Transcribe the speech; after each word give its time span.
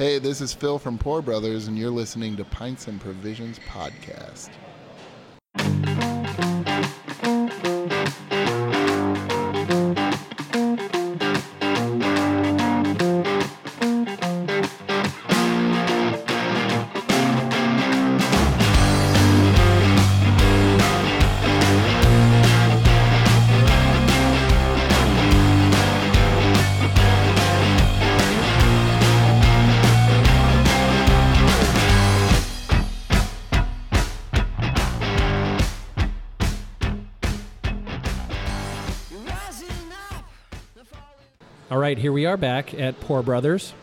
Hey, 0.00 0.18
this 0.18 0.40
is 0.40 0.54
Phil 0.54 0.78
from 0.78 0.96
Pour 0.96 1.20
Brothers, 1.20 1.68
and 1.68 1.76
you're 1.76 1.90
listening 1.90 2.34
to 2.38 2.44
Pints 2.46 2.88
and 2.88 2.98
Provisions 2.98 3.58
Podcast. 3.68 4.48
Here 42.00 42.12
we 42.12 42.24
are 42.24 42.38
back 42.38 42.72
at 42.72 42.98
Pour 43.00 43.22
Brothers, 43.22 43.74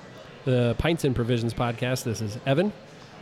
the 0.43 0.73
Pints 0.79 1.03
and 1.03 1.15
Provisions 1.15 1.53
podcast. 1.53 2.03
This 2.03 2.19
is 2.19 2.39
Evan. 2.47 2.73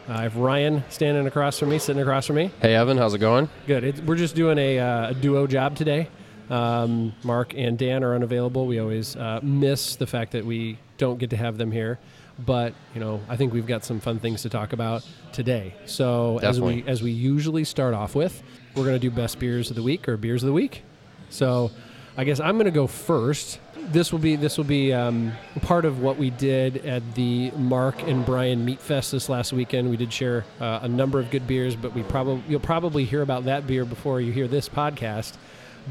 Uh, 0.08 0.14
I 0.14 0.22
have 0.22 0.38
Ryan 0.38 0.86
standing 0.88 1.28
across 1.28 1.60
from 1.60 1.68
me, 1.68 1.80
sitting 1.80 2.02
across 2.02 2.28
from 2.28 2.38
me. 2.38 2.50
Hey 2.62 2.76
Evan, 2.76 2.98
how's 2.98 3.14
it 3.14 3.18
going? 3.18 3.50
Good. 3.68 3.84
It, 3.84 4.06
we're 4.06 4.16
just 4.16 4.36
doing 4.36 4.58
a, 4.58 4.80
uh, 4.80 5.10
a 5.10 5.14
duo 5.14 5.48
job 5.48 5.76
today. 5.76 6.08
Um, 6.50 7.14
Mark 7.24 7.54
and 7.58 7.78
Dan 7.78 8.06
are 8.06 8.16
unavailable. 8.16 8.68
We 8.68 8.80
always 8.80 9.18
uh, 9.18 9.42
miss 9.44 9.98
the 9.98 10.08
fact 10.08 10.32
that 10.32 10.46
we 10.46 10.80
don't 10.98 11.20
get 11.20 11.32
to 11.32 11.38
have 11.38 11.58
them 11.58 11.74
here, 11.74 12.00
but 12.40 12.74
you 12.94 13.02
know, 13.02 13.20
I 13.28 13.36
think 13.36 13.52
we've 13.52 13.68
got 13.68 13.84
some 13.84 14.00
fun 14.00 14.20
things 14.20 14.44
to 14.44 14.50
talk 14.50 14.72
about 14.72 15.06
today. 15.34 15.76
So 15.88 16.40
as 16.42 16.62
we 16.62 16.86
as 16.88 17.04
we 17.04 17.12
usually 17.12 17.66
start 17.66 17.94
off 17.94 18.16
with, 18.16 18.42
we're 18.78 18.86
going 18.86 18.96
to 18.96 19.00
do 19.00 19.12
best 19.12 19.40
beers 19.40 19.70
of 19.70 19.76
the 19.76 19.84
week 19.84 20.08
or 20.08 20.16
beers 20.16 20.42
of 20.42 20.48
the 20.48 20.54
week. 20.54 20.84
So 21.30 21.72
I 22.18 22.24
guess 22.24 22.40
I'm 22.40 22.56
going 22.56 22.66
to 22.66 22.72
go 22.72 22.88
first. 22.88 23.60
This 23.92 24.14
will 24.14 24.20
be 24.20 24.38
this 24.38 24.58
will 24.58 24.64
be 24.64 24.94
um, 24.94 25.34
part 25.62 25.84
of 25.84 26.02
what 26.02 26.18
we 26.18 26.30
did 26.30 26.86
at 26.86 27.16
the 27.16 27.52
Mark 27.52 28.02
and 28.04 28.26
Brian 28.26 28.64
Meat 28.64 28.80
Fest 28.80 29.12
this 29.12 29.28
last 29.28 29.52
weekend. 29.52 29.90
We 29.90 29.98
did 29.98 30.14
share 30.14 30.46
uh, 30.62 30.80
a 30.84 30.88
number 30.88 31.20
of 31.20 31.30
good 31.30 31.46
beers, 31.46 31.76
but 31.76 31.94
we 31.94 32.04
probably 32.04 32.42
you'll 32.48 32.62
probably 32.62 33.04
hear 33.04 33.22
about 33.22 33.46
that 33.46 33.68
beer 33.68 33.84
before 33.84 34.22
you 34.22 34.32
hear 34.32 34.48
this 34.48 34.70
podcast. 34.70 35.34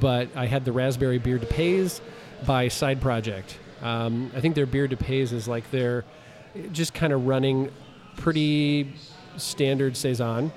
But 0.00 0.28
I 0.34 0.46
had 0.46 0.64
the 0.64 0.72
raspberry 0.72 1.18
beer 1.18 1.38
de 1.38 1.46
Pays 1.46 2.00
by 2.46 2.68
Side 2.68 3.02
Project. 3.02 3.58
Um, 3.82 4.30
I 4.34 4.40
think 4.40 4.54
their 4.54 4.66
beer 4.66 4.88
de 4.88 4.96
Pays 4.96 5.30
is 5.32 5.46
like 5.46 5.70
they're 5.70 6.04
just 6.72 6.94
kind 6.94 7.12
of 7.12 7.26
running 7.26 7.70
pretty 8.16 8.94
standard 9.36 9.94
saison 9.94 10.52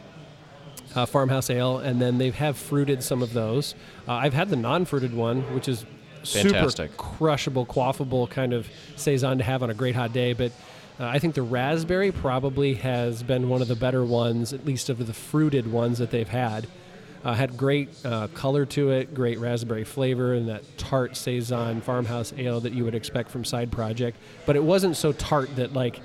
uh, 0.97 1.05
farmhouse 1.05 1.49
ale, 1.51 1.77
and 1.77 2.01
then 2.01 2.17
they 2.17 2.31
have 2.31 2.57
fruited 2.57 3.03
some 3.03 3.21
of 3.21 3.33
those. 3.33 3.75
Uh, 4.07 4.13
I've 4.13 4.33
had 4.33 4.49
the 4.49 4.55
non-fruited 4.55 5.13
one, 5.13 5.41
which 5.53 5.67
is 5.67 5.85
Fantastic. 6.23 6.91
super 6.91 6.97
crushable, 6.97 7.67
quaffable 7.67 8.27
kind 8.27 8.51
of 8.51 8.67
saison 8.95 9.37
to 9.37 9.43
have 9.43 9.61
on 9.61 9.69
a 9.69 9.75
great 9.75 9.95
hot 9.95 10.11
day. 10.11 10.33
But 10.33 10.51
uh, 10.99 11.05
I 11.05 11.19
think 11.19 11.35
the 11.35 11.43
raspberry 11.43 12.11
probably 12.11 12.73
has 12.75 13.21
been 13.21 13.47
one 13.47 13.61
of 13.61 13.67
the 13.67 13.75
better 13.75 14.03
ones, 14.03 14.53
at 14.53 14.65
least 14.65 14.89
of 14.89 15.05
the 15.05 15.13
fruited 15.13 15.71
ones 15.71 15.99
that 15.99 16.09
they've 16.09 16.27
had. 16.27 16.67
Uh, 17.23 17.33
had 17.33 17.57
great 17.57 17.89
uh, 18.03 18.27
color 18.29 18.65
to 18.65 18.89
it, 18.91 19.13
great 19.13 19.37
raspberry 19.37 19.83
flavor, 19.83 20.33
and 20.33 20.49
that 20.49 20.63
tart 20.77 21.15
saison 21.15 21.81
farmhouse 21.81 22.33
ale 22.37 22.59
that 22.59 22.73
you 22.73 22.83
would 22.83 22.95
expect 22.95 23.29
from 23.29 23.45
Side 23.45 23.71
Project. 23.71 24.17
But 24.47 24.55
it 24.55 24.63
wasn't 24.63 24.97
so 24.97 25.11
tart 25.11 25.55
that 25.57 25.73
like 25.73 25.99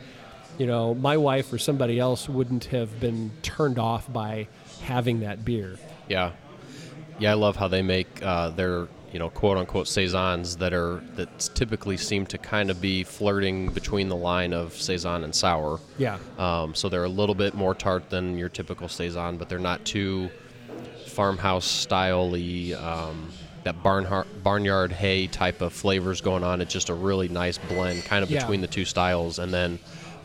you 0.59 0.67
know, 0.67 0.95
my 0.95 1.17
wife 1.17 1.53
or 1.53 1.59
somebody 1.59 1.99
else 1.99 2.29
wouldn't 2.29 2.67
have 2.67 3.01
been 3.01 3.31
turned 3.43 3.79
off 3.79 4.13
by 4.13 4.49
having 4.83 5.21
that 5.21 5.45
beer. 5.45 5.77
Yeah, 6.09 6.33
yeah. 7.19 7.31
I 7.33 7.35
love 7.35 7.57
how 7.57 7.69
they 7.69 7.83
make 7.83 8.23
uh, 8.23 8.51
their 8.51 8.89
you 9.13 9.19
know 9.19 9.29
quote 9.29 9.59
unquote 9.59 9.89
saisons 9.89 10.57
that 10.57 10.73
are 10.73 11.03
that 11.17 11.51
typically 11.55 11.97
seem 11.97 12.27
to 12.27 12.39
kind 12.39 12.71
of 12.71 12.81
be 12.81 13.05
flirting 13.05 13.69
between 13.73 14.09
the 14.09 14.17
line 14.17 14.53
of 14.53 14.75
saison 14.75 15.25
and 15.25 15.35
sour. 15.35 15.81
Yeah. 15.99 16.19
Um, 16.39 16.75
so 16.75 16.89
they're 16.89 17.05
a 17.05 17.09
little 17.09 17.35
bit 17.35 17.55
more 17.55 17.75
tart 17.75 18.11
than 18.11 18.39
your 18.39 18.49
typical 18.49 18.89
saison, 18.89 19.37
but 19.37 19.49
they're 19.49 19.59
not 19.59 19.85
too 19.85 20.31
farmhouse 21.07 21.67
styley. 21.87 22.75
Um, 22.81 23.31
that 23.65 23.81
barn 23.83 24.07
barnyard 24.43 24.91
hay 24.91 25.29
type 25.29 25.61
of 25.61 25.73
flavors 25.73 26.21
going 26.21 26.43
on. 26.43 26.61
It's 26.61 26.73
just 26.73 26.89
a 26.89 26.95
really 26.95 27.29
nice 27.29 27.59
blend, 27.59 28.05
kind 28.05 28.25
of 28.25 28.31
Yeah. 28.31 28.41
between 28.41 28.61
the 28.61 28.67
two 28.67 28.85
styles, 28.85 29.39
and 29.39 29.53
then. 29.55 29.79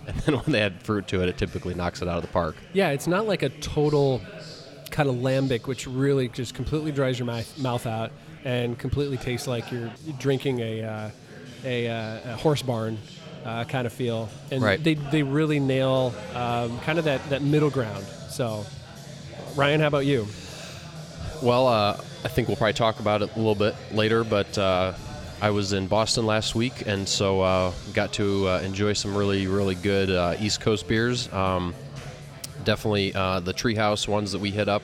And 0.13 0.16
then 0.22 0.35
when 0.35 0.51
they 0.53 0.62
add 0.62 0.81
fruit 0.84 1.07
to 1.07 1.22
it, 1.22 1.28
it 1.29 1.38
typically 1.38 1.73
knocks 1.73 2.01
it 2.01 2.07
out 2.07 2.16
of 2.16 2.22
the 2.22 2.29
park. 2.29 2.56
Yeah, 2.73 2.91
it's 2.91 3.07
not 3.07 3.28
like 3.28 3.44
a 3.44 3.50
total 3.50 4.22
kind 4.90 5.09
of 5.09 5.16
lambic, 5.16 5.68
which 5.68 5.85
really 5.85 6.29
just 6.29 6.53
completely 6.53 6.91
dries 6.94 7.19
your 7.19 7.25
mouth, 7.25 7.57
mouth 7.57 7.85
out 7.85 8.12
and 8.46 8.79
completely 8.79 9.17
tastes 9.17 9.47
like 9.47 9.69
you're 9.72 9.90
drinking 10.17 10.62
a, 10.62 10.84
uh, 10.84 11.09
a, 11.66 11.88
uh, 11.90 12.34
a 12.34 12.35
horse 12.38 12.62
barn 12.62 12.97
uh, 13.46 13.66
kind 13.66 13.85
of 13.85 13.91
feel. 13.91 14.29
And 14.50 14.63
Right. 14.63 14.81
they, 14.81 14.94
they 14.94 15.23
really 15.23 15.59
nail 15.59 16.13
um, 16.34 16.79
kind 16.79 17.00
of 17.00 17.06
that, 17.06 17.22
that 17.29 17.41
middle 17.41 17.69
ground. 17.69 18.06
So, 18.29 18.66
Ryan, 19.56 19.81
how 19.81 19.88
about 19.88 20.06
you? 20.06 20.25
Well, 21.41 21.67
uh, 21.67 21.97
I 22.23 22.28
think 22.29 22.47
we'll 22.47 22.57
probably 22.57 22.73
talk 22.73 23.00
about 23.00 23.22
it 23.22 23.29
a 23.35 23.38
little 23.38 23.56
bit 23.56 23.75
later, 23.94 24.23
but 24.23 24.57
uh, 24.57 24.94
I 25.40 25.52
was 25.52 25.74
in 25.74 25.88
Boston 25.88 26.25
last 26.25 26.56
week, 26.56 26.88
and 26.88 27.08
so 27.08 27.42
uh, 27.42 27.72
got 27.94 28.12
to 28.14 28.48
uh, 28.48 28.59
enjoy 28.62 28.94
some 28.94 29.16
really, 29.16 29.46
really 29.48 29.75
good 29.75 30.09
uh, 30.09 30.36
East 30.40 30.62
Coast 30.62 30.88
beers. 30.88 31.31
Um, 31.31 31.75
definitely 32.64 33.14
uh, 33.14 33.40
the 33.42 33.53
Treehouse 33.53 34.08
ones 34.08 34.31
that 34.31 34.40
we 34.40 34.50
hit 34.50 34.68
up 34.68 34.81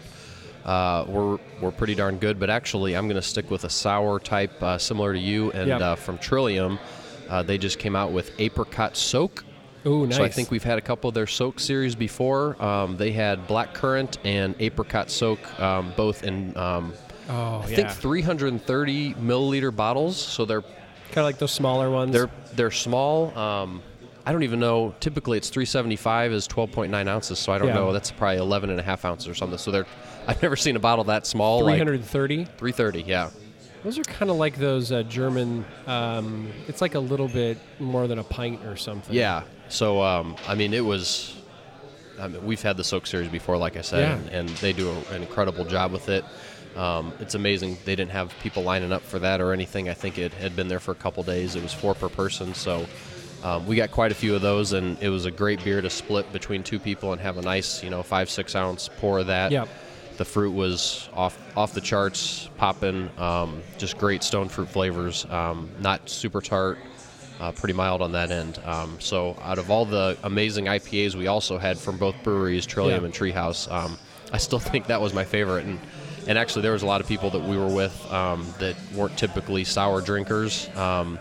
uh, 0.63 1.05
were 1.07 1.39
were 1.59 1.71
pretty 1.71 1.95
darn 1.95 2.17
good. 2.17 2.39
But 2.39 2.51
actually, 2.51 2.95
I'm 2.95 3.07
going 3.07 3.15
to 3.19 3.27
stick 3.27 3.49
with 3.49 3.63
a 3.63 3.69
sour 3.69 4.19
type, 4.19 4.61
uh, 4.61 4.77
similar 4.77 5.13
to 5.13 5.19
you, 5.19 5.51
and 5.51 5.69
Yep. 5.69 5.81
uh, 5.81 5.95
from 5.95 6.17
Trillium. 6.19 6.77
Uh, 7.29 7.41
they 7.41 7.57
just 7.57 7.79
came 7.79 7.95
out 7.95 8.11
with 8.11 8.31
apricot 8.39 8.95
soak. 8.95 9.43
Oh, 9.85 10.05
nice. 10.05 10.17
So 10.17 10.23
I 10.23 10.29
think 10.29 10.51
we've 10.51 10.63
had 10.63 10.77
a 10.77 10.81
couple 10.81 11.07
of 11.07 11.13
their 11.15 11.27
soak 11.27 11.59
series 11.59 11.95
before. 11.95 12.61
Um, 12.63 12.95
they 12.95 13.11
had 13.11 13.47
black 13.47 13.73
currant 13.73 14.17
and 14.23 14.55
apricot 14.59 15.09
soak, 15.09 15.39
um, 15.59 15.93
both 15.97 16.23
in 16.23 16.55
um, 16.55 16.93
oh, 17.29 17.61
I 17.63 17.67
yeah. 17.69 17.75
think 17.75 17.89
330 17.91 19.13
milliliter 19.15 19.75
bottles. 19.75 20.17
So 20.17 20.45
they're 20.45 20.61
kind 20.61 21.17
of 21.17 21.23
like 21.25 21.37
those 21.37 21.51
smaller 21.51 21.89
ones. 21.89 22.11
they're 22.11 22.29
they're 22.55 22.71
small. 22.71 23.35
Um, 23.37 23.81
I 24.25 24.31
don't 24.31 24.43
even 24.43 24.59
know. 24.59 24.95
Typically, 24.99 25.37
it's 25.37 25.49
375 25.49 26.31
is 26.31 26.47
12.9 26.47 27.07
ounces. 27.09 27.39
So 27.39 27.51
I 27.51 27.57
don't 27.57 27.67
Yeah. 27.69 27.73
know. 27.75 27.91
That's 27.93 28.09
probably 28.11 28.37
11 28.37 28.69
and 28.69 28.79
a 28.79 28.83
half 28.83 29.03
ounces 29.05 29.27
or 29.27 29.35
something. 29.35 29.57
So 29.57 29.71
they're 29.71 29.85
I've 30.27 30.41
never 30.41 30.55
seen 30.55 30.75
a 30.75 30.79
bottle 30.79 31.03
that 31.05 31.27
small. 31.27 31.63
like 31.63 31.75
330. 31.81 32.45
330. 32.45 33.01
Yeah. 33.01 33.29
Those 33.83 33.97
are 33.99 34.03
kind 34.03 34.31
of 34.31 34.37
like 34.37 34.55
those 34.55 34.93
uh, 34.93 35.03
German. 35.03 35.65
Um, 35.87 36.49
it's 36.69 36.79
like 36.79 36.95
a 36.95 36.99
little 36.99 37.27
bit 37.27 37.57
more 37.81 38.07
than 38.07 38.19
a 38.19 38.23
pint 38.23 38.63
or 38.65 38.77
something. 38.77 39.13
Yeah. 39.13 39.43
So 39.67 40.01
um, 40.01 40.37
I 40.47 40.55
mean, 40.55 40.73
it 40.73 40.85
was. 40.85 41.35
I 42.19 42.27
mean, 42.27 42.45
we've 42.45 42.61
had 42.61 42.77
the 42.77 42.83
soak 42.83 43.07
series 43.07 43.27
before, 43.27 43.57
like 43.57 43.75
I 43.75 43.81
said, 43.81 43.99
Yeah. 44.01 44.15
and, 44.15 44.29
and 44.29 44.49
they 44.59 44.71
do 44.71 44.87
a, 44.89 45.13
an 45.15 45.23
incredible 45.23 45.65
job 45.65 45.91
with 45.91 46.07
it. 46.09 46.23
Um, 46.75 47.13
it's 47.19 47.35
amazing. 47.35 47.77
They 47.85 47.95
didn't 47.95 48.11
have 48.11 48.33
people 48.39 48.63
lining 48.63 48.91
up 48.91 49.01
for 49.01 49.19
that 49.19 49.41
or 49.41 49.53
anything. 49.53 49.89
I 49.89 49.93
think 49.93 50.17
it 50.17 50.33
had 50.33 50.55
been 50.55 50.67
there 50.67 50.79
for 50.79 50.91
a 50.91 50.95
couple 50.95 51.23
days. 51.23 51.55
It 51.55 51.63
was 51.63 51.73
four 51.73 51.93
per 51.93 52.09
person, 52.09 52.53
so 52.53 52.85
um, 53.43 53.67
we 53.67 53.75
got 53.75 53.91
quite 53.91 54.11
a 54.11 54.15
few 54.15 54.35
of 54.35 54.41
those, 54.41 54.73
and 54.73 54.97
it 55.01 55.09
was 55.09 55.25
a 55.25 55.31
great 55.31 55.63
beer 55.63 55.81
to 55.81 55.89
split 55.89 56.31
between 56.31 56.63
two 56.63 56.79
people 56.79 57.11
and 57.11 57.21
have 57.21 57.37
a 57.37 57.41
nice, 57.41 57.83
you 57.83 57.89
know, 57.89 58.01
five 58.01 58.29
six 58.29 58.55
ounce 58.55 58.89
pour 58.97 59.19
of 59.19 59.27
that. 59.27 59.51
Yep. 59.51 59.67
The 60.17 60.25
fruit 60.25 60.51
was 60.51 61.09
off 61.13 61.37
off 61.57 61.73
the 61.73 61.81
charts, 61.81 62.49
popping. 62.57 63.09
Um, 63.17 63.61
just 63.77 63.97
great 63.97 64.23
stone 64.23 64.47
fruit 64.47 64.69
flavors. 64.69 65.25
Um, 65.29 65.69
not 65.79 66.09
super 66.09 66.39
tart, 66.39 66.77
uh, 67.39 67.51
pretty 67.51 67.73
mild 67.73 68.01
on 68.01 68.13
that 68.13 68.31
end. 68.31 68.59
Um, 68.63 68.97
so, 68.99 69.35
out 69.41 69.57
of 69.57 69.69
all 69.69 69.85
the 69.85 70.17
amazing 70.23 70.65
IPAs 70.65 71.15
we 71.15 71.27
also 71.27 71.57
had 71.57 71.77
from 71.77 71.97
both 71.97 72.15
breweries, 72.23 72.65
Trillium 72.65 73.03
and 73.05 73.13
Treehouse, 73.13 73.69
um, 73.71 73.97
I 74.31 74.37
still 74.37 74.59
think 74.71 74.87
that 74.87 75.01
was 75.01 75.13
my 75.13 75.25
favorite. 75.25 75.65
And 75.65 75.79
and 76.27 76.37
actually, 76.37 76.61
there 76.63 76.71
was 76.71 76.83
a 76.83 76.87
lot 76.87 77.01
of 77.01 77.07
people 77.07 77.29
that 77.31 77.41
we 77.43 77.57
were 77.57 77.67
with 77.67 78.11
um, 78.11 78.45
that 78.59 78.75
weren't 78.95 79.17
typically 79.17 79.63
sour 79.63 80.01
drinkers, 80.01 80.69
um, 80.75 81.19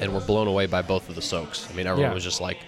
and 0.00 0.12
were 0.12 0.20
blown 0.20 0.46
away 0.48 0.66
by 0.66 0.82
both 0.82 1.08
of 1.08 1.14
the 1.14 1.22
soaks. 1.22 1.68
I 1.70 1.74
mean, 1.74 1.86
everyone 1.86 2.10
Yeah. 2.10 2.14
was 2.14 2.24
just 2.24 2.40
like. 2.40 2.58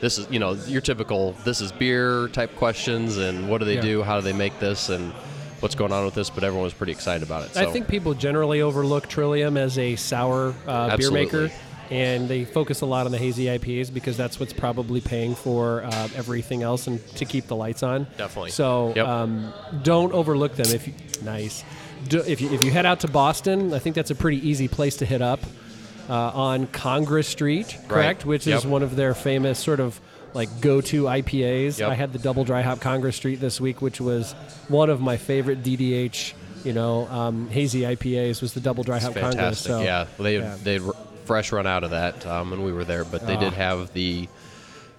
This 0.00 0.16
is, 0.16 0.28
you 0.30 0.38
know, 0.38 0.52
your 0.68 0.80
typical. 0.80 1.34
This 1.44 1.60
is 1.60 1.72
beer 1.72 2.28
type 2.28 2.54
questions, 2.54 3.16
and 3.16 3.48
what 3.48 3.58
do 3.58 3.64
they 3.64 3.74
Yeah. 3.74 3.80
do? 3.80 4.02
How 4.04 4.14
do 4.14 4.22
they 4.22 4.32
make 4.32 4.60
this? 4.60 4.90
And 4.90 5.12
what's 5.58 5.74
going 5.74 5.90
on 5.90 6.04
with 6.04 6.14
this? 6.14 6.30
But 6.30 6.44
everyone 6.44 6.62
was 6.62 6.72
pretty 6.72 6.92
excited 6.92 7.24
about 7.24 7.46
it. 7.46 7.54
So. 7.54 7.62
I 7.62 7.72
think 7.72 7.88
people 7.88 8.14
generally 8.14 8.62
overlook 8.62 9.08
Trillium 9.08 9.56
as 9.56 9.76
a 9.76 9.96
sour 9.96 10.54
uh, 10.68 10.96
beer 10.96 11.10
maker. 11.10 11.50
And 11.90 12.28
they 12.28 12.44
focus 12.44 12.80
a 12.82 12.86
lot 12.86 13.06
on 13.06 13.12
the 13.12 13.18
hazy 13.18 13.46
IPAs 13.46 13.92
because 13.92 14.16
that's 14.16 14.38
what's 14.38 14.52
probably 14.52 15.00
paying 15.00 15.34
for 15.34 15.82
uh, 15.84 16.08
everything 16.16 16.62
else 16.62 16.86
and 16.86 17.04
to 17.16 17.24
keep 17.24 17.46
the 17.46 17.56
lights 17.56 17.82
on. 17.82 18.06
Definitely. 18.16 18.50
So 18.50 18.92
Yep. 18.96 19.06
um, 19.06 19.52
don't 19.82 20.12
overlook 20.12 20.54
them. 20.56 20.66
If 20.74 20.86
you, 20.86 20.94
nice, 21.22 21.64
Do, 22.08 22.20
if 22.26 22.40
you 22.40 22.50
if 22.50 22.62
you 22.62 22.70
head 22.70 22.86
out 22.86 23.00
to 23.00 23.08
Boston, 23.08 23.72
I 23.74 23.78
think 23.78 23.96
that's 23.96 24.10
a 24.10 24.14
pretty 24.14 24.46
easy 24.48 24.68
place 24.68 24.96
to 24.98 25.06
hit 25.06 25.22
up. 25.22 25.40
uh, 26.10 26.14
on 26.34 26.66
Congress 26.68 27.28
Street, 27.28 27.76
correct? 27.86 28.24
Which 28.24 28.46
is 28.46 28.64
Yep. 28.64 28.72
one 28.72 28.82
of 28.82 28.96
their 28.96 29.12
famous 29.14 29.58
sort 29.58 29.78
of 29.78 30.00
like 30.32 30.48
go-to 30.62 31.04
IPAs. 31.04 31.78
Yep. 31.80 31.88
I 31.90 31.94
had 31.94 32.14
the 32.14 32.18
double 32.18 32.44
dry 32.44 32.62
hop 32.62 32.80
Congress 32.80 33.16
Street 33.16 33.40
this 33.40 33.60
week, 33.60 33.82
which 33.82 34.00
was 34.00 34.32
one 34.68 34.88
of 34.88 35.02
my 35.02 35.18
favorite 35.18 35.62
DDH, 35.62 36.32
you 36.64 36.72
know, 36.72 37.06
um, 37.08 37.48
hazy 37.50 37.82
IPAs. 37.82 38.40
Was 38.40 38.54
the 38.54 38.60
double 38.60 38.84
dry 38.84 38.98
hop 39.00 39.12
Congress? 39.12 39.34
fantastic. 39.34 39.66
So, 39.70 39.82
yeah, 39.82 40.06
they 40.18 40.38
yeah. 40.38 40.56
they 40.62 40.78
fresh 41.28 41.52
run 41.52 41.66
out 41.66 41.84
of 41.84 41.90
that 41.90 42.26
um, 42.26 42.50
when 42.50 42.62
we 42.64 42.72
were 42.72 42.84
there, 42.84 43.04
but 43.04 43.26
they 43.26 43.36
did 43.36 43.52
Ah. 43.52 43.56
have 43.56 43.92
the 43.92 44.26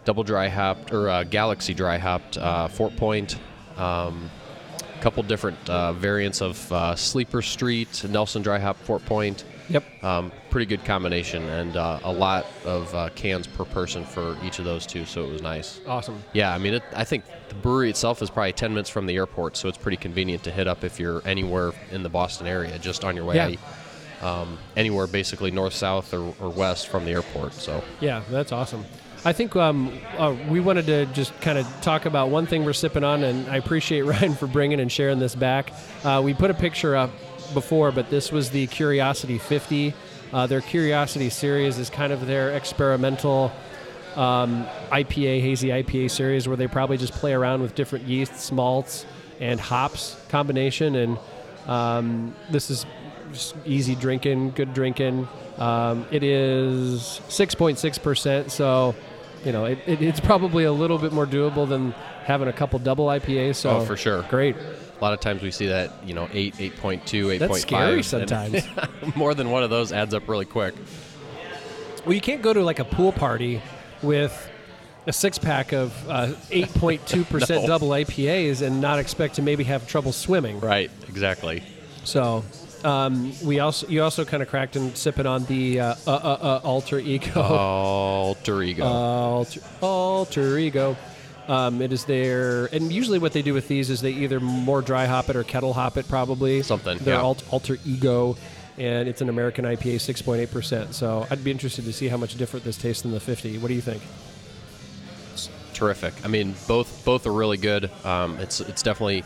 double 0.05 0.23
dry 0.23 0.47
hopped 0.47 0.93
or 0.93 1.09
uh, 1.09 1.23
Galaxy 1.23 1.73
dry 1.73 1.97
hopped 1.97 2.37
uh, 2.37 2.67
Fort 2.67 2.95
Point. 2.95 3.37
Um, 3.77 4.29
couple 5.01 5.23
different 5.23 5.57
uh, 5.69 5.93
variants 5.93 6.41
of 6.41 6.71
uh, 6.73 6.93
Sleeper 6.93 7.41
Street, 7.41 8.03
Nelson 8.09 8.41
Dry 8.41 8.59
Hop, 8.59 8.75
Fort 8.83 9.03
Point. 9.05 9.45
Yep. 9.69 9.83
Um, 10.03 10.29
pretty 10.49 10.65
good 10.65 10.83
combination, 10.83 11.41
and 11.47 11.77
uh, 11.77 11.99
a 12.03 12.11
lot 12.11 12.45
of 12.65 12.93
uh, 12.93 13.07
cans 13.15 13.47
per 13.47 13.63
person 13.63 14.03
for 14.03 14.35
each 14.43 14.59
of 14.59 14.65
those 14.65 14.85
two, 14.85 15.05
so 15.05 15.23
it 15.23 15.31
was 15.31 15.41
nice. 15.41 15.79
Awesome. 15.87 16.21
Yeah, 16.33 16.53
I 16.53 16.57
mean, 16.57 16.73
it, 16.73 16.83
I 16.93 17.05
think 17.05 17.23
the 17.47 17.55
brewery 17.55 17.89
itself 17.89 18.21
is 18.21 18.29
probably 18.29 18.51
10 18.51 18.71
minutes 18.71 18.89
from 18.89 19.05
the 19.05 19.15
airport, 19.15 19.55
so 19.55 19.69
it's 19.69 19.77
pretty 19.77 19.95
convenient 19.95 20.43
to 20.43 20.51
hit 20.51 20.67
up 20.67 20.83
if 20.83 20.99
you're 20.99 21.25
anywhere 21.25 21.71
in 21.91 22.03
the 22.03 22.09
Boston 22.09 22.45
area, 22.47 22.77
just 22.77 23.05
on 23.05 23.15
your 23.15 23.23
way. 23.23 23.35
Yeah. 23.37 23.55
Um, 24.21 24.57
anywhere 24.75 25.07
basically 25.07 25.49
north, 25.49 25.73
south, 25.73 26.13
or, 26.13 26.33
or 26.41 26.49
west 26.49 26.89
from 26.89 27.05
the 27.05 27.11
airport. 27.11 27.53
So 27.53 27.81
Yeah, 28.01 28.21
that's 28.29 28.51
awesome. 28.51 28.83
I 29.25 29.33
think 29.33 29.55
um, 29.57 29.97
uh, 30.17 30.33
we 30.47 30.61
wanted 30.61 30.85
to 30.85 31.05
just 31.07 31.39
kind 31.41 31.57
of 31.57 31.67
talk 31.81 32.05
about 32.05 32.29
one 32.29 32.45
thing 32.45 32.63
we're 32.63 32.71
sipping 32.71 33.03
on, 33.03 33.23
and 33.23 33.49
I 33.49 33.57
appreciate 33.57 34.01
Ryan 34.05 34.33
for 34.33 34.47
bringing 34.47 34.79
and 34.79 34.89
sharing 34.89 35.19
this 35.19 35.35
back. 35.35 35.73
Uh, 36.03 36.21
we 36.23 36.33
put 36.33 36.51
a 36.51 36.53
picture 36.53 36.95
up 36.95 37.11
before, 37.53 37.91
but 37.91 38.09
this 38.09 38.31
was 38.31 38.49
the 38.49 38.67
Curiosity 38.67 39.37
50. 39.37 39.93
Uh, 40.31 40.47
their 40.47 40.61
Curiosity 40.61 41.29
series 41.29 41.77
is 41.77 41.89
kind 41.89 42.13
of 42.13 42.27
their 42.27 42.51
experimental 42.51 43.51
um, 44.15 44.65
IPA, 44.89 45.41
hazy 45.41 45.67
IPA 45.69 46.11
series, 46.11 46.47
where 46.47 46.55
they 46.55 46.67
probably 46.67 46.97
just 46.97 47.13
play 47.13 47.33
around 47.33 47.61
with 47.61 47.75
different 47.75 48.05
yeasts, 48.05 48.51
malts, 48.53 49.05
and 49.41 49.59
hops 49.59 50.17
combination. 50.29 50.95
And 50.95 51.19
um, 51.67 52.35
this 52.49 52.69
is 52.69 52.85
just 53.31 53.55
easy 53.65 53.95
drinking, 53.95 54.51
good 54.51 54.73
drinking. 54.73 55.27
Um, 55.57 56.05
it 56.11 56.23
is 56.23 57.21
6.6%, 57.29 58.49
so 58.49 58.95
you 59.45 59.51
know 59.51 59.65
it, 59.65 59.79
it, 59.85 60.01
it's 60.01 60.19
probably 60.19 60.63
a 60.65 60.71
little 60.71 60.97
bit 60.97 61.11
more 61.13 61.25
doable 61.25 61.67
than 61.67 61.91
having 62.23 62.47
a 62.47 62.53
couple 62.53 62.79
double 62.79 63.07
IPAs. 63.07 63.55
So 63.55 63.77
Oh, 63.77 63.85
for 63.85 63.97
sure. 63.97 64.23
great. 64.29 64.55
a 64.55 65.01
lot 65.01 65.13
of 65.13 65.19
times 65.19 65.41
we 65.41 65.51
see 65.51 65.67
that, 65.67 65.91
you 66.05 66.13
know, 66.13 66.27
8, 66.31 66.55
8.2, 66.55 67.01
8.5. 67.01 67.39
That's 67.39 67.61
scary 67.61 67.93
and 67.95 68.05
sometimes. 68.05 68.67
more 69.15 69.33
than 69.33 69.49
one 69.49 69.63
of 69.63 69.69
those 69.69 69.91
adds 69.93 70.13
up 70.13 70.27
really 70.27 70.45
quick. 70.45 70.75
Well, 72.05 72.13
you 72.13 72.21
can't 72.21 72.41
go 72.41 72.53
to 72.53 72.61
like 72.63 72.79
a 72.79 72.85
pool 72.85 73.11
party 73.11 73.61
with 74.01 74.49
a 75.07 75.13
six 75.13 75.37
pack 75.37 75.71
of 75.73 75.93
uh, 76.09 76.27
8.2% 76.49 77.67
double 77.67 77.89
IPAs 77.89 78.61
and 78.61 78.79
not 78.81 78.99
expect 78.99 79.35
to 79.35 79.41
maybe 79.41 79.63
have 79.65 79.87
trouble 79.87 80.11
swimming. 80.11 80.59
Right, 80.59 80.91
exactly. 81.07 81.63
So. 82.03 82.43
Um, 82.83 83.33
we 83.43 83.59
also 83.59 83.87
you 83.87 84.01
also 84.03 84.23
kind 84.23 84.41
of 84.41 84.49
cracked 84.49 84.75
and 84.77 84.95
sipping 84.95 85.25
on 85.25 85.43
the 85.45 85.79
uh, 85.81 85.95
uh, 86.07 86.11
uh, 86.11 86.13
uh, 86.13 86.61
alter 86.63 86.97
ego 86.99 87.41
Alter 87.41 88.61
ego. 88.63 88.85
alter, 88.85 89.61
alter 89.81 90.57
ego. 90.57 90.95
Um, 91.49 91.81
it 91.81 91.91
is 91.91 92.05
there, 92.05 92.67
and 92.67 92.91
usually 92.93 93.17
what 93.17 93.33
they 93.33 93.41
do 93.41 93.55
with 93.55 93.67
these 93.67 93.89
is 93.89 94.01
they 94.01 94.11
either 94.11 94.39
more 94.39 94.81
dry 94.83 95.07
hop 95.07 95.29
it 95.29 95.35
or 95.35 95.43
kettle 95.43 95.73
hop 95.73 95.97
it, 95.97 96.07
probably 96.07 96.61
Something, 96.61 96.99
Their 96.99 97.15
yeah. 97.15 97.21
alt, 97.21 97.43
alter 97.51 97.77
ego, 97.85 98.37
and 98.77 99.09
it's 99.09 99.21
an 99.21 99.29
American 99.29 99.65
IPA, 99.65 99.99
six 99.99 100.21
point 100.21 100.41
eight 100.41 100.51
percent. 100.51 100.93
So 100.93 101.25
I'd 101.31 101.43
be 101.43 101.49
interested 101.49 101.85
to 101.85 101.91
see 101.93 102.07
how 102.07 102.17
much 102.17 102.35
different 102.35 102.65
this 102.65 102.77
tastes 102.77 103.01
than 103.01 103.11
the 103.11 103.19
fifty. 103.19 103.57
What 103.57 103.69
do 103.69 103.73
you 103.73 103.81
think? 103.81 104.03
It's 105.33 105.49
terrific. 105.73 106.13
I 106.23 106.27
mean, 106.27 106.53
both 106.67 107.03
both 107.03 107.25
are 107.25 107.33
really 107.33 107.57
good. 107.57 107.89
Um, 108.05 108.37
it's 108.37 108.61
it's 108.61 108.83
definitely 108.83 109.23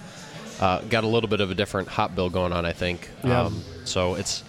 uh, 0.59 0.81
got 0.81 1.03
a 1.03 1.07
little 1.07 1.29
bit 1.29 1.41
of 1.41 1.51
a 1.51 1.55
different 1.55 1.87
hop 1.87 2.15
bill 2.15 2.29
going 2.29 2.53
on. 2.53 2.65
I 2.65 2.73
think. 2.73 3.09
Yeah. 3.23 3.43
Um, 3.43 3.63
so 3.85 4.15
it's 4.15 4.43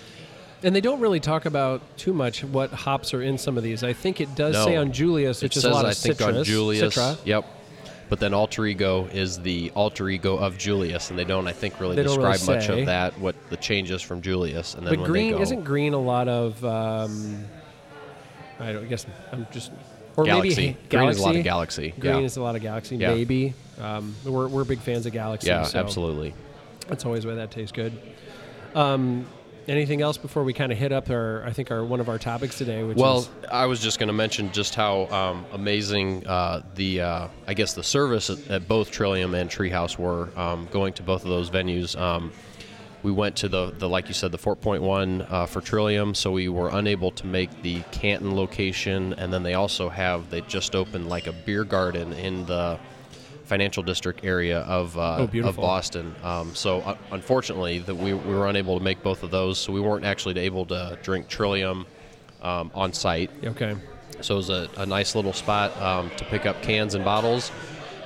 And 0.63 0.75
they 0.75 0.81
don't 0.81 1.01
really 1.01 1.21
talk 1.21 1.45
about 1.47 1.81
too 1.97 2.13
much 2.15 2.43
what 2.45 2.71
hops 2.71 3.13
are 3.15 3.23
in 3.23 3.37
some 3.39 3.57
of 3.59 3.63
these. 3.65 3.83
I 3.85 3.93
think 3.93 4.21
it 4.21 4.35
does 4.35 4.55
No. 4.55 4.65
say 4.65 4.77
on 4.77 4.93
Julius, 4.93 5.43
which 5.43 5.53
it 5.53 5.57
is 5.59 5.63
says 5.63 5.71
a 5.73 5.75
lot 5.75 5.85
I 5.87 5.91
of 5.91 5.97
think 5.97 6.17
citrus. 6.17 6.37
on 6.39 6.45
Julius. 6.45 6.95
Citra. 6.97 7.19
Yep. 7.25 7.45
But 8.11 8.21
then 8.21 8.35
alter 8.35 8.67
ego 8.67 9.09
is 9.13 9.41
the 9.41 9.73
alter 9.75 10.09
ego 10.11 10.37
of 10.37 10.59
Julius, 10.59 11.09
and 11.11 11.19
they 11.19 11.25
don't, 11.25 11.49
I 11.49 11.53
think, 11.53 11.81
really 11.81 11.97
They 11.97 12.03
don't 12.03 12.19
really 12.19 12.33
describe 12.33 12.57
much 12.61 12.69
of 12.69 12.87
that. 12.87 13.19
What 13.19 13.35
the 13.49 13.57
changes 13.57 14.03
from 14.03 14.21
Julius, 14.21 14.75
and 14.75 14.87
then 14.87 14.93
But 14.93 15.01
when 15.01 15.11
green 15.11 15.33
go, 15.33 15.41
isn't 15.41 15.65
green 15.65 15.95
a 15.95 16.01
lot 16.01 16.29
of. 16.29 16.63
Um, 16.65 17.45
I 18.61 18.73
don't 18.73 18.85
I 18.85 18.87
guess 18.87 19.07
I'm 19.33 19.47
just 19.53 19.71
or 20.17 20.25
Galaxy. 20.25 20.67
maybe 20.67 20.79
Green 20.91 21.09
is 21.09 21.19
a 21.19 21.23
lot 21.23 21.37
of 21.37 21.45
Galaxy. 21.45 21.95
Green 21.99 22.21
yeah. 22.21 22.25
is 22.25 22.37
a 22.37 22.43
lot 22.43 22.57
of 22.57 22.63
Galaxy. 22.63 22.97
Yeah. 22.97 23.15
Maybe 23.15 23.55
um, 23.81 24.15
we're 24.25 24.49
we're 24.49 24.65
big 24.65 24.81
fans 24.81 25.07
of 25.07 25.13
Galaxy. 25.13 25.49
yeah, 25.49 25.63
so 25.65 25.79
absolutely. 25.79 26.35
That's 26.89 27.05
always 27.05 27.27
why 27.27 27.35
that 27.35 27.51
tastes 27.51 27.73
good. 27.73 27.99
Um, 28.75 29.27
anything 29.69 30.03
else 30.03 30.19
before 30.19 30.45
we 30.45 30.53
kind 30.53 30.73
of 30.73 30.79
hit 30.79 30.93
up 30.93 31.11
our 31.11 31.45
I 31.45 31.53
think 31.53 31.71
our 31.71 31.85
one 31.85 32.01
of 32.01 32.09
our 32.09 32.19
topics 32.19 32.59
today, 32.59 32.83
which 32.83 32.97
Well, 32.97 33.19
is 33.19 33.31
I 33.51 33.67
was 33.67 33.81
just 33.81 33.99
going 33.99 34.09
to 34.09 34.13
mention 34.13 34.53
just 34.53 34.75
how 34.75 35.07
um, 35.07 35.47
amazing 35.53 36.27
uh, 36.27 36.63
the 36.75 37.01
uh, 37.01 37.29
I 37.47 37.55
guess 37.55 37.75
the 37.75 37.85
service 37.85 38.31
at, 38.31 38.51
at 38.51 38.69
both 38.69 38.91
Trillium 38.91 39.35
and 39.35 39.51
Treehouse 39.51 39.99
were 39.99 40.31
um, 40.39 40.69
going 40.71 40.93
to 40.95 41.03
both 41.03 41.23
of 41.23 41.31
those 41.31 41.51
venues. 41.51 41.99
We 43.05 43.13
went 43.13 43.37
to 43.37 43.49
the, 43.49 43.71
the 43.71 43.89
like 43.89 44.09
you 44.09 44.15
said 44.15 44.33
the 44.33 44.39
Fort 44.39 44.63
Point 44.63 44.83
one 44.83 45.27
uh, 45.29 45.45
for 45.45 45.61
Trillium, 45.61 46.15
so 46.15 46.33
we 46.33 46.49
were 46.49 46.71
unable 46.71 47.11
to 47.13 47.27
make 47.27 47.63
the 47.63 47.83
Canton 47.93 48.35
location, 48.35 49.13
and 49.13 49.31
then 49.31 49.43
they 49.43 49.53
also 49.55 49.91
have 49.91 50.31
they 50.31 50.41
just 50.41 50.75
opened 50.75 51.09
like 51.11 51.27
a 51.27 51.33
beer 51.33 51.65
garden 51.65 52.15
in 52.15 52.47
the 52.47 52.79
financial 53.45 53.83
district 53.83 54.25
area 54.25 54.61
of 54.61 54.97
uh, 54.97 55.29
Oh, 55.31 55.47
of. 55.47 55.57
Boston. 55.57 56.15
Um, 56.23 56.55
so 56.55 56.81
uh, 56.81 56.97
unfortunately, 57.13 57.81
that 57.81 57.95
we, 57.95 58.15
we 58.15 58.35
were 58.35 58.49
unable 58.49 58.79
to 58.79 58.83
make 58.83 59.03
both 59.03 59.23
of 59.23 59.31
those, 59.31 59.59
so 59.59 59.71
we 59.71 59.81
weren't 59.81 60.07
actually 60.07 60.41
able 60.41 60.65
to 60.67 60.99
drink 61.03 61.29
Trillium 61.29 61.85
um, 62.41 62.71
on 62.75 62.95
site. 62.95 63.31
okay. 63.45 63.77
So 64.23 64.35
it 64.35 64.37
was 64.39 64.49
a, 64.51 64.71
a 64.79 64.87
nice 64.87 65.15
little 65.15 65.33
spot 65.35 65.77
um, 65.79 66.09
to 66.17 66.25
pick 66.25 66.47
up 66.47 66.63
cans 66.63 66.95
and 66.95 67.05
bottles 67.05 67.53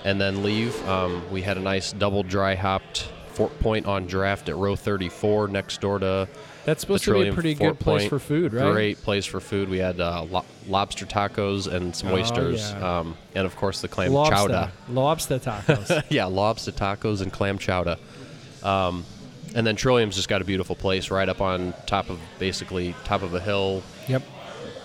and 0.04 0.20
then 0.20 0.42
leave. 0.42 0.74
Um, 0.88 1.22
we 1.30 1.42
had 1.42 1.56
a 1.56 1.60
nice 1.60 1.92
double 1.92 2.22
dry 2.24 2.54
hopped 2.56 3.08
Fort 3.38 3.56
Point 3.60 3.86
on 3.86 4.06
draft 4.06 4.48
at 4.48 4.56
row 4.56 4.74
34 4.74 5.46
next 5.46 5.80
door 5.80 6.00
to 6.00 6.26
That's 6.64 6.80
supposed 6.80 7.04
the 7.04 7.12
to 7.14 7.22
be 7.22 7.28
a 7.28 7.32
pretty 7.32 7.54
Fort 7.54 7.78
good 7.78 7.80
place 7.84 8.00
Point. 8.02 8.10
for 8.10 8.18
food, 8.18 8.52
right? 8.52 8.72
Great 8.72 9.02
place 9.02 9.24
for 9.26 9.38
food. 9.38 9.68
We 9.68 9.78
had 9.78 10.00
uh, 10.00 10.24
lo- 10.24 10.44
lobster 10.66 11.06
tacos 11.06 11.72
and 11.72 11.94
some 11.94 12.08
Oh, 12.08 12.14
oysters, 12.16 12.72
yeah. 12.72 12.98
um, 12.98 13.16
and 13.36 13.46
of 13.46 13.54
course 13.54 13.80
the 13.80 13.86
clam 13.86 14.12
Lobster, 14.12 14.34
chowder. 14.34 14.72
lobster 14.90 15.38
tacos. 15.38 16.02
yeah, 16.10 16.24
lobster 16.24 16.72
tacos 16.72 17.22
and 17.22 17.32
clam 17.32 17.58
chowder. 17.58 17.96
Um, 18.64 19.04
and 19.54 19.64
then 19.64 19.76
Trillium's 19.76 20.16
just 20.16 20.28
got 20.28 20.42
a 20.42 20.44
beautiful 20.44 20.74
place 20.74 21.08
right 21.12 21.28
up 21.28 21.40
on 21.40 21.74
top 21.86 22.10
of 22.10 22.18
basically 22.40 22.92
top 23.04 23.22
of 23.22 23.32
a 23.34 23.40
hill, 23.40 23.84
yep. 24.08 24.22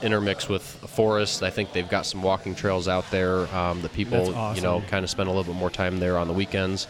intermixed 0.04 0.48
with 0.48 0.80
a 0.84 0.88
forest. 0.88 1.42
I 1.42 1.50
think 1.50 1.74
they've 1.74 1.90
got 1.90 2.06
some 2.06 2.22
walking 2.22 2.54
trails 2.54 2.88
out 2.88 3.10
there 3.10 3.48
um, 3.56 3.82
that 3.82 3.94
people, 3.94 4.32
That's 4.32 4.58
you 4.58 4.62
know, 4.62 4.84
kind 4.90 5.04
of 5.04 5.10
spend 5.10 5.28
a 5.28 5.32
little 5.32 5.52
bit 5.52 5.58
more 5.60 5.72
time 5.72 5.98
there 5.98 6.20
on 6.20 6.28
the 6.28 6.34
weekends. 6.36 6.88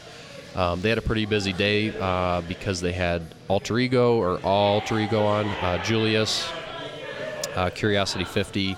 Um, 0.56 0.82
they 0.82 0.90
had 0.90 0.98
a 0.98 1.02
pretty 1.02 1.26
busy 1.26 1.52
day 1.52 1.94
uh, 2.00 2.42
because 2.42 2.80
they 2.80 2.92
had 2.92 3.24
Alter 3.48 3.80
Ego 3.80 4.18
or 4.18 4.40
Alter 4.44 5.00
Ego 5.00 5.24
on, 5.26 5.48
uh, 5.48 5.84
Julius, 5.84 6.48
uh, 7.56 7.70
Curiosity 7.72 8.24
50. 8.24 8.78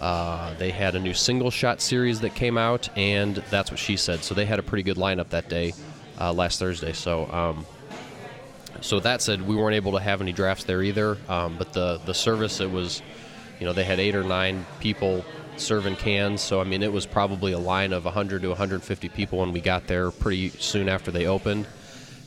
Uh, 0.00 0.54
they 0.54 0.70
had 0.70 0.94
a 0.94 0.98
new 0.98 1.12
single 1.12 1.50
shot 1.50 1.80
series 1.80 2.20
that 2.20 2.34
came 2.34 2.56
out, 2.56 2.88
and 2.96 3.36
that's 3.50 3.70
what 3.70 3.78
she 3.78 3.96
said. 3.96 4.22
So 4.22 4.34
they 4.34 4.46
had 4.46 4.58
a 4.58 4.62
pretty 4.62 4.82
good 4.82 4.96
lineup 4.96 5.30
that 5.30 5.48
day, 5.48 5.74
uh, 6.18 6.32
last 6.32 6.58
Thursday. 6.58 6.92
So, 6.92 7.30
um, 7.30 7.66
so 8.80 9.00
that 9.00 9.20
said, 9.20 9.46
we 9.46 9.56
weren't 9.56 9.74
able 9.74 9.92
to 9.92 10.00
have 10.00 10.22
any 10.22 10.32
drafts 10.32 10.64
there 10.64 10.82
either. 10.82 11.18
Um, 11.28 11.56
but 11.58 11.72
the 11.72 12.00
the 12.06 12.14
service, 12.14 12.60
it 12.60 12.70
was, 12.70 13.02
you 13.60 13.66
know, 13.66 13.72
they 13.72 13.84
had 13.84 14.00
eight 14.00 14.16
or 14.16 14.24
nine 14.24 14.66
people 14.80 15.24
serving 15.56 15.96
cans. 15.96 16.40
So 16.40 16.60
I 16.60 16.64
mean, 16.64 16.82
it 16.82 16.92
was 16.92 17.06
probably 17.06 17.52
a 17.52 17.58
line 17.58 17.92
of 17.92 18.04
100 18.04 18.42
to 18.42 18.48
150 18.48 19.08
people 19.10 19.38
when 19.38 19.52
we 19.52 19.60
got 19.60 19.86
there 19.86 20.10
pretty 20.10 20.48
soon 20.50 20.88
after 20.88 21.10
they 21.10 21.26
opened, 21.26 21.66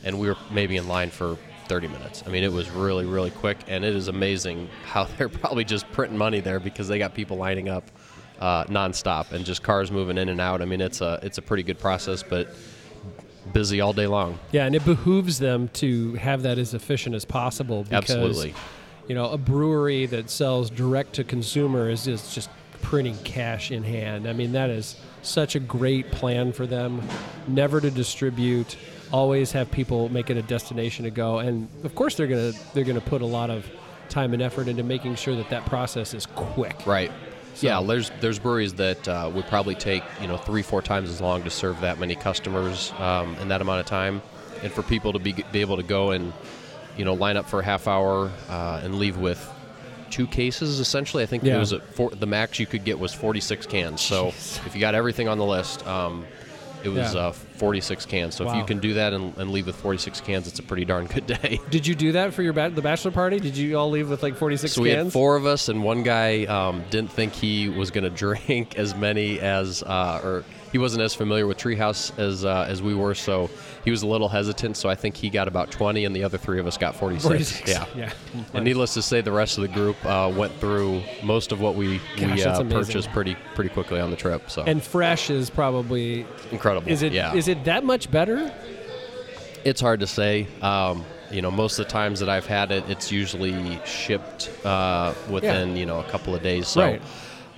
and 0.04 0.20
we 0.20 0.28
were 0.28 0.38
maybe 0.52 0.78
in 0.78 0.88
line 0.88 1.10
for 1.10 1.38
30 1.68 1.88
minutes. 1.88 2.24
I 2.25 2.30
mean, 2.30 2.44
it 2.44 2.52
was 2.52 2.70
really 2.70 3.06
really 3.06 3.32
quick, 3.32 3.58
and 3.68 3.84
it 3.84 3.96
is 3.96 4.08
amazing 4.08 4.70
how 4.86 5.04
they're 5.18 5.28
probably 5.28 5.66
just 5.66 5.92
printing 5.92 6.18
money 6.18 6.40
there 6.40 6.60
because 6.60 6.88
they 6.88 7.00
got 7.00 7.13
people 7.13 7.38
lining 7.38 7.68
up 7.68 7.84
uh, 8.40 8.66
nonstop 8.66 9.32
and 9.32 9.46
just 9.46 9.63
cars 9.63 9.92
moving 9.92 10.18
in 10.18 10.30
and 10.30 10.40
out. 10.40 10.62
I 10.62 10.66
mean, 10.66 10.82
it's 10.82 11.02
a 11.02 11.20
it's 11.24 11.40
a 11.40 11.42
pretty 11.42 11.63
good 11.63 11.80
process, 11.80 12.24
but 12.24 12.54
busy 13.52 13.82
all 13.82 13.94
day 13.94 14.08
long. 14.08 14.40
Yeah, 14.52 14.66
and 14.66 14.75
it 14.75 14.86
behooves 14.86 15.40
them 15.40 15.70
to 15.70 16.13
have 16.16 16.44
that 16.44 16.58
as 16.58 16.74
efficient 16.74 17.16
as 17.16 17.25
possible. 17.25 17.84
Because, 17.84 18.12
Absolutely. 18.12 18.54
You 19.07 19.15
know, 19.15 19.29
a 19.31 19.38
brewery 19.38 20.05
that 20.07 20.29
sells 20.29 20.69
direct 20.69 21.13
to 21.13 21.24
consumer 21.24 21.89
is 21.89 22.05
just, 22.05 22.33
just 22.33 22.50
printing 22.81 23.17
cash 23.24 23.72
in 23.72 23.83
hand. 23.83 24.27
I 24.27 24.33
mean, 24.33 24.51
that 24.53 24.69
is 24.69 24.95
such 25.22 25.55
a 25.55 25.60
great 25.60 26.12
plan 26.12 26.53
for 26.53 26.67
them. 26.67 27.01
Never 27.48 27.81
to 27.81 27.89
distribute, 27.89 28.77
always 29.12 29.51
have 29.53 29.72
people 29.72 30.10
make 30.10 30.29
it 30.29 30.38
a 30.38 30.41
destination 30.41 31.05
to 31.05 31.12
go, 31.12 31.39
and 31.39 31.67
of 31.83 31.95
course 31.95 32.15
they're 32.15 32.27
gonna 32.27 32.51
they're 32.74 32.83
gonna 32.83 33.01
put 33.01 33.22
a 33.22 33.25
lot 33.25 33.50
of 33.50 33.69
time 34.10 34.33
and 34.33 34.41
effort 34.41 34.67
into 34.67 34.83
making 34.83 35.15
sure 35.15 35.36
that 35.36 35.50
that 35.50 35.65
process 35.65 36.13
is 36.13 36.25
quick. 36.25 36.86
Right. 36.86 37.12
Yeah, 37.62 37.81
there's 37.81 38.12
there's 38.19 38.39
breweries 38.39 38.74
that 38.75 39.07
uh, 39.07 39.31
would 39.33 39.48
probably 39.48 39.75
take 39.75 40.03
you 40.19 40.27
know 40.27 40.38
three 40.38 40.62
four 40.62 40.81
times 40.81 41.10
as 41.10 41.22
long 41.22 41.43
to 41.43 41.50
serve 41.50 41.79
that 41.81 42.00
many 42.00 42.15
customers 42.15 42.91
um, 42.98 43.36
in 43.36 43.48
that 43.50 43.62
amount 43.62 43.79
of 43.79 43.86
time, 43.86 44.22
and 44.62 44.72
for 44.72 44.81
people 44.83 45.13
to 45.13 45.19
be 45.19 45.33
be 45.51 45.62
able 45.62 45.77
to 45.77 45.83
go 45.83 46.12
and 46.12 46.33
you 46.98 47.06
know 47.06 47.14
line 47.14 47.38
up 47.38 47.48
for 47.50 47.60
a 47.60 47.64
half 47.64 47.88
hour 47.88 48.32
uh, 48.50 48.82
and 48.84 48.96
leave 48.96 49.18
with 49.18 49.50
two 50.10 50.28
cases 50.28 50.80
essentially. 50.80 51.24
I 51.24 51.26
think 51.26 51.44
Yeah. 51.44 51.56
it 51.56 51.60
was 51.60 51.74
four, 51.94 52.12
the 52.12 52.28
max 52.28 52.60
you 52.60 52.66
could 52.68 52.84
get 52.86 53.00
was 53.00 53.14
46 53.14 53.66
cans. 53.66 54.02
So 54.02 54.28
Jeez. 54.28 54.66
if 54.68 54.76
you 54.76 54.82
got 54.82 54.94
everything 54.96 55.28
on 55.28 55.38
the 55.40 55.46
list, 55.46 55.86
um, 55.88 56.26
it 56.84 56.90
was 56.90 57.16
Yeah. 57.16 57.22
uh, 57.28 57.32
46 57.32 58.06
cans. 58.06 58.36
So 58.36 58.48
if 58.48 58.56
you 58.56 58.64
can 58.66 58.78
do 58.80 58.94
that 58.96 59.14
and, 59.14 59.36
and 59.38 59.52
leave 59.52 59.66
with 59.66 59.76
46 59.78 60.20
cans, 60.22 60.48
it's 60.48 60.60
a 60.60 60.64
pretty 60.64 60.84
darn 60.86 61.06
good 61.08 61.26
day. 61.26 61.60
Did 61.72 61.88
you 61.88 61.96
do 61.96 62.12
that 62.12 62.34
for 62.34 62.44
your 62.44 62.52
ba- 62.54 62.70
the 62.76 62.82
bachelor 62.82 63.10
party? 63.12 63.40
Did 63.40 63.56
you 63.58 63.76
all 63.80 63.90
leave 63.90 64.10
with 64.10 64.22
like 64.22 64.36
46 64.36 64.74
So 64.74 64.82
we 64.84 64.90
cans? 64.90 65.06
had 65.06 65.14
four 65.14 65.36
of 65.38 65.46
us, 65.48 65.70
and 65.70 65.82
one 65.84 66.04
guy 66.04 66.44
um, 66.46 66.84
didn't 66.92 67.12
think 67.12 67.34
he 67.34 67.70
was 67.70 67.90
going 67.90 68.04
to 68.10 68.10
drink 68.10 68.78
as 68.78 68.94
many 68.96 69.40
as, 69.40 69.82
uh, 69.82 70.20
or 70.24 70.44
he 70.74 70.80
wasn't 70.80 71.03
as 71.03 71.13
familiar 71.13 71.46
with 71.46 71.58
Treehouse 71.60 72.18
as 72.18 72.44
uh, 72.44 72.65
as 72.68 72.82
we 72.82 72.96
were, 72.96 73.13
so 73.13 73.50
he 73.86 73.92
was 73.92 74.01
a 74.01 74.08
little 74.08 74.27
hesitant. 74.27 74.75
So 74.75 74.89
I 74.89 74.96
think 74.96 75.15
he 75.15 75.30
got 75.30 75.48
about 75.48 75.70
20, 75.70 76.03
and 76.03 76.15
the 76.15 76.24
other 76.24 76.39
three 76.39 76.60
of 76.60 76.65
us 76.65 76.77
got 76.77 76.96
46. 76.96 77.24
46. 77.25 77.70
Yeah. 77.70 77.86
Yeah. 77.96 78.12
And 78.56 78.65
needless 78.65 78.96
to 78.96 79.03
say, 79.03 79.22
the 79.22 79.32
rest 79.32 79.60
of 79.60 79.62
the 79.62 79.68
group 79.68 80.03
uh, 80.03 80.34
went 80.36 80.51
through 80.56 81.03
most 81.24 81.51
of 81.51 81.62
what 81.62 81.75
we 81.75 82.01
Gosh, 82.18 82.38
we 82.39 82.44
uh, 82.44 82.63
purchased 82.63 83.12
pretty 83.12 83.36
pretty 83.53 83.70
quickly 83.70 84.00
on 84.00 84.10
the 84.10 84.18
trip. 84.18 84.50
So 84.50 84.63
And 84.63 84.82
fresh 84.82 85.30
is 85.30 85.51
probably 85.51 86.25
incredible. 86.51 86.92
is 86.92 87.03
it 87.03 87.13
is 87.13 87.48
yeah. 87.48 87.53
it 87.53 87.63
that 87.65 87.84
much 87.84 88.10
better? 88.10 88.51
It's 89.63 89.80
hard 89.80 90.00
to 90.00 90.08
say. 90.08 90.48
Um, 90.63 91.06
you 91.30 91.44
know, 91.44 91.51
most 91.51 91.77
of 91.77 91.86
the 91.86 91.92
times 91.92 92.20
that 92.20 92.30
I've 92.30 92.48
had 92.48 92.72
it, 92.72 92.89
it's 92.89 93.12
usually 93.12 93.80
shipped 93.86 94.50
uh, 94.65 95.13
within 95.30 95.77
you 95.77 95.86
know 95.86 96.00
a 96.00 96.03
couple 96.06 96.34
of 96.34 96.42
days. 96.42 96.68
So 96.68 96.82
Right. 96.82 97.01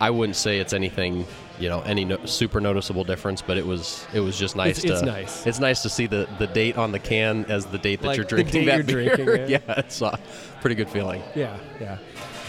I 0.01 0.09
wouldn't 0.09 0.35
say 0.35 0.59
it's 0.59 0.73
anything 0.73 1.25
you 1.59 1.69
know 1.69 1.81
any 1.81 2.05
no- 2.05 2.25
super 2.25 2.59
noticeable 2.59 3.03
difference, 3.03 3.41
but 3.41 3.57
it 3.57 3.65
was 3.65 4.05
it 4.13 4.19
was 4.19 4.37
just 4.37 4.55
nice. 4.55 4.77
It's- 4.83 4.83
to, 4.83 4.93
it's 4.93 5.01
nice. 5.15 5.47
It's 5.47 5.59
nice 5.59 5.81
to 5.83 5.89
see 5.89 6.07
the, 6.07 6.27
the 6.39 6.47
date 6.47 6.77
on 6.77 6.91
the 6.91 6.99
can 6.99 7.45
as 7.45 7.65
the 7.65 7.77
date 7.77 8.01
that 8.01 8.07
Like 8.09 8.17
you're 8.17 8.25
drinking 8.25 8.65
that 8.65 8.75
you're 8.75 8.83
beer. 8.83 9.15
drinking 9.15 9.35
it. 9.43 9.49
yeah, 9.67 9.73
it's 9.79 10.01
a 10.01 10.19
pretty 10.61 10.75
good 10.75 10.89
feeling. 10.89 11.21
Yeah, 11.35 11.57
yeah. 11.79 11.97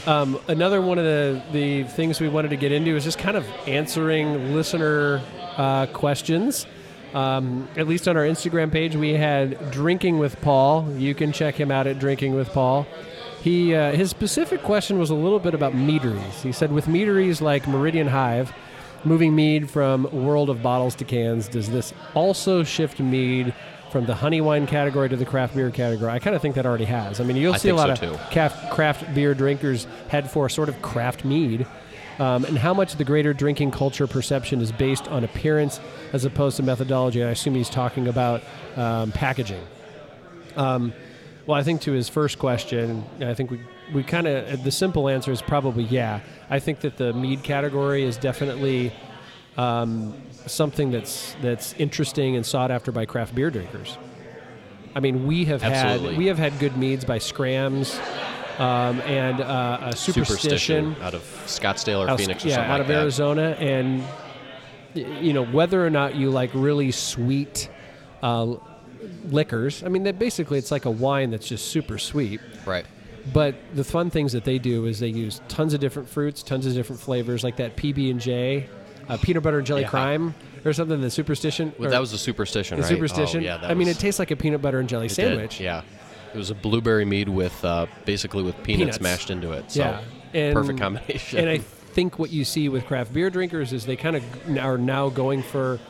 Um, 0.07 0.39
another 0.47 0.81
one 0.81 0.99
of 0.99 1.05
the, 1.05 1.43
the 1.53 1.83
things 1.83 2.21
we 2.21 2.29
wanted 2.29 2.51
to 2.51 2.57
get 2.57 2.71
into 2.71 2.95
is 2.95 3.03
just 3.03 3.19
kind 3.19 3.37
of 3.37 3.45
answering 3.67 4.55
listener 4.55 5.21
uh, 5.57 5.87
questions. 5.87 6.65
Um, 7.13 7.69
at 7.77 7.89
least 7.89 8.07
on 8.07 8.17
our 8.17 8.23
Instagram 8.25 8.71
page, 8.71 8.95
we 8.95 9.15
had 9.15 9.71
Drinking 9.73 10.19
with 10.19 10.41
Paul. 10.43 10.89
You 10.97 11.15
can 11.15 11.33
check 11.33 11.57
him 11.57 11.71
out 11.73 11.87
at 11.89 11.99
Drinking 11.99 12.35
with 12.37 12.49
Paul. 12.51 12.87
He 13.43 13.75
uh, 13.75 13.93
his 13.93 14.11
specific 14.11 14.63
question 14.63 14.99
was 14.99 15.11
a 15.11 15.15
little 15.15 15.39
bit 15.39 15.55
about 15.55 15.75
meaderies. 15.75 16.43
He 16.43 16.53
said, 16.53 16.71
with 16.73 16.89
meaderies 16.89 17.41
like 17.41 17.67
Meridian 17.67 18.09
Hive, 18.09 18.53
moving 19.07 19.35
mead 19.35 19.71
from 19.71 20.03
world 20.13 20.51
of 20.51 20.63
bottles 20.63 20.95
to 20.97 21.05
cans, 21.05 21.49
does 21.49 21.71
this 21.71 21.95
also 22.15 22.65
shift 22.65 23.01
mead 23.01 23.55
from 23.91 24.05
the 24.05 24.15
honey 24.15 24.41
wine 24.41 24.67
category 24.67 25.09
to 25.09 25.17
the 25.17 25.25
craft 25.25 25.55
beer 25.55 25.71
category? 25.71 26.11
I 26.11 26.19
kind 26.19 26.35
of 26.35 26.43
think 26.43 26.57
that 26.57 26.67
already 26.67 26.85
has. 26.85 27.21
I 27.21 27.25
mean, 27.25 27.37
you'll 27.37 27.55
I 27.55 27.59
see 27.59 27.69
a 27.69 27.75
lot 27.75 27.97
so, 27.99 28.13
of 28.13 28.21
craft, 28.31 28.71
craft 28.71 29.15
beer 29.15 29.33
drinkers 29.33 29.87
head 30.09 30.31
for 30.31 30.49
sort 30.49 30.69
of 30.69 30.83
craft 30.83 31.25
mead, 31.25 31.67
um, 32.19 32.45
and 32.45 32.59
how 32.59 32.75
much 32.75 32.97
the 32.97 33.05
greater 33.05 33.33
drinking 33.33 33.71
culture 33.71 34.07
perception 34.07 34.61
is 34.61 34.73
based 34.73 35.07
on 35.09 35.23
appearance 35.25 35.81
as 36.13 36.25
opposed 36.25 36.57
to 36.57 36.63
methodology. 36.63 37.23
I 37.23 37.31
assume 37.31 37.55
he's 37.55 37.71
talking 37.71 38.09
about 38.09 38.43
um, 38.77 39.13
packaging. 39.13 39.65
Um, 40.57 40.93
well, 41.47 41.59
I 41.59 41.63
think 41.63 41.83
to 41.83 41.93
his 41.93 42.09
first 42.09 42.39
question, 42.39 43.05
I 43.21 43.35
think 43.35 43.51
we, 43.51 43.61
we 43.93 44.03
kind 44.03 44.27
of, 44.27 44.65
the 44.65 44.71
simple 44.71 45.09
answer 45.09 45.33
is 45.33 45.43
probably 45.43 45.85
yeah. 45.85 46.21
I 46.51 46.59
think 46.59 46.81
that 46.81 46.97
the 46.97 47.13
mead 47.13 47.43
category 47.43 48.03
is 48.05 48.17
definitely 48.17 48.93
um, 49.57 50.15
something 50.47 50.91
that's, 50.91 51.37
that's 51.43 51.73
interesting 51.75 52.37
and 52.37 52.45
sought 52.45 52.71
after 52.71 52.93
by 52.93 53.07
craft 53.07 53.35
beer 53.35 53.51
drinkers. 53.51 53.99
I 54.95 55.01
mean, 55.01 55.27
we 55.27 55.45
have 55.45 55.63
Absolutely. 55.63 56.09
had 56.09 56.19
we 56.19 56.27
have 56.27 56.39
had 56.39 56.59
good 56.59 56.79
meads 56.79 57.05
by 57.05 57.19
Schramm's 57.19 58.01
um, 58.59 58.99
and 59.03 59.43
uh, 59.43 59.91
a 59.93 59.95
superstition, 59.95 60.97
out 61.03 61.13
of 61.13 61.21
Scottsdale 61.45 62.07
or 62.07 62.09
out, 62.09 62.19
Phoenix 62.19 62.43
or 62.43 62.49
yeah, 62.49 62.55
something 62.55 62.71
out 62.71 62.73
like 62.73 62.81
of 62.81 62.89
that. 62.89 63.03
Arizona, 63.03 63.57
and 63.61 64.03
you 64.95 65.35
know 65.35 65.45
whether 65.45 65.85
or 65.85 65.91
not 65.91 66.15
you 66.15 66.31
like 66.31 66.51
really 66.55 66.93
sweet 66.93 67.69
uh, 68.23 68.55
liquors. 69.27 69.83
I 69.83 69.89
mean, 69.89 70.05
that 70.05 70.19
basically 70.19 70.57
it's 70.57 70.71
like 70.71 70.87
a 70.87 70.91
wine 70.91 71.31
that's 71.31 71.47
just 71.47 71.67
super 71.67 71.99
sweet. 71.99 72.41
Right. 72.65 72.87
But 73.33 73.55
the 73.75 73.85
fun 73.85 74.11
things 74.11 74.33
that 74.33 74.45
they 74.45 74.59
do 74.59 74.87
is 74.87 75.01
they 75.01 75.09
use 75.09 75.41
tons 75.49 75.75
of 75.75 75.81
different 75.81 76.09
fruits, 76.09 76.43
tons 76.43 76.67
of 76.67 76.75
different 76.75 77.01
flavors, 77.01 77.43
like 77.43 77.57
that 77.57 77.77
PB 77.77 78.11
and 78.11 78.21
J, 78.21 78.69
uh, 79.09 79.17
peanut 79.17 79.43
butter 79.43 79.59
and 79.59 79.67
jelly 79.67 79.83
Yeah. 79.83 79.89
crime, 79.89 80.35
or 80.65 80.73
something. 80.73 81.01
The 81.01 81.11
superstition. 81.11 81.73
Well, 81.79 81.91
that 81.91 82.01
was 82.01 82.13
the 82.13 82.19
superstition, 82.19 82.77
the 82.77 82.83
right? 82.83 82.89
superstition. 82.89 83.41
Oh, 83.41 83.45
yeah, 83.47 83.61
I 83.63 83.75
mean, 83.75 83.89
it 83.89 83.99
tastes 83.99 84.19
like 84.19 84.31
a 84.31 84.37
peanut 84.37 84.63
butter 84.63 84.79
and 84.79 84.89
jelly 84.89 85.07
It 85.07 85.11
did, 85.11 85.15
sandwich. 85.17 85.61
Yeah, 85.61 85.83
it 86.35 86.39
was 86.39 86.51
a 86.51 86.55
blueberry 86.55 87.05
mead 87.05 87.29
with 87.29 87.65
uh, 87.65 87.87
basically 88.05 88.43
with 88.43 88.55
peanuts, 88.63 88.99
Peanuts. 88.99 89.01
mashed 89.01 89.31
into 89.31 89.53
it. 89.53 89.71
So 89.73 89.81
yeah, 89.81 90.01
and, 90.33 90.55
perfect 90.55 90.79
combination. 90.79 91.39
And 91.41 91.49
I 91.49 91.59
think 91.59 92.19
what 92.19 92.31
you 92.31 92.45
see 92.45 92.69
with 92.69 92.87
craft 92.87 93.13
beer 93.13 93.31
drinkers 93.31 93.73
is 93.73 93.87
they 93.87 93.97
kind 93.97 94.17
of 94.17 94.25
are 94.59 94.79
now 94.79 95.09
going 95.09 95.43
for, 95.43 95.81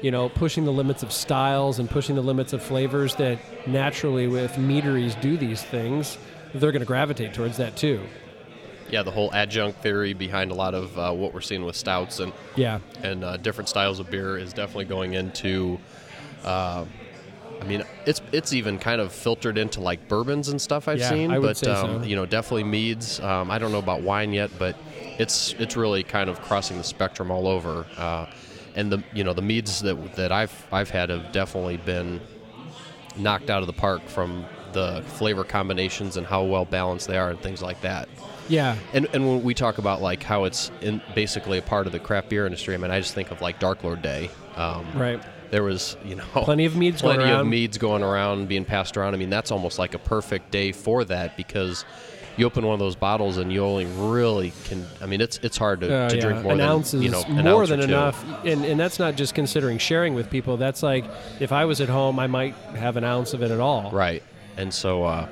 you 0.00 0.10
know, 0.10 0.28
pushing 0.30 0.64
the 0.64 0.72
limits 0.72 1.02
of 1.04 1.12
styles 1.12 1.78
and 1.78 1.88
pushing 1.88 2.16
the 2.16 2.22
limits 2.22 2.52
of 2.52 2.62
flavors 2.62 3.14
that 3.16 3.38
naturally 3.68 4.26
with 4.26 4.56
meaderies 4.58 5.14
do 5.16 5.36
these 5.36 5.62
things. 5.62 6.18
They're 6.54 6.72
going 6.72 6.80
to 6.80 6.86
gravitate 6.86 7.34
towards 7.34 7.56
that 7.58 7.76
too. 7.76 8.00
yeah, 8.90 9.02
the 9.02 9.10
whole 9.10 9.32
adjunct 9.32 9.80
theory 9.82 10.12
behind 10.12 10.50
a 10.50 10.54
lot 10.54 10.74
of 10.74 10.98
uh, 10.98 11.12
what 11.12 11.32
we're 11.32 11.40
seeing 11.40 11.64
with 11.64 11.76
stouts 11.76 12.20
and 12.20 12.32
Yeah, 12.56 12.80
and 13.02 13.24
uh, 13.24 13.36
different 13.38 13.68
styles 13.68 13.98
of 14.00 14.10
beer 14.10 14.36
is 14.36 14.52
definitely 14.52 14.84
going 14.86 15.14
into. 15.14 15.78
Uh, 16.44 16.84
I 17.60 17.64
mean, 17.64 17.84
it's 18.06 18.20
it's 18.32 18.52
even 18.52 18.78
kind 18.78 19.00
of 19.00 19.12
filtered 19.12 19.56
into 19.56 19.80
like 19.80 20.08
bourbons 20.08 20.48
and 20.48 20.60
stuff 20.60 20.88
I've 20.88 20.98
Yeah, 20.98 21.10
seen, 21.10 21.30
I 21.30 21.38
but 21.38 21.66
um, 21.68 22.02
so. 22.02 22.06
you 22.06 22.16
know, 22.16 22.26
definitely 22.26 22.64
meads. 22.64 23.20
Um, 23.20 23.50
I 23.50 23.58
don't 23.58 23.70
know 23.72 23.78
about 23.78 24.02
wine 24.02 24.32
yet, 24.32 24.50
but 24.58 24.76
it's 25.18 25.54
it's 25.58 25.76
really 25.76 26.02
kind 26.02 26.28
of 26.28 26.40
crossing 26.42 26.76
the 26.76 26.84
spectrum 26.84 27.30
all 27.30 27.46
over. 27.46 27.86
Uh, 27.96 28.26
and 28.74 28.90
the 28.90 29.02
you 29.14 29.22
know 29.22 29.32
the 29.32 29.42
meads 29.42 29.80
that 29.82 30.16
that 30.16 30.32
I've 30.32 30.66
I've 30.72 30.90
had 30.90 31.08
have 31.10 31.30
definitely 31.32 31.76
been 31.76 32.20
knocked 33.16 33.48
out 33.48 33.62
of 33.62 33.66
the 33.68 33.72
park 33.74 34.02
from 34.08 34.44
the 34.72 35.02
flavor 35.06 35.44
combinations 35.44 36.16
and 36.16 36.26
how 36.26 36.42
well 36.44 36.64
balanced 36.64 37.08
they 37.08 37.16
are 37.18 37.30
and 37.30 37.40
things 37.40 37.62
like 37.62 37.80
that. 37.82 38.08
yeah, 38.48 38.76
And, 38.92 39.06
and 39.12 39.26
when 39.26 39.42
we 39.42 39.54
talk 39.54 39.78
about 39.78 40.00
like 40.02 40.22
how 40.22 40.44
it's 40.44 40.70
in 40.80 41.00
basically 41.14 41.58
a 41.58 41.62
part 41.62 41.86
of 41.86 41.92
the 41.92 41.98
craft 42.00 42.28
beer 42.28 42.44
industry, 42.46 42.74
I 42.74 42.78
mean, 42.78 42.90
I 42.90 43.00
just 43.00 43.14
think 43.14 43.30
of 43.30 43.40
like 43.40 43.58
Dark 43.58 43.84
Lord 43.84 44.02
Day. 44.02 44.30
Um, 44.56 44.86
right. 44.94 45.20
There 45.50 45.62
was, 45.62 45.96
you 46.04 46.14
know, 46.14 46.24
Plenty 46.34 46.64
of 46.64 46.76
meads 46.76 47.02
going 47.02 47.16
plenty 47.16 47.30
of 47.30 47.38
around. 47.40 47.50
meads 47.50 47.76
going 47.78 48.02
around, 48.02 48.48
being 48.48 48.64
passed 48.64 48.96
around. 48.96 49.14
I 49.14 49.18
mean, 49.18 49.30
that's 49.30 49.50
almost 49.50 49.78
like 49.78 49.94
a 49.94 49.98
perfect 49.98 50.50
day 50.50 50.72
for 50.72 51.04
that 51.04 51.36
because 51.36 51.84
you 52.38 52.46
open 52.46 52.64
one 52.64 52.72
of 52.72 52.78
those 52.80 52.96
bottles 52.96 53.36
and 53.36 53.52
you 53.52 53.62
only 53.62 53.84
really 53.84 54.54
can. 54.64 54.86
I 55.02 55.06
mean, 55.06 55.20
it's 55.20 55.38
it's 55.42 55.58
hard 55.58 55.80
to, 55.82 55.94
Uh, 55.94 56.08
to 56.08 56.16
yeah. 56.16 56.22
drink 56.22 56.42
more 56.42 56.52
an 56.52 56.58
than 56.58 56.66
ounce 56.68 56.94
is 56.94 57.02
you 57.02 57.10
know 57.10 57.22
an 57.28 57.44
more 57.44 57.66
than 57.66 57.80
enough, 57.80 58.24
and 58.46 58.64
and 58.64 58.80
that's 58.80 58.98
not 58.98 59.16
just 59.16 59.34
considering 59.34 59.76
sharing 59.76 60.14
with 60.14 60.30
people. 60.30 60.56
That's 60.56 60.82
like 60.82 61.04
if 61.40 61.52
I 61.52 61.66
was 61.66 61.82
at 61.82 61.90
home, 61.90 62.18
I 62.18 62.28
might 62.28 62.54
have 62.74 62.96
an 62.96 63.04
ounce 63.04 63.34
of 63.34 63.42
it 63.42 63.50
at 63.50 63.60
all. 63.60 63.90
Right. 63.90 64.22
And 64.56 64.72
so 64.72 65.04
uh, 65.04 65.28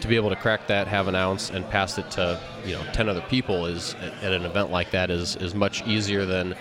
to 0.00 0.08
be 0.08 0.16
able 0.16 0.30
to 0.30 0.36
crack 0.36 0.66
that, 0.68 0.86
have 0.88 1.08
an 1.08 1.14
ounce, 1.14 1.50
and 1.50 1.68
pass 1.70 1.98
it 1.98 2.10
to 2.12 2.40
you 2.64 2.72
know 2.74 2.82
ten 2.92 3.08
other 3.08 3.22
people 3.22 3.66
is 3.66 3.94
at 4.22 4.32
an 4.32 4.44
event 4.44 4.70
like 4.70 4.90
that 4.92 5.10
is 5.10 5.36
is 5.36 5.54
much 5.54 5.86
easier 5.86 6.24
than 6.24 6.54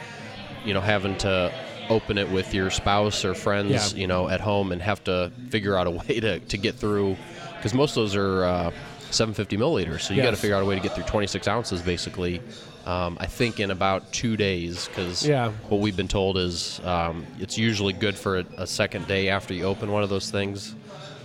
you 0.65 0.73
know 0.73 0.81
having 0.81 1.17
to 1.19 1.51
open 1.89 2.17
it 2.17 2.29
with 2.31 2.53
your 2.53 2.71
spouse 2.71 3.23
or 3.23 3.35
friends 3.35 3.93
Yeah. 3.93 3.99
you 4.01 4.07
know 4.07 4.27
at 4.27 4.41
home 4.41 4.71
and 4.71 4.81
have 4.81 5.03
to 5.03 5.31
figure 5.49 5.77
out 5.77 5.85
a 5.85 5.91
way 5.99 6.19
to, 6.19 6.39
to 6.39 6.57
get 6.57 6.75
through 6.75 7.15
because 7.57 7.73
most 7.75 7.91
of 7.91 7.95
those 7.97 8.15
are 8.15 8.43
uh, 8.43 8.71
750 9.11 9.57
milliliters 9.57 10.01
so 10.01 10.15
you 10.15 10.23
got 10.23 10.31
to 10.31 10.35
figure 10.37 10.55
out 10.55 10.63
a 10.63 10.65
way 10.65 10.73
to 10.73 10.81
get 10.81 10.95
through 10.95 11.03
26 11.03 11.47
ounces 11.47 11.81
basically 11.83 12.41
um, 12.87 13.17
I 13.19 13.27
think 13.27 13.59
in 13.59 13.69
about 13.69 14.11
two 14.11 14.35
days 14.37 14.87
because 14.87 15.27
Yeah. 15.27 15.51
what 15.69 15.79
we've 15.81 15.95
been 15.95 16.07
told 16.07 16.37
is 16.37 16.79
um, 16.83 17.25
it's 17.39 17.55
usually 17.57 17.93
good 17.93 18.15
for 18.17 18.39
a, 18.39 18.45
a 18.57 18.65
second 18.67 19.07
day 19.07 19.29
after 19.29 19.53
you 19.53 19.63
open 19.65 19.91
one 19.91 20.01
of 20.03 20.09
those 20.09 20.29
things. 20.31 20.75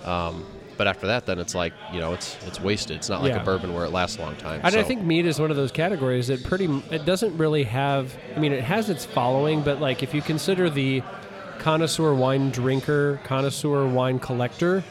Um, 0.04 0.44
but 0.80 0.86
after 0.86 1.08
that, 1.08 1.26
then 1.26 1.38
it's 1.38 1.54
like 1.54 1.74
you 1.92 2.00
know 2.00 2.14
it's 2.14 2.38
it's 2.46 2.58
wasted. 2.58 2.96
It's 2.96 3.10
not 3.10 3.20
like 3.20 3.34
Yeah. 3.34 3.42
a 3.42 3.44
bourbon 3.44 3.74
where 3.74 3.84
it 3.84 3.90
lasts 3.92 4.16
a 4.16 4.22
long 4.22 4.34
time. 4.36 4.62
And 4.64 4.74
I 4.74 4.82
think 4.82 5.02
mead 5.02 5.26
is 5.26 5.38
one 5.38 5.50
of 5.50 5.56
those 5.58 5.70
categories 5.70 6.28
that 6.28 6.42
pretty 6.42 6.70
it 6.90 7.04
doesn't 7.04 7.36
really 7.36 7.64
have. 7.64 8.16
I 8.34 8.38
mean, 8.40 8.52
it 8.54 8.64
has 8.64 8.88
its 8.88 9.04
following, 9.04 9.60
but 9.60 9.78
like 9.78 10.02
if 10.02 10.14
you 10.14 10.22
consider 10.22 10.70
the 10.70 11.02
connoisseur 11.58 12.14
wine 12.14 12.50
drinker, 12.50 13.20
connoisseur 13.24 13.86
wine 13.88 14.18
collector, 14.20 14.82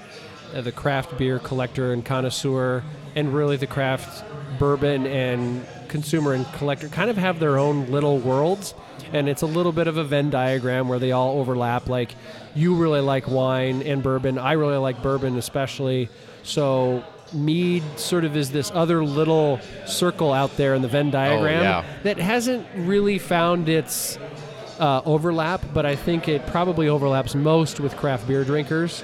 uh, 0.54 0.62
the 0.62 0.72
craft 0.72 1.18
beer 1.18 1.40
collector 1.40 1.92
and 1.92 2.06
connoisseur, 2.06 2.84
and 3.16 3.34
really 3.34 3.58
the 3.58 3.66
craft 3.66 4.24
bourbon 4.60 5.08
and 5.08 5.66
consumer 5.88 6.34
and 6.34 6.46
collector 6.54 6.88
kind 6.90 7.10
of 7.10 7.18
have 7.18 7.40
their 7.40 7.58
own 7.58 7.90
little 7.90 8.20
worlds. 8.20 8.76
And 9.12 9.28
it's 9.28 9.42
a 9.42 9.48
little 9.48 9.72
bit 9.72 9.88
of 9.88 9.98
a 9.98 10.04
Venn 10.04 10.30
diagram 10.30 10.88
where 10.88 11.00
they 11.00 11.12
all 11.14 11.40
overlap. 11.40 11.90
Like, 11.90 12.14
you 12.56 12.76
really 12.76 13.02
like 13.02 13.28
wine 13.28 13.82
and 13.84 14.02
bourbon. 14.04 14.38
I 14.38 14.54
really 14.54 14.78
like 14.78 15.02
bourbon, 15.02 15.38
especially. 15.38 16.10
So 16.44 17.04
mead 17.34 17.84
sort 17.98 18.26
of 18.26 18.36
is 18.36 18.52
this 18.52 18.72
other 18.74 19.04
little 19.04 19.60
circle 19.86 20.34
out 20.34 20.56
there 20.58 20.74
in 20.74 20.82
the 20.82 20.88
Venn 20.88 21.12
diagram 21.12 21.64
yeah. 21.64 21.86
that 22.04 22.18
hasn't 22.18 22.66
really 22.76 23.20
found 23.20 23.70
its 23.70 24.18
uh, 24.80 25.02
overlap, 25.06 25.62
but 25.74 25.86
I 25.86 25.96
think 25.96 26.28
it 26.28 26.46
probably 26.48 26.90
overlaps 26.90 27.36
most 27.36 27.80
with 27.80 27.96
craft 27.98 28.28
beer 28.28 28.44
drinkers. 28.44 29.04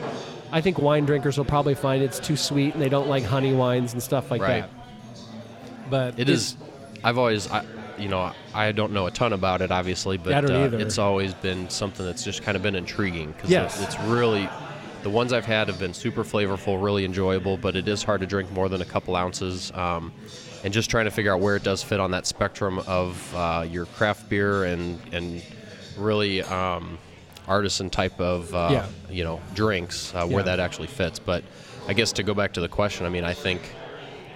I 0.52 0.62
think 0.62 0.80
wine 0.80 1.06
drinkers 1.06 1.38
will 1.38 1.46
probably 1.46 1.76
find 1.76 2.02
it's 2.02 2.20
too 2.20 2.38
sweet 2.38 2.74
and 2.74 2.82
they 2.82 2.90
don't 2.90 3.10
like 3.10 3.24
honey 3.24 3.54
wines 3.54 3.94
and 3.94 4.02
stuff 4.02 4.32
like 4.32 4.42
Right. 4.42 4.62
that. 4.62 4.70
But 5.90 6.20
It 6.20 6.30
is. 6.30 6.56
I've 7.04 7.18
always, 7.18 7.50
I, 7.52 7.64
you 7.98 8.10
know, 8.10 8.34
I 8.54 8.72
don't 8.72 8.92
know 8.92 9.06
a 9.08 9.12
ton 9.12 9.34
about 9.34 9.62
it, 9.62 9.72
obviously, 9.72 10.18
but 10.18 10.50
uh, 10.50 10.70
it's 10.74 10.98
always 10.98 11.34
been 11.34 11.70
something 11.70 12.06
that's 12.06 12.24
just 12.24 12.42
kind 12.42 12.56
of 12.56 12.62
been 12.62 12.76
intriguing 12.76 13.32
because 13.32 13.50
Yes. 13.50 13.82
it's 13.82 14.00
really 14.00 14.48
the 15.04 15.10
ones 15.10 15.32
I've 15.34 15.46
had 15.46 15.68
have 15.68 15.80
been 15.80 15.94
super 15.94 16.24
flavorful, 16.24 16.82
really 16.82 17.06
enjoyable, 17.06 17.58
but 17.58 17.76
it 17.76 17.88
is 17.88 18.04
hard 18.04 18.22
to 18.22 18.28
drink 18.28 18.52
more 18.52 18.70
than 18.70 18.82
a 18.82 18.86
couple 18.86 19.16
ounces. 19.16 19.72
Um, 19.74 20.12
and 20.64 20.74
just 20.74 20.90
trying 20.90 21.06
to 21.06 21.12
figure 21.12 21.32
out 21.34 21.42
where 21.42 21.56
it 21.56 21.64
does 21.64 21.84
fit 21.84 22.00
on 22.00 22.12
that 22.12 22.26
spectrum 22.26 22.80
of 22.88 23.34
uh, 23.36 23.66
your 23.70 23.86
craft 23.86 24.30
beer 24.30 24.64
and 24.64 25.00
and 25.12 25.44
really 25.96 26.42
um, 26.42 26.98
artisan 27.48 27.90
type 27.92 28.20
of 28.20 28.54
uh, 28.56 28.70
Yeah. 28.72 28.86
you 29.10 29.24
know 29.24 29.42
drinks 29.54 30.12
uh, 30.16 30.26
where 30.26 30.40
Yeah. 30.40 30.44
that 30.46 30.60
actually 30.60 30.88
fits. 30.88 31.20
But 31.20 31.44
I 31.88 31.94
guess 31.94 32.12
to 32.14 32.24
go 32.24 32.34
back 32.34 32.54
to 32.54 32.62
the 32.62 32.68
question, 32.68 33.06
I 33.06 33.10
mean, 33.10 33.24
I 33.24 33.34
think 33.36 33.78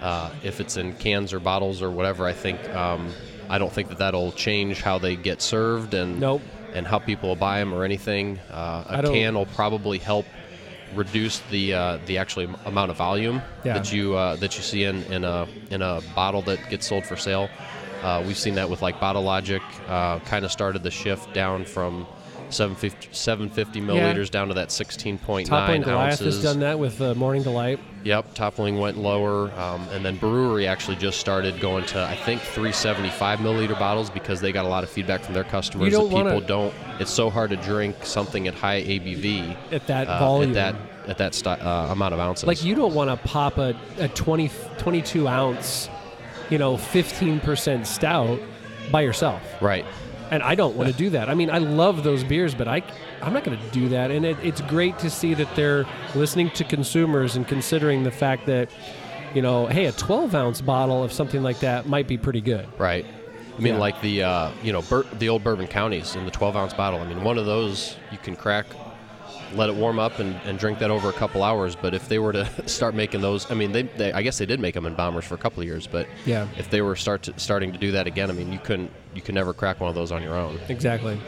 uh, 0.00 0.30
if 0.40 0.60
it's 0.60 0.76
in 0.76 0.92
cans 0.94 1.32
or 1.32 1.40
bottles 1.40 1.82
or 1.82 1.90
whatever, 1.90 2.26
I 2.28 2.32
think 2.32 2.72
um, 2.72 3.16
I 3.50 3.58
don't 3.58 3.72
think 3.72 3.88
that 3.88 3.98
that'll 3.98 4.32
change 4.32 4.80
how 4.80 4.98
they 4.98 5.16
get 5.16 5.42
served 5.42 5.92
and 5.94 6.20
Nope. 6.20 6.40
and 6.72 6.86
how 6.86 6.98
people 7.00 7.28
will 7.30 7.36
buy 7.36 7.58
them 7.58 7.74
or 7.74 7.84
anything. 7.84 8.38
Uh, 8.50 8.84
a 8.88 9.02
can 9.02 9.34
will 9.34 9.46
probably 9.46 9.98
help 9.98 10.24
reduce 10.94 11.38
the 11.50 11.74
uh, 11.74 11.98
the 12.06 12.18
actual 12.18 12.54
amount 12.64 12.90
of 12.90 12.96
volume 12.96 13.42
Yeah. 13.64 13.74
that 13.74 13.92
you 13.92 14.14
uh, 14.16 14.36
that 14.36 14.56
you 14.56 14.62
see 14.62 14.84
in, 14.84 15.02
in 15.04 15.24
a 15.24 15.46
in 15.70 15.82
a 15.82 16.00
bottle 16.14 16.42
that 16.42 16.68
gets 16.70 16.86
sold 16.88 17.04
for 17.06 17.16
sale. 17.16 17.48
Uh, 18.02 18.22
we've 18.26 18.38
seen 18.38 18.54
that 18.54 18.70
with 18.70 18.80
like 18.82 18.98
Bottle 18.98 19.22
Logic. 19.22 19.62
Uh, 19.88 20.18
kind 20.20 20.44
of 20.44 20.50
started 20.50 20.82
the 20.82 20.90
shift 20.90 21.34
down 21.34 21.64
from 21.64 22.06
750, 22.50 23.08
750 23.12 23.80
milliliters 23.80 24.30
down 24.30 24.48
to 24.48 24.54
that 24.54 24.68
16.9 24.68 25.46
Toppling 25.46 25.82
Goliath 25.82 26.12
ounces. 26.12 26.36
has 26.36 26.42
done 26.42 26.60
that 26.60 26.78
with 26.78 27.00
uh, 27.00 27.14
Morning 27.14 27.42
Delight. 27.42 27.78
Yep, 28.04 28.34
toppling 28.34 28.78
went 28.78 28.96
lower, 28.96 29.52
um, 29.60 29.86
and 29.90 30.04
then 30.04 30.18
Bruery 30.18 30.66
actually 30.66 30.96
just 30.96 31.20
started 31.20 31.60
going 31.60 31.84
to 31.86 32.02
I 32.02 32.16
think 32.16 32.40
375 32.40 33.40
milliliter 33.40 33.78
bottles 33.78 34.08
because 34.10 34.40
they 34.40 34.52
got 34.52 34.64
a 34.64 34.68
lot 34.68 34.84
of 34.84 34.90
feedback 34.90 35.20
from 35.22 35.34
their 35.34 35.44
customers 35.44 35.92
that 35.92 35.98
don't 35.98 36.10
wanna- 36.10 36.30
people 36.30 36.46
don't. 36.46 36.74
It's 36.98 37.10
so 37.10 37.28
hard 37.30 37.50
to 37.50 37.56
drink 37.56 37.96
something 38.04 38.48
at 38.48 38.54
high 38.54 38.80
ABV 38.82 39.54
At 39.72 39.86
that 39.86 40.06
uh, 40.08 40.18
volume. 40.18 40.50
at 40.50 40.54
that 40.54 41.08
at 41.10 41.18
that 41.18 41.34
sti- 41.34 41.58
uh, 41.58 41.88
amount 41.92 42.14
of 42.14 42.20
ounces. 42.20 42.46
Like 42.46 42.62
you 42.64 42.74
don't 42.74 42.94
want 42.94 43.10
to 43.10 43.28
pop 43.28 43.58
a, 43.58 43.74
a 43.98 44.08
20, 44.08 44.50
22 44.78 45.26
ounce, 45.26 45.88
you 46.50 46.58
know, 46.58 46.76
15% 46.76 47.86
stout 47.86 48.38
by 48.92 49.00
yourself. 49.02 49.42
right? 49.60 49.84
And 50.30 50.42
I 50.42 50.54
don't 50.54 50.76
want 50.76 50.88
to 50.90 50.94
do 50.96 51.10
that. 51.10 51.28
I 51.28 51.34
mean, 51.34 51.50
I 51.50 51.58
love 51.58 52.04
those 52.04 52.22
beers, 52.22 52.54
but 52.54 52.68
I, 52.68 52.82
I'm 53.20 53.32
not 53.32 53.42
going 53.44 53.58
to 53.58 53.70
do 53.70 53.88
that. 53.90 54.10
And 54.12 54.24
it, 54.24 54.36
it's 54.42 54.60
great 54.62 54.98
to 55.00 55.10
see 55.10 55.34
that 55.34 55.54
they're 55.56 55.86
listening 56.14 56.50
to 56.50 56.64
consumers 56.64 57.34
and 57.36 57.46
considering 57.48 58.04
the 58.04 58.12
fact 58.12 58.46
that, 58.46 58.70
you 59.34 59.42
know, 59.42 59.66
hey, 59.66 59.86
a 59.86 59.92
12 59.92 60.34
ounce 60.34 60.60
bottle 60.60 61.02
of 61.02 61.12
something 61.12 61.42
like 61.42 61.58
that 61.60 61.86
might 61.86 62.06
be 62.06 62.16
pretty 62.16 62.40
good. 62.40 62.68
Right. 62.78 63.04
I 63.58 63.60
mean, 63.60 63.74
Yeah. 63.74 63.80
like 63.80 64.00
the 64.00 64.22
uh, 64.22 64.50
you 64.62 64.72
know 64.72 64.80
bur- 64.82 65.04
the 65.18 65.28
old 65.28 65.42
bourbon 65.44 65.66
counties 65.66 66.14
in 66.16 66.24
the 66.24 66.30
12 66.30 66.56
ounce 66.56 66.72
bottle. 66.74 67.00
I 67.00 67.06
mean, 67.06 67.22
one 67.24 67.36
of 67.36 67.44
those 67.46 67.96
you 68.10 68.16
can 68.18 68.34
crack, 68.36 68.64
let 69.54 69.68
it 69.68 69.74
warm 69.76 69.98
up, 69.98 70.18
and, 70.18 70.34
and 70.44 70.58
drink 70.58 70.78
that 70.80 70.90
over 70.90 71.08
a 71.08 71.12
couple 71.12 71.42
hours. 71.42 71.74
But 71.76 71.94
if 71.94 72.08
they 72.08 72.18
were 72.18 72.32
to 72.32 72.46
start 72.68 72.94
making 72.94 73.20
those, 73.20 73.50
I 73.50 73.54
mean, 73.54 73.72
they, 73.72 73.82
they 73.82 74.12
I 74.12 74.22
guess 74.22 74.38
they 74.38 74.46
did 74.46 74.60
make 74.60 74.74
them 74.74 74.86
in 74.86 74.94
bombers 74.94 75.24
for 75.24 75.34
a 75.34 75.38
couple 75.38 75.60
of 75.60 75.66
years. 75.66 75.86
But 75.86 76.06
Yeah. 76.26 76.46
if 76.58 76.70
they 76.70 76.82
were 76.82 76.96
start 76.96 77.22
to, 77.24 77.38
starting 77.38 77.72
to 77.72 77.78
do 77.78 77.92
that 77.92 78.06
again, 78.06 78.30
I 78.30 78.32
mean, 78.34 78.52
you 78.52 78.58
couldn't 78.58 78.90
you 79.14 79.22
can 79.22 79.34
never 79.34 79.52
crack 79.52 79.80
one 79.80 79.88
of 79.88 79.94
those 79.94 80.12
on 80.12 80.22
your 80.22 80.34
own. 80.36 80.58
Exactly. 80.68 81.20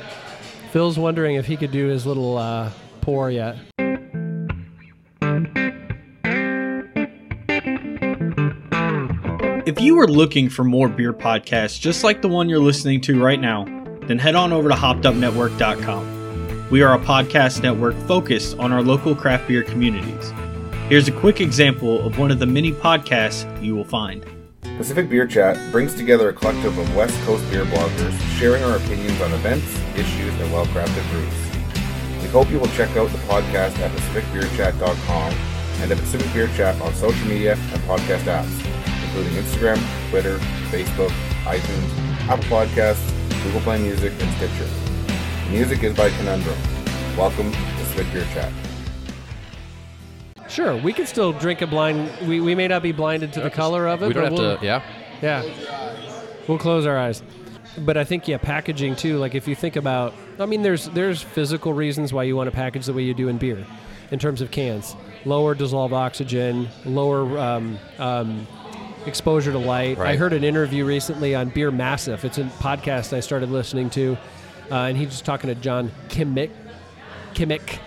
Phil's 0.70 0.98
wondering 0.98 1.36
if 1.36 1.46
he 1.46 1.56
could 1.56 1.72
do 1.72 1.88
his 1.88 2.06
little 2.06 2.38
uh, 2.38 2.70
pour 3.02 3.30
yet. 3.30 3.56
If 9.64 9.80
you 9.80 10.00
are 10.00 10.08
looking 10.08 10.48
for 10.48 10.64
more 10.64 10.88
beer 10.88 11.12
podcasts 11.12 11.78
just 11.78 12.02
like 12.02 12.20
the 12.20 12.28
one 12.28 12.48
you're 12.48 12.58
listening 12.58 13.00
to 13.02 13.22
right 13.22 13.40
now, 13.40 13.64
then 14.06 14.18
head 14.18 14.34
on 14.34 14.52
over 14.52 14.68
to 14.68 14.74
hoppedupnetwork.com. 14.74 16.21
We 16.72 16.80
are 16.80 16.94
a 16.94 16.98
podcast 16.98 17.62
network 17.62 17.94
focused 18.08 18.58
on 18.58 18.72
our 18.72 18.80
local 18.80 19.14
craft 19.14 19.46
beer 19.46 19.62
communities. 19.62 20.32
Here's 20.88 21.06
a 21.06 21.12
quick 21.12 21.38
example 21.38 22.02
of 22.06 22.18
one 22.18 22.30
of 22.30 22.38
the 22.38 22.46
many 22.46 22.72
podcasts 22.72 23.44
you 23.62 23.76
will 23.76 23.84
find. 23.84 24.24
Pacific 24.78 25.10
Beer 25.10 25.26
Chat 25.26 25.70
brings 25.70 25.94
together 25.94 26.30
a 26.30 26.32
collective 26.32 26.78
of 26.78 26.96
West 26.96 27.14
Coast 27.26 27.44
beer 27.50 27.66
bloggers 27.66 28.18
sharing 28.38 28.64
our 28.64 28.78
opinions 28.78 29.20
on 29.20 29.32
events, 29.32 29.66
issues, 29.96 30.32
and 30.40 30.50
well 30.50 30.64
crafted 30.64 31.06
brews. 31.10 32.22
We 32.22 32.28
hope 32.28 32.50
you 32.50 32.58
will 32.58 32.68
check 32.68 32.96
out 32.96 33.10
the 33.10 33.18
podcast 33.18 33.78
at 33.78 33.90
pacificbeerchat.com 33.90 35.34
and 35.82 35.92
at 35.92 35.98
Pacific 35.98 36.32
Beer 36.32 36.48
Chat 36.56 36.80
on 36.80 36.94
social 36.94 37.28
media 37.28 37.52
and 37.52 37.82
podcast 37.82 38.22
apps, 38.22 39.04
including 39.04 39.34
Instagram, 39.34 40.08
Twitter, 40.08 40.38
Facebook, 40.70 41.10
iTunes, 41.44 42.28
Apple 42.30 42.44
Podcasts, 42.44 43.12
Google 43.44 43.60
Play 43.60 43.78
Music, 43.82 44.14
and 44.18 44.32
Stitcher. 44.36 44.81
The 45.46 45.50
music 45.50 45.82
is 45.82 45.96
by 45.96 46.10
Conundrum. 46.10 46.56
Welcome 47.16 47.52
to 47.52 47.58
Pacific 47.58 48.12
Beer 48.12 48.26
Chat. 48.32 48.52
Sure, 50.48 50.76
we 50.76 50.92
can 50.92 51.06
still 51.06 51.32
drink 51.32 51.62
a 51.62 51.66
blind. 51.66 52.10
We, 52.26 52.40
we 52.40 52.54
may 52.54 52.68
not 52.68 52.82
be 52.82 52.92
blinded 52.92 53.32
to 53.34 53.40
the 53.40 53.50
color 53.50 53.86
of 53.88 54.02
it. 54.02 54.08
We 54.08 54.14
don't 54.14 54.24
have 54.24 54.32
but 54.32 54.40
we'll, 54.40 54.58
to. 54.58 54.64
Yeah. 54.64 54.82
Yeah. 55.22 55.42
We'll 56.46 56.58
close 56.58 56.86
our 56.86 56.98
eyes. 56.98 57.22
But 57.78 57.96
I 57.96 58.04
think 58.04 58.28
yeah, 58.28 58.36
packaging 58.36 58.96
too. 58.96 59.18
Like 59.18 59.34
if 59.34 59.48
you 59.48 59.54
think 59.54 59.76
about, 59.76 60.12
I 60.38 60.46
mean, 60.46 60.62
there's 60.62 60.88
there's 60.90 61.22
physical 61.22 61.72
reasons 61.72 62.12
why 62.12 62.24
you 62.24 62.36
want 62.36 62.50
to 62.50 62.54
package 62.54 62.86
the 62.86 62.92
way 62.92 63.02
you 63.02 63.14
do 63.14 63.28
in 63.28 63.38
beer, 63.38 63.64
in 64.10 64.18
terms 64.18 64.42
of 64.42 64.50
cans, 64.50 64.94
lower 65.24 65.54
dissolved 65.54 65.94
oxygen, 65.94 66.68
lower 66.84 67.38
um, 67.38 67.78
um, 67.98 68.46
exposure 69.06 69.52
to 69.52 69.58
light. 69.58 69.98
I 69.98 70.16
heard 70.16 70.34
an 70.34 70.44
interview 70.44 70.84
recently 70.84 71.34
on 71.34 71.48
Beer 71.48 71.70
Massive. 71.70 72.24
It's 72.26 72.38
a 72.38 72.44
podcast 72.44 73.14
I 73.16 73.20
started 73.20 73.48
listening 73.50 73.88
to, 73.90 74.18
uh, 74.72 74.86
and 74.86 74.96
he 74.96 75.04
was 75.04 75.20
talking 75.20 75.48
to 75.48 75.54
John 75.54 75.92
Kimmich, 76.08 76.50
Kimmich, 77.34 77.78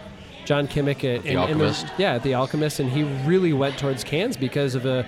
John 0.45 0.67
Kimmich 0.67 1.03
at 1.03 1.23
The 1.23 1.35
Alchemist. 1.35 1.87
yeah, 1.97 2.13
at 2.13 2.23
the 2.23 2.35
Alchemist, 2.35 2.79
and 2.79 2.89
he 2.89 3.03
really 3.27 3.53
went 3.53 3.79
towards 3.79 4.03
cans 4.03 4.37
because 4.37 4.75
of 4.75 4.85
a 4.85 5.05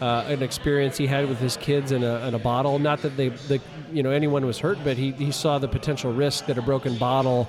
uh, 0.00 0.24
an 0.28 0.42
experience 0.42 0.96
he 0.98 1.06
had 1.06 1.28
with 1.28 1.38
his 1.38 1.56
kids 1.56 1.92
in 1.92 2.02
a, 2.02 2.26
in 2.26 2.34
a 2.34 2.38
bottle. 2.38 2.78
Not 2.78 3.00
that 3.02 3.16
they, 3.16 3.28
the, 3.30 3.60
you 3.92 4.02
know, 4.02 4.10
anyone 4.10 4.44
was 4.44 4.58
hurt, 4.58 4.78
but 4.84 4.96
he, 4.98 5.12
he 5.12 5.30
saw 5.30 5.58
the 5.58 5.68
potential 5.68 6.12
risk 6.12 6.46
that 6.46 6.58
a 6.58 6.62
broken 6.62 6.98
bottle, 6.98 7.48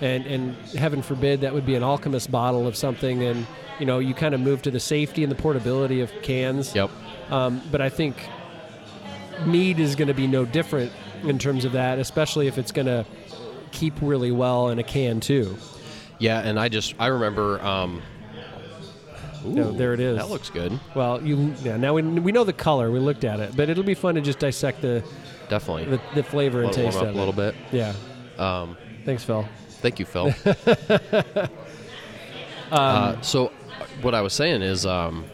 and 0.00 0.24
and 0.26 0.54
heaven 0.76 1.02
forbid 1.02 1.40
that 1.40 1.52
would 1.52 1.66
be 1.66 1.74
an 1.74 1.82
Alchemist 1.82 2.30
bottle 2.30 2.66
of 2.66 2.76
something, 2.76 3.24
and 3.24 3.44
you 3.80 3.86
know, 3.86 3.98
you 3.98 4.14
kind 4.14 4.34
of 4.34 4.40
move 4.40 4.62
to 4.62 4.70
the 4.70 4.80
safety 4.80 5.24
and 5.24 5.32
the 5.32 5.36
portability 5.36 6.00
of 6.00 6.12
cans. 6.22 6.74
Yep. 6.74 6.90
Um, 7.30 7.60
but 7.72 7.80
I 7.80 7.88
think 7.88 8.16
mead 9.44 9.80
is 9.80 9.96
going 9.96 10.08
to 10.08 10.14
be 10.14 10.26
no 10.26 10.44
different 10.44 10.92
in 11.24 11.38
terms 11.38 11.64
of 11.64 11.72
that, 11.72 11.98
especially 11.98 12.46
if 12.46 12.58
it's 12.58 12.72
going 12.72 12.86
to 12.86 13.04
keep 13.72 13.94
really 14.00 14.30
well 14.30 14.68
in 14.68 14.78
a 14.78 14.82
can 14.84 15.20
too. 15.20 15.56
Yeah, 16.18 16.40
and 16.40 16.58
I 16.58 16.68
just 16.68 16.94
I 16.98 17.06
remember. 17.08 17.60
Um, 17.60 18.02
No, 19.44 19.70
there 19.70 19.92
it 19.94 20.00
is. 20.00 20.16
That 20.16 20.30
looks 20.30 20.50
good. 20.50 20.78
Well, 20.94 21.22
you 21.22 21.54
yeah, 21.62 21.76
now 21.76 21.94
we, 21.94 22.02
we 22.02 22.32
know 22.32 22.42
the 22.44 22.52
color. 22.52 22.90
We 22.90 22.98
looked 22.98 23.24
at 23.24 23.38
it, 23.38 23.56
but 23.56 23.68
it'll 23.68 23.84
be 23.84 23.94
fun 23.94 24.14
to 24.16 24.20
just 24.20 24.38
dissect 24.38 24.80
the 24.82 25.04
Definitely. 25.48 25.84
the, 25.84 26.00
the 26.14 26.22
flavor 26.22 26.62
and 26.62 26.70
it 26.70 26.74
taste 26.74 26.98
of 26.98 27.08
a 27.08 27.12
little 27.12 27.32
bit. 27.32 27.54
Yeah. 27.70 27.92
Um, 28.38 28.76
Thanks, 29.04 29.22
Phil. 29.22 29.46
Thank 29.82 30.00
you, 30.00 30.04
Phil. 30.04 30.34
uh, 32.72 33.20
so, 33.20 33.52
what 34.02 34.14
I 34.14 34.20
was 34.20 34.32
saying 34.32 34.62
is, 34.62 34.84
um, 34.84 35.24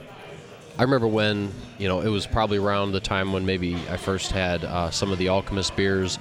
I 0.82 0.84
remember 0.84 1.06
when 1.06 1.52
you 1.78 1.86
know 1.86 2.00
it 2.00 2.08
was 2.08 2.26
probably 2.26 2.58
around 2.58 2.90
the 2.90 2.98
time 2.98 3.32
when 3.32 3.46
maybe 3.46 3.76
I 3.88 3.96
first 3.96 4.32
had 4.32 4.64
uh, 4.64 4.90
some 4.90 5.12
of 5.12 5.18
the 5.18 5.28
Alchemist 5.28 5.76
beers. 5.76 6.18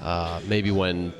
Uh, 0.00 0.40
maybe 0.46 0.70
when 0.70 1.12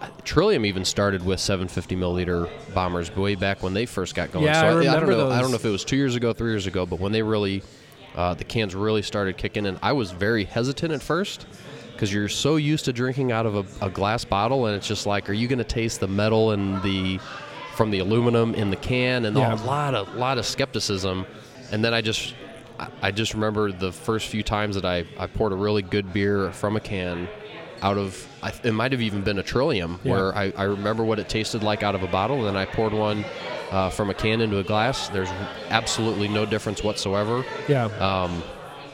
uh, 0.00 0.08
Trillium 0.24 0.66
even 0.66 0.84
started 0.84 1.24
with 1.24 1.38
750 1.38 1.94
milliliter 1.94 2.50
bombers 2.74 3.14
way 3.14 3.36
back 3.36 3.62
when 3.62 3.74
they 3.74 3.86
first 3.86 4.16
got 4.16 4.32
going. 4.32 4.44
Yeah, 4.44 4.54
so 4.62 4.66
I 4.66 4.70
don't 4.70 4.78
remember 4.80 5.12
know. 5.12 5.30
I 5.30 5.40
don't 5.40 5.50
know 5.50 5.56
if 5.56 5.64
it 5.64 5.70
was 5.70 5.84
two 5.84 5.94
years 5.94 6.16
ago, 6.16 6.32
three 6.32 6.50
years 6.50 6.66
ago, 6.66 6.84
but 6.84 6.98
when 6.98 7.12
they 7.12 7.22
really 7.22 7.62
uh, 8.16 8.34
the 8.34 8.42
cans 8.42 8.74
really 8.74 9.02
started 9.02 9.36
kicking 9.36 9.64
in, 9.64 9.78
I 9.80 9.92
was 9.92 10.10
very 10.10 10.42
hesitant 10.42 10.92
at 10.92 11.00
first 11.00 11.46
because 11.92 12.12
you're 12.12 12.28
so 12.28 12.56
used 12.56 12.86
to 12.86 12.92
drinking 12.92 13.30
out 13.30 13.46
of 13.46 13.54
a, 13.54 13.86
a 13.86 13.88
glass 13.88 14.24
bottle, 14.24 14.66
and 14.66 14.74
it's 14.74 14.88
just 14.88 15.06
like, 15.06 15.30
are 15.30 15.32
you 15.32 15.46
going 15.46 15.58
to 15.58 15.64
taste 15.64 16.00
the 16.00 16.08
metal 16.08 16.50
and 16.50 16.82
the 16.82 17.20
from 17.76 17.92
the 17.92 18.00
aluminum 18.00 18.52
in 18.56 18.70
the 18.70 18.76
can, 18.76 19.26
and 19.26 19.36
Yeah. 19.36 19.54
a 19.54 19.62
lot 19.62 19.94
of 19.94 20.12
lot 20.16 20.38
of 20.38 20.44
skepticism. 20.44 21.24
And 21.72 21.84
then 21.84 21.94
I 21.94 22.00
just 22.00 22.34
I- 23.02 23.10
just 23.12 23.34
remember 23.34 23.70
the 23.72 23.92
first 23.92 24.26
few 24.28 24.42
times 24.42 24.74
that 24.74 24.84
I, 24.84 25.04
I 25.18 25.26
poured 25.26 25.52
a 25.52 25.56
really 25.56 25.82
good 25.82 26.12
beer 26.12 26.50
from 26.52 26.76
a 26.76 26.80
can 26.80 27.28
out 27.82 27.98
of 27.98 28.26
I, 28.42 28.52
it 28.64 28.72
might 28.72 28.92
have 28.92 29.00
even 29.02 29.22
been 29.22 29.38
a 29.38 29.42
Trillium 29.42 30.00
Yeah. 30.02 30.12
where 30.12 30.34
I, 30.34 30.52
I 30.56 30.62
remember 30.64 31.04
what 31.04 31.18
it 31.18 31.28
tasted 31.28 31.62
like 31.62 31.82
out 31.82 31.94
of 31.94 32.02
a 32.02 32.06
bottle, 32.06 32.38
and 32.38 32.46
then 32.46 32.56
I 32.56 32.64
poured 32.64 32.92
one 32.92 33.24
uh, 33.70 33.90
from 33.90 34.10
a 34.10 34.14
can 34.14 34.40
into 34.40 34.58
a 34.58 34.62
glass. 34.64 35.08
There's 35.08 35.28
absolutely 35.70 36.28
no 36.28 36.46
difference 36.46 36.82
whatsoever. 36.82 37.44
Yeah. 37.68 37.84
Um, 37.86 38.42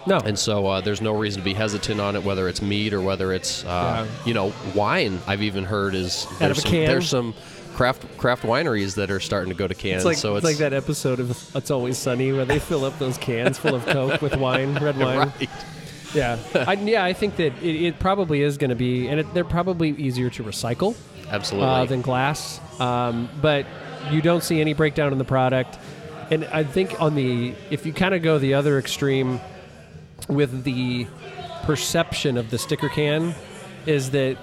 no. 0.06 0.18
and 0.18 0.38
so 0.38 0.66
uh, 0.66 0.80
there's 0.80 1.00
no 1.02 1.14
reason 1.16 1.40
to 1.42 1.44
be 1.44 1.52
hesitant 1.54 2.00
on 2.00 2.16
it, 2.16 2.24
whether 2.24 2.48
it's 2.48 2.62
meat 2.62 2.92
or 2.94 3.00
whether 3.02 3.32
it's 3.32 3.64
uh, 3.64 4.06
Yeah. 4.08 4.24
you 4.26 4.34
know 4.34 4.52
wine. 4.74 5.20
I've 5.26 5.42
even 5.42 5.64
heard 5.64 5.94
is 5.94 6.26
Out 6.40 6.50
of 6.50 6.56
there's 6.56 6.62
some, 6.62 6.72
there's 6.72 7.08
some 7.08 7.34
craft 7.74 8.18
craft 8.18 8.42
wineries 8.42 8.94
that 8.96 9.10
are 9.10 9.20
starting 9.20 9.50
to 9.52 9.56
go 9.58 9.66
to 9.66 9.74
cans. 9.74 9.96
it's 9.98 10.04
like, 10.04 10.16
so 10.16 10.36
it's 10.36 10.44
like 10.44 10.56
that 10.58 10.72
episode 10.72 11.20
of 11.20 11.56
It's 11.56 11.70
Always 11.70 11.96
Sunny 11.98 12.32
where 12.32 12.44
they 12.44 12.58
fill 12.58 12.84
up 12.84 12.98
those 12.98 13.16
cans 13.18 13.58
full 13.58 13.74
of 13.74 13.86
Coke 13.86 14.20
with 14.20 14.36
wine, 14.36 14.74
red 14.74 14.96
wine. 14.98 15.18
right. 15.18 15.48
Yeah, 16.14 16.38
I, 16.54 16.72
yeah. 16.72 17.04
I 17.04 17.12
think 17.12 17.36
that 17.36 17.52
it, 17.62 17.84
it 17.84 17.98
probably 18.00 18.42
is 18.42 18.58
going 18.58 18.70
to 18.70 18.76
be, 18.76 19.06
and 19.06 19.20
it, 19.20 19.32
they're 19.32 19.44
probably 19.44 19.90
easier 19.90 20.28
to 20.30 20.42
recycle 20.42 20.96
Absolutely. 21.28 21.68
uh, 21.68 21.84
than 21.84 22.02
glass. 22.02 22.60
Um, 22.80 23.28
but 23.40 23.64
you 24.10 24.20
don't 24.20 24.42
see 24.42 24.60
any 24.60 24.72
breakdown 24.74 25.12
in 25.12 25.18
the 25.18 25.24
product, 25.24 25.78
and 26.30 26.44
I 26.46 26.64
think 26.64 27.00
on 27.00 27.14
the 27.14 27.54
if 27.70 27.86
you 27.86 27.92
kind 27.92 28.12
of 28.14 28.22
go 28.22 28.38
the 28.38 28.54
other 28.54 28.76
extreme 28.78 29.40
with 30.28 30.64
the 30.64 31.06
perception 31.62 32.36
of 32.36 32.50
the 32.50 32.58
sticker 32.58 32.88
can, 32.88 33.34
is 33.86 34.10
that 34.10 34.36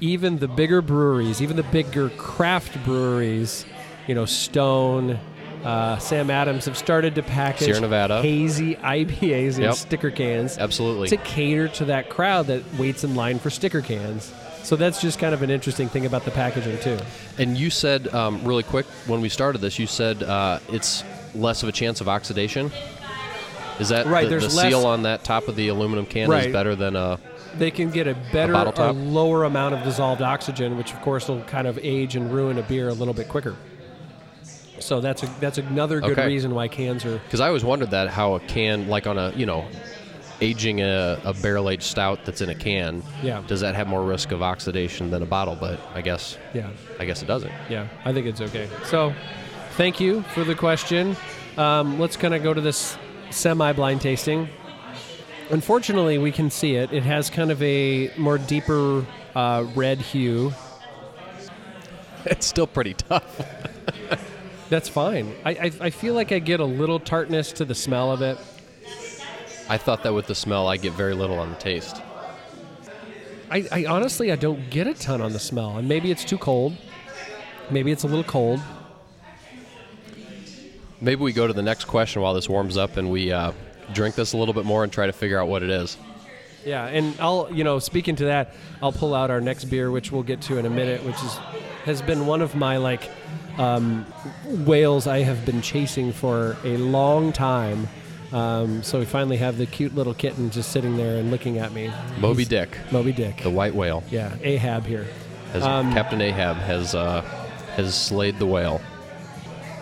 even 0.00 0.38
the 0.38 0.48
bigger 0.48 0.80
breweries, 0.82 1.42
even 1.42 1.56
the 1.56 1.62
bigger 1.64 2.08
craft 2.10 2.82
breweries, 2.84 3.64
you 4.06 4.14
know, 4.14 4.24
Stone. 4.24 5.18
Uh, 5.64 5.98
Sam 5.98 6.30
Adams 6.30 6.64
have 6.64 6.78
started 6.78 7.14
to 7.16 7.22
package 7.22 7.66
Sierra 7.66 7.80
Nevada. 7.82 8.22
hazy 8.22 8.76
IPAs 8.76 9.56
in 9.56 9.64
Yep. 9.64 9.74
sticker 9.74 10.10
cans 10.10 10.56
Absolutely. 10.56 11.08
to 11.08 11.18
cater 11.18 11.68
to 11.68 11.84
that 11.86 12.08
crowd 12.08 12.46
that 12.46 12.62
waits 12.78 13.04
in 13.04 13.14
line 13.14 13.38
for 13.38 13.50
sticker 13.50 13.82
cans. 13.82 14.32
So 14.62 14.74
that's 14.76 15.02
just 15.02 15.18
kind 15.18 15.34
of 15.34 15.42
an 15.42 15.50
interesting 15.50 15.90
thing 15.90 16.06
about 16.06 16.24
the 16.24 16.30
packaging 16.30 16.78
too. 16.78 16.98
And 17.36 17.58
you 17.58 17.68
said 17.68 18.08
um, 18.14 18.42
really 18.42 18.62
quick 18.62 18.86
when 19.06 19.20
we 19.20 19.28
started 19.28 19.58
this, 19.60 19.78
you 19.78 19.86
said 19.86 20.22
uh, 20.22 20.60
it's 20.70 21.04
less 21.34 21.62
of 21.62 21.68
a 21.68 21.72
chance 21.72 22.00
of 22.00 22.08
oxidation. 22.08 22.70
Is 23.78 23.90
that 23.90 24.06
Right, 24.06 24.24
The, 24.24 24.30
there's 24.30 24.48
the 24.48 24.56
less- 24.56 24.68
seal 24.72 24.86
on 24.86 25.02
that 25.02 25.24
top 25.24 25.46
of 25.48 25.56
the 25.56 25.68
aluminum 25.68 26.06
can 26.06 26.30
Right. 26.30 26.46
is 26.46 26.52
better 26.54 26.74
than 26.74 26.96
a 26.96 27.18
They 27.58 27.70
can 27.70 27.90
get 27.90 28.06
a 28.06 28.14
better, 28.32 28.54
a, 28.54 28.70
top? 28.72 28.96
lower 28.98 29.44
amount 29.44 29.74
of 29.74 29.82
dissolved 29.82 30.22
oxygen, 30.22 30.76
which 30.76 30.92
of 30.92 31.00
course 31.02 31.28
will 31.28 31.42
kind 31.44 31.66
of 31.66 31.78
age 31.82 32.16
and 32.16 32.32
ruin 32.32 32.58
a 32.58 32.62
beer 32.62 32.88
a 32.88 32.92
little 32.94 33.14
bit 33.14 33.28
quicker. 33.28 33.56
So 34.78 35.00
that's 35.00 35.22
a, 35.22 35.26
that's 35.40 35.58
another 35.58 36.00
good 36.00 36.12
Okay. 36.12 36.26
reason 36.26 36.54
why 36.54 36.68
cans 36.68 37.04
are. 37.04 37.18
because 37.18 37.40
I 37.40 37.48
always 37.48 37.64
wondered 37.64 37.90
that 37.90 38.08
how 38.08 38.34
a 38.34 38.40
can 38.40 38.88
like 38.88 39.06
on 39.06 39.18
a 39.18 39.30
you 39.36 39.44
know 39.44 39.66
aging 40.40 40.80
a, 40.80 41.20
a 41.24 41.34
barrel 41.34 41.68
aged 41.68 41.82
stout 41.82 42.24
that's 42.24 42.40
in 42.40 42.48
a 42.48 42.54
can 42.54 43.02
Yeah. 43.22 43.42
does 43.46 43.60
that 43.60 43.74
have 43.74 43.88
more 43.88 44.02
risk 44.02 44.32
of 44.32 44.42
oxidation 44.42 45.10
than 45.10 45.22
a 45.22 45.26
bottle? 45.26 45.54
But 45.54 45.78
I 45.94 46.00
guess 46.00 46.38
Yeah, 46.54 46.70
I 46.98 47.04
guess 47.04 47.22
it 47.22 47.26
doesn't. 47.26 47.52
yeah, 47.68 47.88
I 48.06 48.12
think 48.14 48.26
it's 48.26 48.40
okay. 48.40 48.68
So, 48.84 49.12
thank 49.76 50.00
you 50.00 50.22
for 50.34 50.44
the 50.44 50.54
question. 50.54 51.14
Um, 51.58 51.98
let's 52.00 52.16
kind 52.16 52.32
of 52.34 52.42
go 52.42 52.54
to 52.54 52.60
this 52.62 52.96
semi-blind 53.28 54.00
tasting. 54.00 54.48
Unfortunately, 55.50 56.16
we 56.18 56.30
can 56.30 56.48
see 56.48 56.76
it. 56.76 56.92
It 56.92 57.02
has 57.02 57.28
kind 57.28 57.50
of 57.50 57.60
a 57.62 58.12
more 58.16 58.38
deeper 58.38 59.04
uh, 59.34 59.66
red 59.74 59.98
hue. 59.98 60.52
It's 62.24 62.46
still 62.46 62.66
pretty 62.66 62.94
tough. 62.94 63.24
That's 64.68 64.88
fine. 64.88 65.34
I, 65.44 65.50
I, 65.50 65.72
I 65.80 65.90
feel 65.90 66.14
like 66.14 66.30
I 66.30 66.38
get 66.38 66.60
a 66.60 66.64
little 66.64 67.00
tartness 67.00 67.50
to 67.52 67.64
the 67.64 67.74
smell 67.74 68.12
of 68.12 68.22
it. 68.22 68.38
I 69.68 69.76
thought 69.76 70.04
that 70.04 70.14
with 70.14 70.28
the 70.28 70.34
smell, 70.34 70.68
I 70.68 70.76
get 70.76 70.92
very 70.92 71.14
little 71.14 71.38
on 71.38 71.50
the 71.50 71.56
taste. 71.56 72.00
I, 73.50 73.66
I 73.72 73.84
honestly 73.86 74.30
I 74.30 74.36
don't 74.36 74.70
get 74.70 74.86
a 74.86 74.94
ton 74.94 75.20
on 75.20 75.32
the 75.32 75.40
smell, 75.40 75.76
and 75.76 75.88
maybe 75.88 76.12
it's 76.12 76.24
too 76.24 76.38
cold. 76.38 76.76
Maybe 77.70 77.90
it's 77.90 78.04
a 78.04 78.06
little 78.06 78.24
cold. 78.24 78.60
Maybe 81.00 81.20
we 81.20 81.32
go 81.32 81.48
to 81.48 81.52
the 81.52 81.62
next 81.62 81.86
question 81.86 82.22
while 82.22 82.34
this 82.34 82.48
warms 82.48 82.76
up 82.76 82.96
and 82.96 83.10
we 83.10 83.32
uh, 83.32 83.52
drink 83.92 84.14
this 84.14 84.32
a 84.32 84.36
little 84.36 84.54
bit 84.54 84.64
more 84.64 84.84
and 84.84 84.92
try 84.92 85.06
to 85.06 85.12
figure 85.12 85.38
out 85.40 85.48
what 85.48 85.62
it 85.62 85.70
is. 85.70 85.96
Yeah, 86.64 86.86
and 86.86 87.14
I'll 87.20 87.48
you 87.52 87.64
know 87.64 87.78
speaking 87.78 88.16
to 88.16 88.24
that, 88.26 88.54
I'll 88.82 88.92
pull 88.92 89.14
out 89.14 89.30
our 89.30 89.40
next 89.40 89.64
beer, 89.64 89.90
which 89.90 90.12
we'll 90.12 90.22
get 90.22 90.42
to 90.42 90.58
in 90.58 90.66
a 90.66 90.70
minute, 90.70 91.02
which 91.04 91.16
is 91.22 91.36
has 91.84 92.02
been 92.02 92.26
one 92.26 92.42
of 92.42 92.54
my 92.54 92.76
like 92.76 93.08
um, 93.58 94.04
whales 94.66 95.06
I 95.06 95.20
have 95.20 95.44
been 95.46 95.62
chasing 95.62 96.12
for 96.12 96.56
a 96.64 96.76
long 96.76 97.32
time. 97.32 97.88
Um, 98.32 98.82
so 98.84 98.98
we 99.00 99.06
finally 99.06 99.38
have 99.38 99.58
the 99.58 99.66
cute 99.66 99.94
little 99.94 100.14
kitten 100.14 100.50
just 100.50 100.70
sitting 100.70 100.96
there 100.96 101.16
and 101.18 101.30
looking 101.32 101.58
at 101.58 101.72
me. 101.72 101.90
Moby 102.18 102.44
He's- 102.44 102.48
Dick, 102.48 102.78
Moby 102.92 103.12
Dick. 103.12 103.38
the 103.42 103.50
white 103.50 103.74
whale, 103.74 104.04
yeah, 104.10 104.36
Ahab 104.42 104.84
here. 104.86 105.06
has, 105.52 105.64
Um, 105.64 105.92
Captain 105.92 106.20
Ahab 106.20 106.56
has 106.58 106.94
uh, 106.94 107.22
has 107.76 107.94
slayed 107.94 108.38
the 108.38 108.46
whale. 108.46 108.80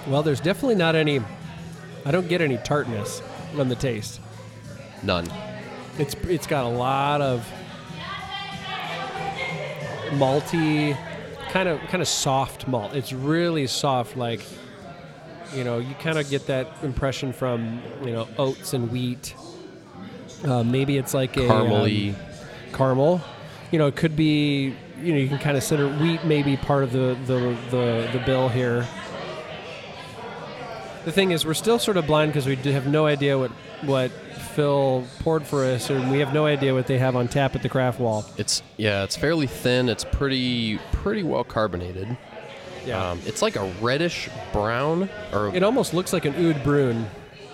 Well, 0.06 0.22
there's 0.22 0.40
definitely 0.40 0.76
not 0.76 0.94
any. 0.94 1.20
I 2.06 2.10
don't 2.12 2.28
get 2.28 2.40
any 2.40 2.56
tartness 2.58 3.20
on 3.58 3.68
the 3.68 3.76
taste. 3.76 4.20
None. 5.02 5.26
It's 5.98 6.14
it's 6.28 6.46
got 6.46 6.64
a 6.64 6.68
lot 6.68 7.20
of 7.20 7.46
malty, 10.12 10.96
kind 11.50 11.68
of 11.68 11.80
kind 11.88 12.00
of 12.02 12.08
soft 12.08 12.66
malt. 12.68 12.94
It's 12.94 13.12
really 13.12 13.66
soft, 13.66 14.16
like 14.16 14.40
you 15.54 15.64
know, 15.64 15.78
you 15.78 15.94
kind 15.96 16.18
of 16.18 16.28
get 16.28 16.46
that 16.46 16.68
impression 16.82 17.32
from 17.32 17.80
you 18.04 18.12
know 18.12 18.28
oats 18.38 18.72
and 18.74 18.90
wheat. 18.90 19.34
Uh, 20.44 20.62
maybe 20.62 20.96
it's 20.98 21.14
like 21.14 21.36
a 21.36 21.40
Caramely. 21.40 22.10
um, 22.14 22.16
caramel. 22.72 23.20
You 23.70 23.78
know, 23.78 23.86
it 23.86 23.96
could 23.96 24.16
be. 24.16 24.74
You 25.00 25.12
know, 25.12 25.18
you 25.20 25.28
can 25.28 25.38
kind 25.38 25.56
of 25.56 25.62
consider 25.62 25.88
wheat 25.88 26.24
maybe 26.24 26.56
part 26.56 26.82
of 26.82 26.92
the 26.92 27.16
the 27.26 27.56
the, 27.70 28.08
the 28.12 28.22
bill 28.26 28.48
here. 28.48 28.86
The 31.04 31.12
thing 31.12 31.30
is, 31.30 31.46
we're 31.46 31.54
still 31.54 31.78
sort 31.78 31.96
of 31.96 32.06
blind 32.06 32.32
because 32.32 32.46
we 32.46 32.56
have 32.56 32.86
no 32.86 33.06
idea 33.06 33.38
what 33.38 33.50
what 33.82 34.10
Phil 34.10 35.04
poured 35.20 35.46
for 35.46 35.64
us, 35.64 35.88
and 35.88 36.10
we 36.10 36.18
have 36.18 36.34
no 36.34 36.44
idea 36.46 36.74
what 36.74 36.86
they 36.86 36.98
have 36.98 37.16
on 37.16 37.28
tap 37.28 37.54
at 37.54 37.62
the 37.62 37.68
craft 37.68 38.00
wall. 38.00 38.24
It's 38.36 38.62
yeah, 38.76 39.04
it's 39.04 39.16
fairly 39.16 39.46
thin. 39.46 39.88
It's 39.88 40.04
pretty 40.04 40.78
pretty 40.92 41.22
well 41.22 41.44
carbonated. 41.44 42.16
Yeah, 42.84 43.10
Um, 43.10 43.20
it's 43.26 43.42
like 43.42 43.56
a 43.56 43.64
reddish 43.80 44.28
brown, 44.52 45.08
or 45.32 45.54
it 45.54 45.62
almost 45.62 45.94
looks 45.94 46.12
like 46.12 46.24
an 46.24 46.34
oud 46.46 46.62
bruin. 46.64 47.06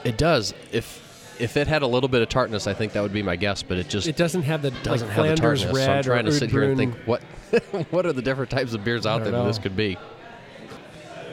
it 0.04 0.16
does. 0.16 0.54
If 0.72 1.02
if 1.40 1.56
it 1.56 1.66
had 1.66 1.82
a 1.82 1.86
little 1.86 2.08
bit 2.08 2.22
of 2.22 2.28
tartness, 2.28 2.66
I 2.68 2.74
think 2.74 2.92
that 2.92 3.02
would 3.02 3.12
be 3.12 3.22
my 3.22 3.36
guess. 3.36 3.62
But 3.62 3.78
it 3.78 3.88
just 3.88 4.06
It 4.06 4.16
doesn't 4.16 4.42
have 4.42 4.62
the 4.62 4.70
doesn't 4.82 5.08
like 5.08 5.16
have 5.16 5.26
the 5.26 5.34
tartness. 5.36 5.74
red 5.74 5.84
so 5.84 5.92
I'm 5.92 6.02
trying 6.04 6.24
to 6.26 6.32
sit 6.32 6.50
here 6.50 6.62
and 6.64 6.76
think 6.76 6.94
what 7.06 7.22
what 7.90 8.06
are 8.06 8.12
the 8.12 8.22
different 8.22 8.50
types 8.50 8.72
of 8.74 8.84
beers 8.84 9.06
out 9.06 9.22
there 9.24 9.32
that 9.32 9.44
this 9.44 9.58
could 9.58 9.76
be. 9.76 9.98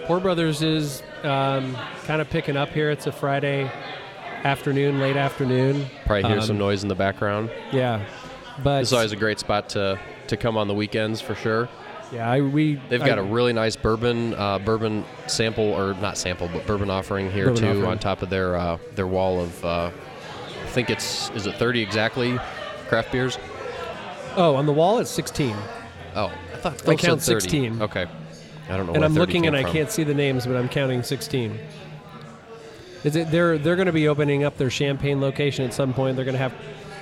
Pour 0.06 0.20
Brothers 0.20 0.62
is 0.64 1.04
um, 1.24 1.76
kind 2.06 2.22
of 2.22 2.30
picking 2.30 2.58
up 2.58 2.70
here. 2.70 2.90
It's 2.90 3.08
a 3.08 3.12
Friday 3.12 3.70
afternoon, 4.44 5.00
late 5.00 5.18
afternoon. 5.18 5.86
Probably 6.06 6.24
hear 6.30 6.40
Um, 6.40 6.46
some 6.46 6.58
noise 6.58 6.84
in 6.84 6.90
the 6.90 6.96
background. 6.96 7.50
Yeah, 7.72 8.04
but 8.64 8.80
This 8.80 8.90
is 8.90 8.94
always 8.94 9.12
a 9.12 9.16
great 9.18 9.40
spot 9.40 9.70
to 9.70 10.00
to 10.28 10.38
come 10.38 10.56
on 10.58 10.68
the 10.68 10.74
weekends 10.74 11.20
for 11.20 11.36
sure. 11.36 11.68
yeah, 12.12 12.30
I, 12.30 12.40
we 12.42 12.76
They've 12.90 13.00
got 13.04 13.20
I- 13.20 13.22
a 13.22 13.26
really 13.26 13.54
nice 13.54 13.76
bourbon 13.76 14.34
uh, 14.36 14.60
bourbon 14.60 15.04
sample 15.28 15.66
or 15.74 15.94
not 15.96 16.18
sample 16.18 16.50
but 16.52 16.66
bourbon 16.66 16.90
offering 16.90 17.30
here 17.32 17.46
Bourbon 17.48 17.62
too 17.62 17.70
offering. 17.70 17.86
on 17.86 18.00
top 18.00 18.22
of 18.22 18.30
their 18.30 18.56
uh, 18.56 18.78
their 18.96 19.08
wall 19.08 19.42
of 19.42 19.66
uh, 19.66 19.92
I 20.64 20.68
think 20.70 20.90
it's 20.90 21.30
is 21.32 21.48
it 21.48 21.56
30 21.56 21.82
exactly 21.82 22.40
craft 22.88 23.12
beers. 23.12 23.38
oh 24.38 24.56
on 24.56 24.66
the 24.66 24.74
wall 24.74 25.00
it's 25.00 25.12
16, 25.12 25.56
Oh, 26.16 26.26
I 26.54 26.58
thought 26.58 26.88
I 26.90 26.96
count 26.96 27.22
16. 27.22 27.82
Okay, 27.82 28.06
I 28.72 28.78
don't 28.78 28.88
know. 28.88 28.94
and 28.94 29.04
I'm 29.04 29.14
looking 29.14 29.48
and 29.48 29.56
I 29.56 29.64
can't 29.64 29.92
see 29.92 30.04
the 30.04 30.14
names, 30.14 30.46
but 30.46 30.56
I'm 30.56 30.70
counting 30.70 31.04
16. 31.04 31.60
Is 33.04 33.16
it 33.16 33.32
they're 33.32 33.58
they're 33.58 33.76
going 33.76 33.88
to 33.88 33.92
be 33.92 34.08
opening 34.08 34.44
up 34.44 34.58
their 34.58 34.70
Champaign 34.70 35.22
location 35.22 35.66
at 35.66 35.74
some 35.74 35.94
point? 35.94 36.16
They're 36.16 36.26
going 36.26 36.36
to 36.36 36.40
have, 36.40 36.54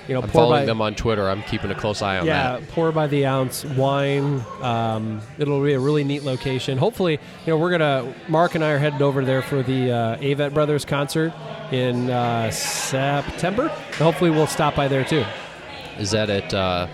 you 0.08 0.14
know, 0.14 0.22
I'm 0.22 0.30
pour 0.30 0.44
following 0.44 0.62
by, 0.62 0.66
them 0.66 0.82
on 0.82 0.96
Twitter. 0.96 1.30
I'm 1.30 1.44
keeping 1.44 1.72
a 1.72 1.76
close 1.76 2.02
eye 2.02 2.18
on 2.18 2.26
yeah, 2.26 2.54
that. 2.54 2.62
Yeah, 2.62 2.68
pour 2.72 2.92
by 2.92 3.08
the 3.08 3.26
ounce 3.26 3.66
wine. 3.66 4.44
Um, 4.62 5.22
it'll 5.38 5.64
be 5.64 5.74
a 5.74 5.80
really 5.80 6.06
neat 6.06 6.24
location. 6.24 6.78
Hopefully, 6.78 7.14
you 7.14 7.54
know, 7.54 7.58
we're 7.58 7.72
gonna. 7.72 8.14
Mark 8.30 8.56
and 8.56 8.64
I 8.64 8.72
are 8.72 8.80
headed 8.80 9.02
over 9.02 9.26
there 9.26 9.42
for 9.42 9.62
the 9.62 9.92
uh, 9.92 10.18
Avett 10.18 10.54
Brothers 10.54 10.86
concert 10.86 11.34
in 11.72 12.10
uh, 12.10 12.50
September. 12.50 13.68
Hopefully, 13.98 14.32
we'll 14.32 14.48
stop 14.48 14.76
by 14.76 14.88
there 14.88 15.04
too. 15.04 15.26
Is 15.98 16.12
that 16.12 16.30
at 16.30 16.54
uh, 16.54 16.88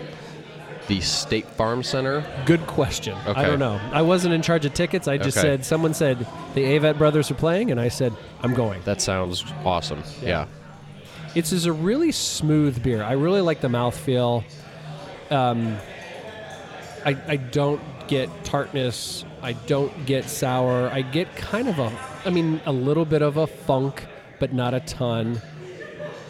the 0.88 1.00
State 1.00 1.46
Farm 1.46 1.82
Center? 1.82 2.24
Good 2.46 2.66
question. 2.66 3.16
I 3.26 3.44
don't 3.44 3.58
know. 3.58 3.80
I 3.92 4.02
wasn't 4.02 4.34
in 4.34 4.42
charge 4.42 4.64
of 4.64 4.74
tickets. 4.74 5.08
I 5.08 5.16
just 5.18 5.36
Okay. 5.38 5.46
said 5.48 5.64
someone 5.64 5.94
said 5.94 6.18
the 6.54 6.62
Avett 6.62 6.96
Brothers 6.98 7.30
are 7.30 7.34
playing, 7.34 7.70
and 7.70 7.80
I 7.80 7.88
said 7.88 8.12
I'm 8.42 8.54
going. 8.54 8.82
That 8.84 9.00
sounds 9.00 9.44
awesome. 9.64 10.02
Yeah. 10.22 10.28
Yeah. 10.28 10.46
It's 11.34 11.52
is 11.52 11.66
a 11.66 11.72
really 11.72 12.12
smooth 12.12 12.82
beer. 12.82 13.02
I 13.02 13.12
really 13.12 13.40
like 13.42 13.60
the 13.60 13.68
mouthfeel. 13.68 14.42
Um, 15.30 15.76
I, 17.04 17.16
I 17.28 17.36
don't 17.36 17.80
get 18.08 18.30
tartness. 18.44 19.24
I 19.42 19.52
don't 19.52 20.06
get 20.06 20.24
sour. 20.30 20.88
I 20.88 21.02
get 21.02 21.34
kind 21.36 21.68
of 21.68 21.78
a, 21.78 21.92
I 22.24 22.30
mean, 22.30 22.60
a 22.64 22.72
little 22.72 23.04
bit 23.04 23.20
of 23.22 23.36
a 23.36 23.46
funk, 23.46 24.06
but 24.40 24.52
not 24.54 24.72
a 24.72 24.80
ton. 24.80 25.40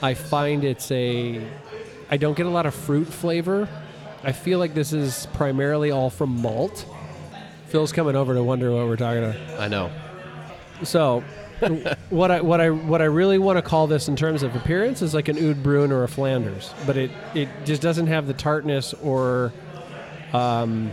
I 0.03 0.14
find 0.14 0.64
it's 0.64 0.90
a, 0.90 1.40
I 2.11 2.16
don't 2.16 2.37
get 2.37 2.47
a 2.47 2.51
lot 2.51 2.66
of 2.66 2.75
fruit 2.75 3.07
flavor. 3.07 3.69
I 4.27 4.33
feel 4.33 4.59
like 4.59 4.75
this 4.75 4.93
is 4.93 5.29
primarily 5.35 5.93
all 5.93 6.11
from 6.11 6.43
malt. 6.43 6.85
Phil's 7.69 7.93
coming 7.93 8.17
over 8.17 8.35
to 8.35 8.43
wonder 8.43 8.73
what 8.73 8.87
we're 8.89 8.97
talking 8.97 9.23
about. 9.23 9.61
I 9.61 9.69
know. 9.69 9.89
So, 10.83 11.23
what 12.11 12.33
I 12.33 12.41
what 12.41 12.61
I 12.61 12.71
what 12.71 13.01
I 13.01 13.05
really 13.05 13.39
want 13.39 13.57
to 13.57 13.62
call 13.62 13.87
this 13.87 14.09
in 14.09 14.17
terms 14.17 14.43
of 14.43 14.57
appearance 14.57 15.01
is 15.01 15.15
like 15.15 15.29
an 15.29 15.39
Oud 15.39 15.62
Bruin 15.62 15.93
or 15.93 16.03
a 16.03 16.09
Flanders, 16.09 16.75
but 16.87 16.97
it 16.97 17.12
it 17.35 17.49
just 17.65 17.81
doesn't 17.81 18.09
have 18.09 18.27
the 18.27 18.35
tartness 18.35 18.95
or 18.95 19.53
um, 20.33 20.91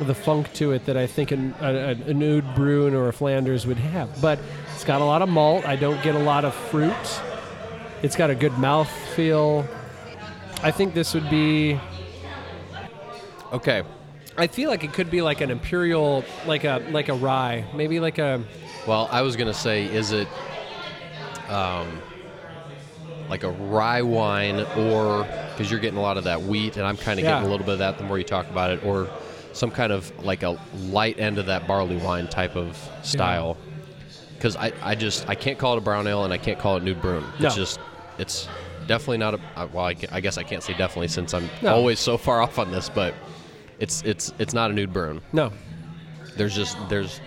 the 0.00 0.14
funk 0.14 0.52
to 0.54 0.72
it 0.72 0.84
that 0.84 0.98
I 0.98 1.06
think 1.06 1.30
an, 1.30 1.54
a, 1.62 1.96
an 2.06 2.22
Oud 2.22 2.54
Bruin 2.54 2.94
or 2.94 3.08
a 3.08 3.12
Flanders 3.12 3.66
would 3.66 3.78
have. 3.78 4.20
But 4.20 4.38
it's 4.74 4.84
got 4.84 5.00
a 5.00 5.04
lot 5.04 5.22
of 5.22 5.30
malt. 5.30 5.64
I 5.64 5.76
don't 5.76 6.02
get 6.02 6.14
a 6.14 6.22
lot 6.22 6.44
of 6.44 6.54
fruit. 6.54 7.20
It's 8.02 8.16
got 8.16 8.28
a 8.28 8.34
good 8.34 8.58
mouth 8.58 8.90
feel. 9.14 9.66
I 10.62 10.70
think 10.72 10.92
this 10.92 11.14
would 11.14 11.30
be. 11.30 11.80
Okay. 13.52 13.82
I 14.38 14.46
feel 14.48 14.68
like 14.68 14.84
it 14.84 14.92
could 14.92 15.10
be 15.10 15.22
like 15.22 15.40
an 15.40 15.50
imperial, 15.50 16.24
like 16.46 16.64
a 16.64 16.84
like 16.90 17.08
a 17.08 17.14
rye, 17.14 17.64
maybe 17.74 18.00
like 18.00 18.18
a 18.18 18.42
Well, 18.86 19.08
I 19.10 19.22
was 19.22 19.34
gonna 19.36 19.54
say, 19.54 19.84
is 19.86 20.12
it 20.12 20.28
um, 21.48 22.00
like 23.30 23.44
a 23.44 23.50
rye 23.50 24.02
wine, 24.02 24.60
or 24.76 25.26
because 25.50 25.70
you're 25.70 25.80
getting 25.80 25.98
a 25.98 26.02
lot 26.02 26.18
of 26.18 26.24
that 26.24 26.42
wheat, 26.42 26.76
and 26.76 26.86
I'm 26.86 26.96
kind 26.98 27.18
of 27.18 27.24
Yeah. 27.24 27.32
getting 27.32 27.46
a 27.48 27.50
little 27.50 27.64
bit 27.64 27.72
of 27.74 27.78
that 27.78 27.98
the 27.98 28.04
more 28.04 28.18
you 28.18 28.24
talk 28.24 28.48
about 28.50 28.70
it, 28.72 28.84
or 28.84 29.08
some 29.52 29.70
kind 29.70 29.90
of 29.92 30.12
like 30.24 30.42
a 30.42 30.58
light 30.90 31.18
end 31.18 31.38
of 31.38 31.46
that 31.46 31.66
barley 31.66 31.96
wine 31.96 32.28
type 32.28 32.56
of 32.56 32.76
style. 33.02 33.56
Because 34.36 34.54
I, 34.56 34.72
I 34.82 34.94
just 34.94 35.26
I 35.30 35.34
can't 35.34 35.58
call 35.58 35.74
it 35.74 35.78
a 35.78 35.80
brown 35.80 36.06
ale, 36.06 36.24
and 36.24 36.32
I 36.32 36.38
can't 36.38 36.58
call 36.58 36.76
it 36.76 36.82
nude 36.82 37.00
brune. 37.00 37.24
No. 37.40 37.46
It's 37.46 37.56
just 37.56 37.80
it's 38.18 38.48
definitely 38.86 39.18
not 39.18 39.34
a 39.34 39.40
uh, 39.56 39.66
well. 39.72 39.86
I, 39.86 39.94
gu- 39.94 40.08
I 40.12 40.20
guess 40.20 40.36
I 40.36 40.42
can't 40.42 40.62
say 40.62 40.74
definitely 40.74 41.08
since 41.08 41.32
I'm 41.32 41.48
No. 41.62 41.74
always 41.74 41.98
so 42.00 42.18
far 42.18 42.42
off 42.42 42.58
on 42.58 42.70
this, 42.70 42.90
but 42.90 43.14
it's 43.78 44.02
it's 44.02 44.32
it's 44.38 44.54
not 44.54 44.70
a 44.70 44.74
nude 44.74 44.92
burn. 44.92 45.20
no, 45.32 45.52
There's 46.36 46.54
just 46.54 46.76
there's 46.88 47.20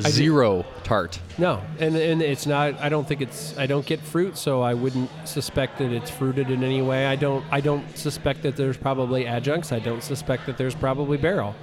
zero 0.00 0.64
tart. 0.84 1.20
No, 1.38 1.60
and 1.78 1.94
and 1.96 2.22
it's 2.22 2.46
not. 2.46 2.80
I 2.80 2.88
don't 2.88 3.06
think 3.06 3.20
it's. 3.20 3.56
I 3.58 3.66
don't 3.66 3.84
get 3.84 4.00
fruit, 4.00 4.36
so 4.36 4.62
I 4.62 4.74
wouldn't 4.74 5.10
suspect 5.24 5.78
that 5.78 5.92
it's 5.92 6.10
fruited 6.10 6.50
in 6.50 6.64
any 6.64 6.82
way. 6.82 7.06
I 7.06 7.16
don't. 7.16 7.44
I 7.50 7.60
don't 7.60 7.96
suspect 7.96 8.42
that 8.42 8.56
there's 8.56 8.76
probably 8.76 9.26
adjuncts. 9.26 9.72
I 9.72 9.78
don't 9.78 10.02
suspect 10.02 10.46
that 10.46 10.56
there's 10.56 10.74
probably 10.74 11.18
barrel. 11.18 11.54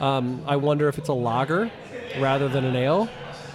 Um, 0.00 0.42
I 0.46 0.56
wonder 0.56 0.88
if 0.88 0.98
it's 0.98 1.08
a 1.08 1.14
lager 1.14 1.70
rather 2.18 2.48
than 2.48 2.64
an 2.64 2.76
ale, 2.76 3.08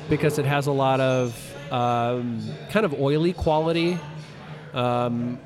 because 0.10 0.40
it 0.40 0.46
has 0.46 0.68
a 0.68 0.72
lot 0.72 1.00
of 1.00 1.36
um, 1.72 2.42
kind 2.72 2.86
of 2.86 3.00
oily 3.00 3.34
quality. 3.34 4.00
Um, 4.74 5.40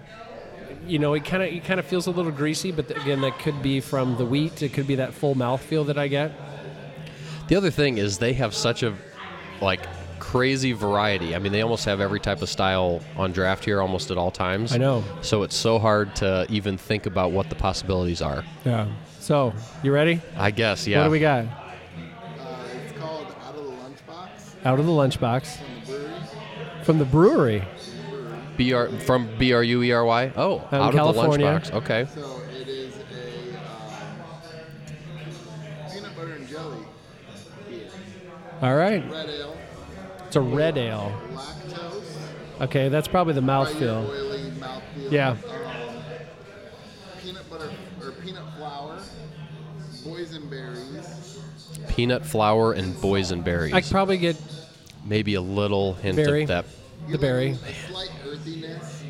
you 0.87 0.99
know, 0.99 1.13
it 1.13 1.25
kind 1.25 1.43
of 1.43 1.49
it 1.49 1.63
kind 1.65 1.79
of 1.79 1.85
feels 1.85 2.07
a 2.07 2.11
little 2.11 2.31
greasy, 2.31 2.71
but 2.71 2.89
again, 2.91 3.21
that 3.21 3.39
could 3.39 3.61
be 3.61 3.79
from 3.79 4.17
the 4.17 4.25
wheat. 4.25 4.61
It 4.61 4.73
could 4.73 4.87
be 4.87 4.95
that 4.95 5.13
full 5.13 5.35
mouthfeel 5.35 5.85
that 5.87 5.97
I 5.97 6.07
get. 6.07 6.31
The 7.47 7.55
other 7.55 7.71
thing 7.71 7.97
is 7.97 8.17
they 8.17 8.33
have 8.33 8.53
such 8.53 8.83
a 8.83 8.93
like 9.61 9.81
crazy 10.19 10.71
variety. 10.71 11.35
I 11.35 11.39
mean, 11.39 11.51
they 11.51 11.61
almost 11.61 11.85
have 11.85 11.99
every 11.99 12.19
type 12.19 12.41
of 12.41 12.49
style 12.49 13.01
on 13.17 13.31
draft 13.33 13.65
here 13.65 13.81
almost 13.81 14.09
at 14.11 14.17
all 14.17 14.31
times. 14.31 14.73
I 14.73 14.77
know. 14.77 15.03
So 15.21 15.43
it's 15.43 15.55
so 15.55 15.79
hard 15.79 16.15
to 16.17 16.45
even 16.49 16.77
think 16.77 17.05
about 17.05 17.31
what 17.31 17.49
the 17.49 17.55
possibilities 17.55 18.21
are. 18.21 18.43
Yeah. 18.65 18.87
So, 19.19 19.53
you 19.83 19.93
ready? 19.93 20.21
I 20.37 20.51
guess, 20.51 20.87
yeah. 20.87 20.99
What 20.99 21.05
do 21.05 21.11
we 21.11 21.19
got? 21.19 21.45
Uh, 21.45 22.65
it's 22.85 22.97
called 22.97 23.27
Out 23.45 23.55
of 23.55 23.63
the 23.65 23.71
Lunchbox 23.71 24.65
Out 24.65 24.79
of 24.79 24.85
the 24.85 24.91
lunchbox 24.91 25.57
from 25.85 25.85
the 25.85 25.91
Bruery. 25.91 26.83
from 26.85 26.97
the 26.99 27.05
Bruery. 27.05 27.65
B 28.57 28.73
R 28.73 28.89
from 28.99 29.29
B 29.37 29.53
R 29.53 29.63
U 29.63 29.83
E 29.83 29.91
R 29.91 30.05
Y. 30.05 30.31
Oh, 30.35 30.67
in 30.71 30.77
out 30.79 30.93
California. 30.93 31.47
of 31.47 31.63
the 31.65 31.71
lunchbox. 31.71 31.83
Okay. 31.83 32.07
So 32.13 32.41
it 32.59 32.67
is 32.67 32.95
a 32.95 33.57
um, 33.57 33.63
peanut 35.91 36.15
butter 36.15 36.33
and 36.33 36.47
jelly 36.47 36.77
beer. 37.69 37.87
All 38.61 38.75
right. 38.75 39.03
Red 39.11 39.29
ale, 39.29 39.57
It's 40.27 40.35
a 40.35 40.41
red 40.41 40.77
ale. 40.77 41.11
lactose, 41.33 42.61
Okay, 42.61 42.89
that's 42.89 43.07
probably 43.07 43.33
the 43.33 43.41
by 43.41 43.69
your 43.69 43.75
mouthfeel. 43.75 44.09
oily 44.09 44.51
mouthfeel. 44.51 45.11
Yeah. 45.11 45.29
Um, 45.31 45.37
peanut 47.21 47.49
butter 47.49 47.69
or 48.01 48.11
peanut 48.11 48.43
flour, 48.57 48.99
boysenberries, 50.03 51.09
Peanut 51.89 52.25
flour 52.25 52.73
and 52.73 52.95
boysenberries. 52.95 53.73
I 53.73 53.81
could 53.81 53.91
probably 53.91 54.17
get 54.17 54.35
Maybe 55.05 55.33
a 55.35 55.41
little 55.41 55.95
hint 55.95 56.15
Berry. 56.15 56.43
of 56.43 56.47
that. 56.47 56.65
the 57.09 57.17
berry. 57.17 57.51
a 57.51 57.55
slight 57.91 58.09
earthiness. 58.33 59.03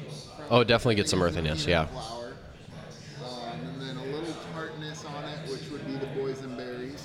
Oh, 0.50 0.64
definitely 0.64 0.96
get 0.96 1.10
some 1.10 1.20
think 1.22 1.30
it's 1.30 1.36
the 1.36 1.42
earthiness, 1.42 1.66
yeah. 1.68 1.86
Flour. 1.86 2.34
Um, 3.24 3.60
and 3.68 3.82
then 3.82 3.98
a 3.98 4.06
little 4.16 4.34
tartness 4.54 5.06
on 5.06 5.24
it, 5.26 5.50
which 5.50 5.70
would 5.72 5.86
be 5.86 5.94
the 5.94 6.08
boysenberries. 6.08 7.02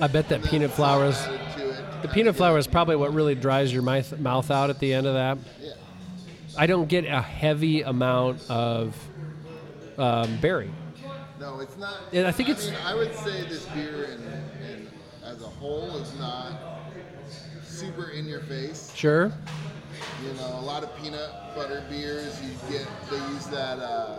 I 0.00 0.06
bet 0.06 0.28
that 0.28 0.44
peanut 0.44 0.70
salt 0.70 0.76
flour 0.76 1.06
is 1.06 1.16
added 1.16 1.40
to 1.56 1.70
it 1.70 1.76
to 1.76 1.98
the 2.02 2.08
peanut 2.08 2.26
give 2.34 2.36
flour 2.36 2.56
it- 2.56 2.60
is 2.60 2.66
probably 2.66 2.96
what 2.96 3.12
really 3.14 3.34
dries 3.34 3.72
your 3.72 3.82
mouth 3.82 4.16
mouth 4.18 4.50
out 4.50 4.70
at 4.70 4.78
the 4.78 4.92
end 4.92 5.06
of 5.06 5.14
that. 5.14 5.38
Yeah. 5.60 5.72
I 6.56 6.66
don't 6.66 6.88
get 6.88 7.04
a 7.04 7.22
heavy 7.22 7.82
amount 7.82 8.48
of 8.50 8.96
um, 9.96 10.38
berry. 10.40 10.70
No, 11.40 11.60
it's 11.60 11.76
not. 11.76 11.98
And 12.12 12.26
I 12.26 12.32
think 12.32 12.48
it's- 12.48 12.66
mean, 12.68 12.78
I 12.84 12.94
would 12.94 13.14
say 13.14 13.42
this 13.48 13.64
beer, 13.66 14.04
in, 14.04 14.22
in, 14.68 14.88
as 15.24 15.40
a 15.42 15.46
whole, 15.46 15.96
is 15.96 16.16
not 16.18 16.52
super 17.64 18.10
in 18.10 18.26
your 18.26 18.40
face. 18.40 18.92
Sure. 18.94 19.32
You 20.24 20.32
know, 20.34 20.58
a 20.58 20.62
lot 20.64 20.82
of 20.82 20.94
peanut 20.96 21.30
butter 21.54 21.84
beers, 21.88 22.40
you 22.42 22.50
get 22.70 22.86
they 23.10 23.16
use 23.32 23.46
that 23.46 23.78
uh, 23.78 24.18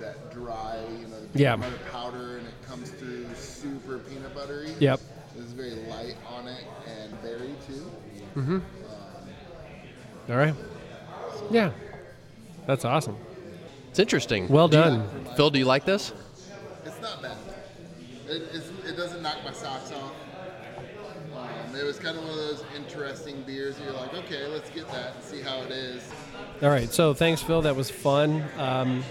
that 0.00 0.32
dry, 0.32 0.78
you 1.00 1.08
know, 1.08 1.16
peanut 1.16 1.30
Yeah. 1.34 1.56
butter 1.56 1.78
powder, 1.92 2.38
and 2.38 2.46
it 2.46 2.54
comes 2.66 2.90
through 2.90 3.26
super 3.34 3.98
peanut 3.98 4.34
buttery. 4.34 4.72
Yep. 4.78 5.00
It's 5.38 5.52
very 5.52 5.74
light 5.88 6.16
on 6.26 6.48
it 6.48 6.64
and 6.86 7.20
berry 7.22 7.54
too. 7.66 8.62
All 10.30 10.36
right. 10.36 10.54
Yeah. 11.50 11.70
That's 12.66 12.84
awesome. 12.84 13.16
It's 13.90 13.98
interesting. 13.98 14.48
Well 14.48 14.68
Do 14.68 14.76
you- 14.78 14.82
done. 14.84 15.08
Phil, 15.36 15.50
do 15.50 15.58
you 15.58 15.64
like 15.64 15.84
this? 15.84 16.12
It's 16.84 17.00
not 17.00 17.22
bad. 17.22 17.36
It, 18.28 18.42
it's, 18.52 18.68
it 18.86 18.96
doesn't 18.96 19.22
knock 19.22 19.36
my 19.44 19.52
socks 19.52 19.90
off. 19.92 20.12
It 21.78 21.84
was 21.84 21.98
kind 21.98 22.16
of 22.16 22.24
one 22.24 22.32
of 22.32 22.36
those 22.36 22.64
interesting 22.76 23.42
beers. 23.42 23.76
You're 23.82 23.92
like, 23.92 24.12
okay, 24.14 24.46
let's 24.46 24.68
get 24.70 24.90
that 24.90 25.14
and 25.14 25.24
see 25.24 25.40
how 25.40 25.60
it 25.62 25.70
is. 25.70 26.02
All 26.62 26.68
right. 26.68 26.92
So 26.92 27.14
thanks, 27.14 27.40
Phil. 27.42 27.62
That 27.62 27.76
was 27.76 27.90
fun. 27.90 28.44
Um, 28.58 29.04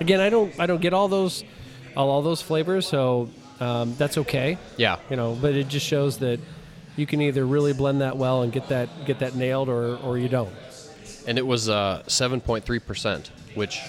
again, 0.00 0.20
I 0.20 0.30
don't 0.30 0.58
I 0.58 0.66
don't 0.66 0.80
get 0.80 0.92
all 0.92 1.08
those 1.08 1.44
all, 1.96 2.10
all 2.10 2.22
those 2.22 2.42
flavors, 2.42 2.86
so 2.86 3.30
um, 3.60 3.94
that's 3.96 4.18
okay. 4.18 4.58
Yeah. 4.76 4.98
You 5.10 5.16
know, 5.16 5.36
but 5.40 5.54
it 5.54 5.68
just 5.68 5.86
shows 5.86 6.18
that 6.18 6.40
you 6.96 7.06
can 7.06 7.20
either 7.20 7.46
really 7.46 7.72
blend 7.72 8.00
that 8.00 8.16
well 8.16 8.42
and 8.42 8.52
get 8.52 8.68
that 8.68 8.88
get 9.06 9.20
that 9.20 9.34
nailed, 9.36 9.68
or 9.68 9.96
or 9.98 10.18
you 10.18 10.28
don't. 10.28 10.52
And 11.26 11.36
it 11.36 11.46
was 11.46 11.68
uh, 11.68 12.02
7.3%, 12.06 13.28
which 13.54 13.80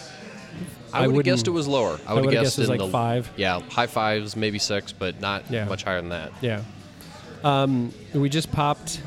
I 0.91 1.03
I, 1.03 1.07
would 1.07 1.15
have 1.15 1.23
guessed 1.25 1.47
it 1.47 1.51
was 1.51 1.67
lower. 1.69 1.97
I 2.05 2.13
would 2.13 2.25
have 2.25 2.33
guessed, 2.33 2.57
guessed 2.57 2.57
it 2.57 2.61
was 2.63 2.69
in 2.69 2.77
like 2.77 2.85
the 2.85 2.91
five. 2.91 3.31
Yeah, 3.37 3.61
high 3.61 3.87
fives, 3.87 4.35
maybe 4.35 4.59
six, 4.59 4.91
but 4.91 5.21
not 5.21 5.49
Yeah. 5.49 5.65
much 5.65 5.83
higher 5.83 6.01
than 6.01 6.09
that. 6.09 6.33
Yeah. 6.41 6.63
Um, 7.43 7.93
we 8.13 8.29
just 8.29 8.51
popped 8.51 9.01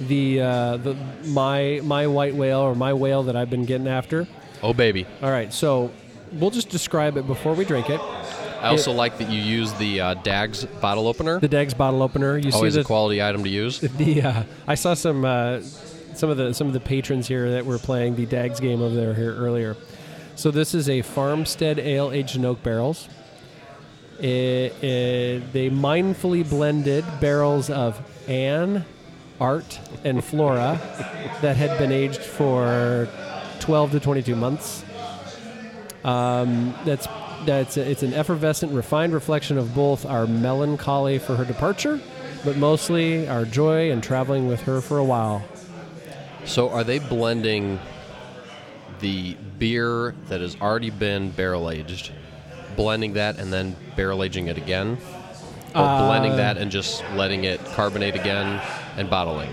the 0.00 0.40
uh, 0.40 0.76
the 0.78 0.94
my 1.26 1.80
my 1.82 2.06
white 2.06 2.34
whale 2.34 2.60
or 2.60 2.74
my 2.74 2.92
whale 2.92 3.24
that 3.24 3.36
I've 3.36 3.50
been 3.50 3.64
getting 3.64 3.88
after. 3.88 4.26
Oh, 4.62 4.72
baby. 4.72 5.06
All 5.22 5.30
right, 5.30 5.52
so 5.52 5.90
we'll 6.32 6.50
just 6.50 6.68
describe 6.68 7.16
it 7.16 7.26
before 7.26 7.54
we 7.54 7.64
drink 7.64 7.90
it. 7.90 8.00
I 8.00 8.70
also 8.70 8.90
like 8.90 9.18
that 9.18 9.30
you 9.30 9.40
use 9.40 9.72
the 9.74 10.00
uh, 10.00 10.14
Dags 10.14 10.64
bottle 10.64 11.06
opener. 11.06 11.38
The 11.38 11.46
Dags 11.46 11.74
bottle 11.74 12.02
opener. 12.02 12.36
You 12.36 12.50
Always 12.52 12.74
see 12.74 12.80
a 12.80 12.82
the, 12.82 12.86
quality 12.86 13.22
item 13.22 13.44
to 13.44 13.48
use. 13.48 13.78
the 13.80 14.22
uh, 14.22 14.42
I 14.66 14.74
saw 14.74 14.94
some 14.94 15.24
uh, 15.24 15.60
some 15.60 16.28
of 16.30 16.36
the 16.36 16.52
some 16.52 16.66
of 16.66 16.72
the 16.72 16.80
patrons 16.80 17.28
here 17.28 17.52
that 17.52 17.64
were 17.64 17.78
playing 17.78 18.16
the 18.16 18.26
Dags 18.26 18.58
game 18.58 18.82
over 18.82 18.94
there 18.94 19.14
here 19.14 19.34
earlier. 19.34 19.76
So 20.34 20.50
this 20.50 20.74
is 20.74 20.88
a 20.88 21.02
Farmstead 21.02 21.78
Ale 21.78 22.10
aged 22.10 22.36
in 22.36 22.44
oak 22.44 22.62
barrels. 22.62 23.08
It, 24.18 24.82
it, 24.82 25.52
they 25.52 25.70
mindfully 25.70 26.48
blended 26.48 27.04
barrels 27.20 27.70
of 27.70 28.00
Anne, 28.28 28.84
Art, 29.40 29.78
and 30.04 30.24
Flora 30.24 30.80
that 31.40 31.56
had 31.56 31.78
been 31.78 31.92
aged 31.92 32.20
for 32.20 33.08
12 33.60 33.92
to 33.92 34.00
22 34.00 34.34
months. 34.34 34.84
Um, 36.04 36.74
that's 36.84 37.06
that's 37.44 37.76
it's 37.76 38.02
an 38.02 38.14
effervescent, 38.14 38.72
refined 38.72 39.12
reflection 39.12 39.58
of 39.58 39.74
both 39.74 40.04
our 40.04 40.26
melancholy 40.26 41.18
for 41.18 41.36
her 41.36 41.44
departure, 41.44 42.00
but 42.44 42.56
mostly 42.56 43.28
our 43.28 43.44
joy 43.44 43.90
in 43.90 44.00
traveling 44.00 44.48
with 44.48 44.62
her 44.62 44.80
for 44.80 44.98
a 44.98 45.04
while. 45.04 45.44
So, 46.44 46.70
are 46.70 46.82
they 46.82 46.98
blending 46.98 47.78
the 49.00 49.34
beer 49.58 50.14
that 50.28 50.40
has 50.40 50.56
already 50.60 50.90
been 50.90 51.30
barrel 51.30 51.70
aged, 51.70 52.10
blending 52.78 53.14
that 53.14 53.38
and 53.38 53.52
then 53.52 53.76
barrel 53.96 54.22
aging 54.22 54.46
it 54.46 54.56
again? 54.56 54.96
Or 55.74 55.82
blending 56.06 56.32
Uh, 56.32 56.36
that 56.36 56.56
and 56.56 56.70
just 56.70 57.02
letting 57.14 57.44
it 57.44 57.62
carbonate 57.74 58.14
again 58.14 58.60
and 58.96 59.10
bottling? 59.10 59.50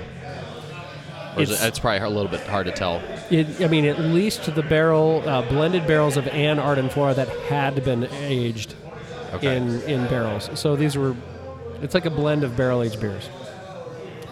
Or 1.35 1.41
It's- 1.41 1.61
it, 1.61 1.67
it's 1.67 1.79
probably 1.79 1.99
a 2.05 2.09
little 2.09 2.31
bit 2.31 2.41
hard 2.47 2.67
to 2.67 2.71
tell. 2.71 3.01
It, 3.29 3.61
I 3.61 3.67
mean, 3.67 3.83
at 3.85 3.99
least 3.99 4.53
the 4.55 4.61
barrel 4.63 5.21
uh, 5.27 5.41
blended 5.41 5.85
barrels 5.87 6.15
of 6.15 6.27
Anne, 6.29 6.59
Art, 6.59 6.77
and 6.77 6.89
Flora 6.91 7.13
that 7.15 7.27
had 7.49 7.83
been 7.83 8.07
aged 8.21 8.75
Okay. 9.33 9.57
in 9.57 9.81
in 9.81 10.07
barrels. 10.07 10.49
So 10.53 10.75
these 10.77 10.95
were 10.97 11.13
It's 11.81 11.93
like 11.93 12.05
a 12.05 12.09
blend 12.09 12.45
of 12.45 12.55
barrel 12.55 12.81
aged 12.83 13.01
beers. 13.01 13.27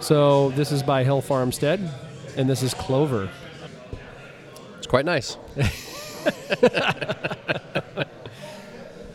So 0.00 0.48
this 0.50 0.72
is 0.72 0.82
by 0.82 1.04
Hill 1.04 1.20
Farmstead, 1.20 1.90
and 2.38 2.48
this 2.48 2.62
is 2.62 2.72
Clover. 2.72 3.28
It's 4.78 4.86
quite 4.86 5.04
nice. 5.04 5.36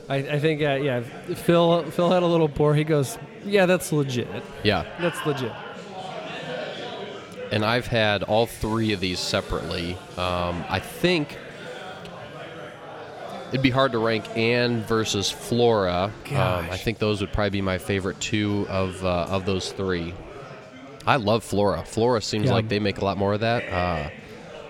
I, 0.09 0.15
I 0.17 0.39
think, 0.39 0.61
uh, 0.61 0.73
yeah, 0.81 1.01
Phil 1.01 1.83
Phil 1.91 2.09
had 2.09 2.23
a 2.23 2.25
little 2.25 2.49
pour. 2.49 2.73
He 2.75 2.83
goes, 2.83 3.17
"Yeah, 3.45 3.65
that's 3.67 3.91
legit. 3.91 4.27
Yeah. 4.63 4.85
That's 4.99 5.23
legit." 5.25 5.51
and 7.51 7.65
I've 7.65 7.87
had 7.87 8.21
all 8.23 8.45
three 8.45 8.93
of 8.93 8.99
these 8.99 9.19
separately. 9.19 9.93
Um, 10.17 10.63
I 10.69 10.79
think 10.79 11.35
it'd 13.49 13.63
be 13.63 13.71
hard 13.71 13.91
to 13.93 13.97
rank 13.99 14.25
Anna 14.37 14.81
versus 14.81 15.31
Flora. 15.31 16.11
Um, 16.31 16.35
I 16.35 16.77
think 16.77 16.99
those 16.99 17.21
would 17.21 17.33
probably 17.33 17.49
be 17.49 17.61
my 17.61 17.77
favorite 17.79 18.19
two 18.19 18.67
of 18.69 19.03
uh, 19.03 19.27
of 19.29 19.45
those 19.45 19.71
three. 19.71 20.13
I 21.07 21.15
love 21.15 21.43
Flora. 21.43 21.83
Flora 21.85 22.21
seems 22.21 22.45
Yeah. 22.47 22.53
like 22.53 22.67
they 22.69 22.79
make 22.79 22.99
a 22.99 23.05
lot 23.05 23.17
more 23.17 23.33
of 23.33 23.39
that, 23.39 23.63
uh, 23.73 24.09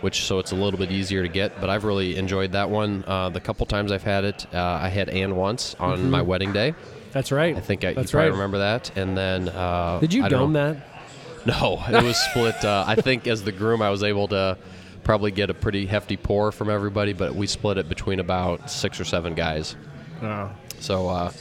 which 0.02 0.24
so 0.24 0.40
it's 0.40 0.52
a 0.52 0.56
little 0.56 0.80
bit 0.80 0.92
easier 0.92 1.22
to 1.24 1.30
get. 1.30 1.60
But 1.60 1.70
I've 1.70 1.84
really 1.84 2.18
enjoyed 2.18 2.52
that 2.54 2.70
one. 2.70 3.04
Uh, 3.08 3.30
the 3.30 3.40
couple 3.40 3.66
times 3.66 3.92
I've 3.92 4.04
had 4.04 4.24
it, 4.24 4.46
uh, 4.54 4.58
I 4.82 4.90
had 4.90 5.10
Anna 5.10 5.36
once 5.36 5.76
on 5.80 6.10
my 6.10 6.22
wedding 6.22 6.54
day. 6.54 6.74
That's 7.12 7.32
right. 7.32 7.56
I 7.56 7.60
think 7.60 7.84
I, 7.84 7.90
you 7.90 7.92
Mm-hmm. 7.94 8.02
That's 8.02 8.12
probably 8.12 8.30
right. 8.30 8.36
remember 8.36 8.58
that. 8.60 8.96
And 8.98 9.18
then 9.18 9.50
uh, 9.50 10.00
Did 10.00 10.14
you 10.14 10.24
I 10.24 10.30
dome 10.30 10.54
that? 10.54 10.86
No, 11.46 11.82
it 11.88 12.04
was 12.04 12.18
split. 12.18 12.64
Uh, 12.66 12.84
I 12.86 12.96
think 12.96 13.26
as 13.26 13.44
the 13.44 13.54
groom, 13.54 13.82
I 13.82 13.90
was 13.90 14.04
able 14.04 14.28
to 14.28 14.58
probably 15.04 15.32
get 15.32 15.50
a 15.50 15.54
pretty 15.54 15.86
hefty 15.86 16.18
pour 16.18 16.52
from 16.52 16.70
everybody, 16.70 17.14
but 17.14 17.34
we 17.34 17.48
split 17.48 17.78
it 17.78 17.88
between 17.88 18.20
about 18.20 18.70
six 18.70 19.00
or 19.00 19.06
seven 19.06 19.36
guys. 19.36 19.78
Oh. 20.22 20.52
So 20.80 21.08
uh, 21.08 21.32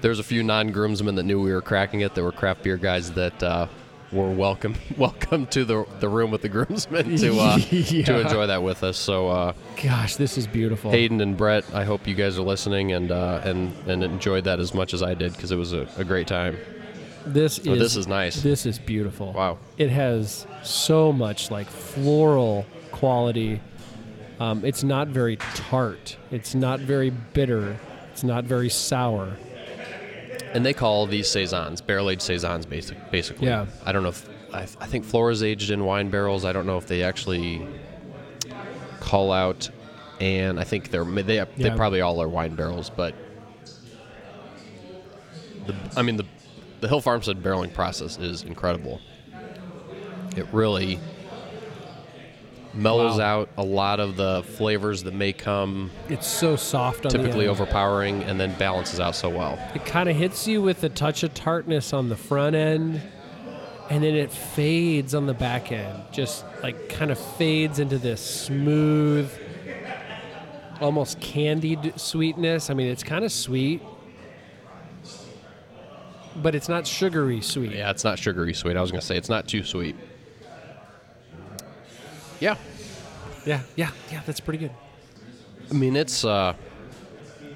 there's 0.00 0.20
a 0.20 0.22
few 0.22 0.44
non-groomsmen 0.44 1.16
that 1.16 1.24
knew 1.24 1.40
we 1.42 1.52
were 1.52 1.60
cracking 1.60 2.00
it. 2.00 2.14
There 2.14 2.22
were 2.24 2.32
craft 2.32 2.62
beer 2.62 2.76
guys 2.76 3.10
that 3.12 3.42
uh, 3.42 3.66
were 4.12 4.30
welcome 4.30 4.74
welcome 4.96 5.46
to 5.46 5.64
the 5.64 5.84
the 6.00 6.08
room 6.08 6.30
with 6.32 6.42
the 6.42 6.48
groomsmen 6.48 7.16
to 7.16 7.38
uh, 7.38 7.56
Yeah. 7.70 8.04
to 8.06 8.20
enjoy 8.20 8.46
that 8.48 8.62
with 8.62 8.82
us. 8.82 8.96
So 8.96 9.28
uh, 9.28 9.52
Gosh, 9.82 10.16
this 10.16 10.36
is 10.36 10.46
beautiful. 10.46 10.90
Hayden 10.90 11.20
and 11.20 11.36
Brett, 11.36 11.64
I 11.74 11.84
hope 11.84 12.06
you 12.06 12.14
guys 12.14 12.38
are 12.38 12.42
listening 12.42 12.92
and 12.92 13.10
uh, 13.12 13.40
and 13.44 13.72
and 13.88 14.02
enjoyed 14.02 14.44
that 14.44 14.58
as 14.60 14.74
much 14.74 14.94
as 14.94 15.02
I 15.02 15.14
did 15.14 15.32
because 15.32 15.52
it 15.52 15.56
was 15.56 15.72
a, 15.72 15.88
a 15.96 16.04
great 16.04 16.26
time. 16.26 16.56
This 17.26 17.60
Oh, 17.66 17.72
is 17.74 17.78
this 17.78 17.96
is 17.96 18.06
nice. 18.08 18.42
This 18.42 18.66
is 18.66 18.78
beautiful. 18.78 19.32
Wow. 19.32 19.58
It 19.78 19.90
has 19.90 20.46
so 20.62 21.12
much 21.12 21.50
like 21.50 21.68
floral 21.68 22.66
quality. 22.92 23.60
Um, 24.40 24.64
it's 24.64 24.82
not 24.82 25.08
very 25.08 25.36
tart. 25.36 26.16
It's 26.30 26.54
not 26.54 26.80
very 26.80 27.10
bitter. 27.10 27.78
It's 28.12 28.24
not 28.24 28.44
very 28.44 28.70
sour. 28.70 29.36
And 30.52 30.66
they 30.66 30.72
call 30.72 31.06
these 31.06 31.28
saisons 31.28 31.80
barrel 31.80 32.10
aged 32.10 32.22
saisons, 32.22 32.66
basic, 32.66 33.10
basically. 33.10 33.46
Yeah. 33.46 33.66
I 33.84 33.92
don't 33.92 34.02
know 34.02 34.08
if 34.08 34.28
I, 34.52 34.62
I 34.62 34.86
think 34.86 35.04
Flora's 35.04 35.42
aged 35.42 35.70
in 35.70 35.84
wine 35.84 36.10
barrels. 36.10 36.44
I 36.44 36.52
don't 36.52 36.66
know 36.66 36.76
if 36.76 36.86
they 36.86 37.02
actually 37.02 37.66
call 38.98 39.32
out, 39.32 39.70
and 40.20 40.58
I 40.58 40.64
think 40.64 40.90
they're 40.90 41.04
they 41.04 41.44
they 41.56 41.70
probably 41.70 42.00
all 42.00 42.20
are 42.20 42.28
wine 42.28 42.54
barrels, 42.54 42.90
but 42.90 43.14
the 45.66 45.74
I 45.96 46.02
mean 46.02 46.16
the 46.16 46.26
the 46.80 46.88
Hill 46.88 47.00
Farmstead 47.00 47.42
barreling 47.42 47.72
process 47.72 48.18
is 48.18 48.42
incredible. 48.42 49.00
It 50.36 50.46
really 50.52 50.98
mellows 52.74 53.18
Wow. 53.18 53.40
out 53.40 53.48
a 53.56 53.62
lot 53.64 53.98
of 54.00 54.16
the 54.16 54.42
flavors 54.56 55.02
that 55.02 55.14
may 55.14 55.32
come 55.32 55.90
It's 56.08 56.26
so 56.26 56.54
soft 56.56 57.04
on 57.04 57.10
typically 57.12 57.46
overpowering, 57.48 58.22
and 58.24 58.38
then 58.40 58.54
balances 58.58 59.00
out 59.00 59.14
so 59.16 59.28
well. 59.28 59.58
It 59.74 59.84
kind 59.84 60.08
of 60.08 60.16
hits 60.16 60.46
you 60.46 60.62
with 60.62 60.82
a 60.84 60.88
touch 60.88 61.22
of 61.22 61.34
tartness 61.34 61.92
on 61.92 62.08
the 62.08 62.16
front 62.16 62.54
end, 62.54 63.00
and 63.90 64.04
then 64.04 64.14
it 64.14 64.30
fades 64.30 65.14
on 65.16 65.26
the 65.26 65.34
back 65.34 65.72
end. 65.72 66.02
Just 66.12 66.44
like 66.62 66.88
kind 66.88 67.10
of 67.10 67.18
fades 67.18 67.80
into 67.80 67.98
this 67.98 68.20
smooth, 68.20 69.30
almost 70.80 71.20
candied 71.20 71.92
sweetness. 71.96 72.70
I 72.70 72.74
mean, 72.74 72.86
it's 72.88 73.02
kind 73.02 73.24
of 73.24 73.32
sweet, 73.32 73.82
but 76.36 76.54
it's 76.54 76.68
not 76.68 76.86
sugary 76.86 77.40
sweet. 77.40 77.72
Yeah, 77.72 77.90
it's 77.90 78.04
not 78.04 78.18
sugary 78.18 78.54
sweet. 78.54 78.76
I 78.76 78.80
was 78.80 78.90
gonna 78.92 79.02
say 79.02 79.16
it's 79.16 79.28
not 79.28 79.48
too 79.48 79.64
sweet. 79.64 79.96
Yeah, 82.40 82.56
yeah, 83.46 83.60
yeah, 83.76 83.90
yeah. 84.10 84.22
That's 84.26 84.40
pretty 84.40 84.58
good. 84.58 84.70
I 85.70 85.74
mean 85.74 85.94
it's 85.96 86.24
uh, 86.24 86.54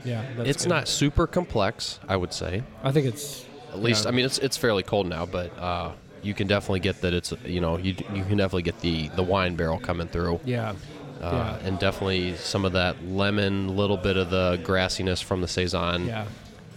Yeah, 0.05 0.25
that's 0.37 0.49
it's 0.49 0.63
good. 0.65 0.69
not 0.71 0.89
super 0.89 1.27
complex. 1.27 1.99
I 2.09 2.17
would 2.17 2.33
say 2.33 2.63
I 2.83 2.93
think 2.93 3.07
it's 3.07 3.45
at 3.73 3.81
least. 3.83 4.05
Yeah. 4.05 4.11
I 4.11 4.13
mean 4.13 4.25
it's 4.25 4.39
it's 4.39 4.57
fairly 4.57 4.83
cold 4.83 5.09
now, 5.09 5.27
but 5.27 5.57
uh, 5.59 5.93
you 6.23 6.35
can 6.35 6.47
definitely 6.47 6.81
get 6.81 7.01
that 7.01 7.13
it's 7.15 7.33
you 7.45 7.61
know 7.61 7.77
you 7.79 7.95
you 8.13 8.25
can 8.25 8.37
definitely 8.37 8.63
get 8.63 8.81
the 8.81 9.09
the 9.09 9.23
wine 9.23 9.57
barrel 9.57 9.79
coming 9.81 10.07
through. 10.09 10.41
yeah, 10.45 10.75
Uh, 11.21 11.57
yeah, 11.61 11.67
And 11.69 11.79
definitely 11.79 12.37
some 12.37 12.65
of 12.65 12.73
that 12.73 13.03
lemon, 13.07 13.77
little 13.77 13.97
bit 13.97 14.17
of 14.17 14.31
the 14.31 14.59
grassiness 14.63 15.23
from 15.23 15.41
the 15.41 15.49
saison. 15.49 16.07
yeah. 16.07 16.27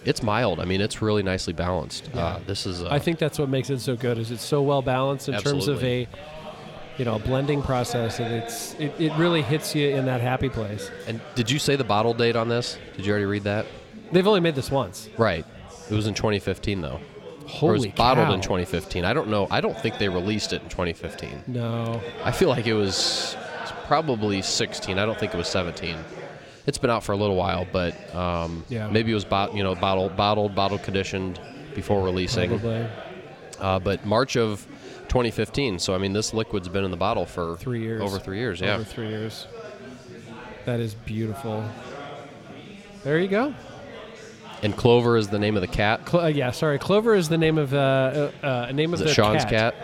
It's 0.05 0.23
mild. 0.23 0.61
I 0.61 0.65
mean, 0.65 0.79
it's 0.79 1.01
really 1.01 1.21
nicely 1.21 1.51
balanced. 1.51 2.09
Uh, 2.15 2.39
this 2.47 2.65
is. 2.65 2.81
Uh, 2.81 2.87
I 2.89 2.97
think 2.97 3.19
that's 3.19 3.37
what 3.37 3.49
makes 3.49 3.69
it 3.69 3.79
so 3.81 3.97
good. 3.97 4.17
Is 4.17 4.31
it's 4.31 4.45
so 4.45 4.61
well 4.61 4.81
balanced 4.81 5.27
in 5.27 5.37
terms 5.41 5.67
of 5.67 5.83
a 5.83 6.07
you 6.97 7.05
know 7.05 7.15
a 7.15 7.19
blending 7.19 7.61
process, 7.61 8.19
and 8.19 8.33
it's 8.33 8.73
it, 8.75 8.93
it 8.99 9.13
really 9.13 9.41
hits 9.41 9.75
you 9.75 9.89
in 9.89 10.05
that 10.05 10.21
happy 10.21 10.49
place. 10.49 10.89
And 11.07 11.21
did 11.35 11.49
you 11.51 11.59
say 11.59 11.75
the 11.75 11.83
bottle 11.83 12.13
date 12.13 12.35
on 12.35 12.47
this? 12.49 12.77
Did 12.95 13.05
you 13.05 13.11
already 13.11 13.25
read 13.25 13.43
that? 13.43 13.65
They've 14.11 14.25
only 14.27 14.39
made 14.39 14.55
this 14.55 14.71
once. 14.71 15.09
Right. 15.17 15.45
It 15.89 15.93
was 15.93 16.07
in 16.07 16.13
2015 16.13 16.81
though. 16.81 16.99
Holy 17.45 17.71
or 17.71 17.75
it 17.75 17.87
was 17.89 17.95
bottled 17.95 18.27
cow. 18.27 18.33
in 18.33 18.41
2015. 18.41 19.05
I 19.05 19.13
don't 19.13 19.29
know. 19.29 19.47
I 19.49 19.61
don't 19.61 19.77
think 19.79 19.97
they 19.99 20.09
released 20.09 20.51
it 20.53 20.61
in 20.63 20.69
2015. 20.69 21.43
No, 21.47 22.01
I 22.23 22.31
feel 22.31 22.49
like 22.49 22.67
it 22.67 22.73
was 22.73 23.37
probably 23.85 24.41
16. 24.41 24.99
I 24.99 25.05
don't 25.05 25.17
think 25.17 25.33
it 25.33 25.37
was 25.37 25.47
17. 25.47 25.95
It's 26.65 26.77
been 26.77 26.89
out 26.89 27.03
for 27.05 27.13
a 27.13 27.15
little 27.15 27.37
while, 27.37 27.65
but 27.71 27.93
um, 28.13 28.65
Yeah. 28.67 28.89
maybe 28.89 29.11
it 29.11 29.15
was 29.15 29.23
bot, 29.23 29.55
you 29.55 29.63
know, 29.63 29.75
bottled, 29.75 30.17
bottled, 30.17 30.55
bottle 30.55 30.77
conditioned 30.77 31.39
before 31.73 32.03
releasing. 32.03 32.49
probably 32.49 32.85
Uh, 33.61 33.79
but 33.79 34.05
March 34.05 34.35
of 34.35 34.67
2015. 35.03 35.79
So 35.79 35.93
I 35.95 35.97
mean, 35.97 36.13
this 36.13 36.33
liquid's 36.33 36.69
been 36.69 36.83
in 36.83 36.91
the 36.91 36.97
bottle 36.97 37.25
for 37.25 37.57
three 37.57 37.81
years. 37.81 38.01
Over 38.01 38.19
three 38.19 38.39
years. 38.39 38.59
Yeah. 38.61 38.75
over 38.75 38.83
three 38.83 39.09
years. 39.09 39.47
That 40.65 40.79
is 40.79 40.93
beautiful. 40.93 41.63
There 43.03 43.19
you 43.19 43.29
go. 43.29 43.53
And 44.63 44.75
Clover 44.75 45.17
is 45.17 45.29
the 45.29 45.39
name 45.39 45.55
of 45.55 45.61
the 45.61 45.67
cat. 45.67 46.05
Clo- 46.05 46.23
uh, 46.23 46.27
yeah, 46.27 46.51
sorry. 46.51 46.79
Clover 46.79 47.13
is 47.13 47.29
the 47.29 47.37
name 47.37 47.57
of 47.57 47.73
uh, 47.73 48.31
uh, 48.43 48.45
uh, 48.45 48.71
name 48.71 48.93
Is 48.93 49.01
of 49.01 49.07
it 49.07 49.09
the 49.09 49.13
Shaun's 49.13 49.45
cat? 49.45 49.75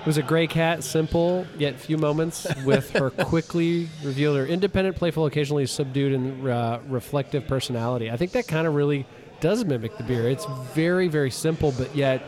It 0.00 0.06
was 0.06 0.18
a 0.18 0.22
gray 0.22 0.48
cat, 0.48 0.82
simple 0.82 1.46
yet 1.56 1.78
few 1.78 1.96
moments, 1.96 2.44
with 2.64 2.90
her 2.90 3.10
quickly 3.10 3.88
revealed 4.02 4.36
her 4.36 4.44
independent, 4.44 4.96
playful, 4.96 5.26
occasionally 5.26 5.64
subdued, 5.66 6.12
and 6.12 6.48
uh, 6.48 6.80
reflective 6.88 7.46
personality. 7.46 8.10
I 8.10 8.16
think 8.16 8.32
that 8.32 8.48
kind 8.48 8.66
of 8.66 8.74
really 8.74 9.06
does 9.40 9.64
mimic 9.64 9.96
the 9.96 10.02
beer. 10.02 10.28
It's 10.28 10.44
very, 10.74 11.06
very 11.06 11.30
simple, 11.30 11.72
but 11.78 11.94
yet 11.94 12.24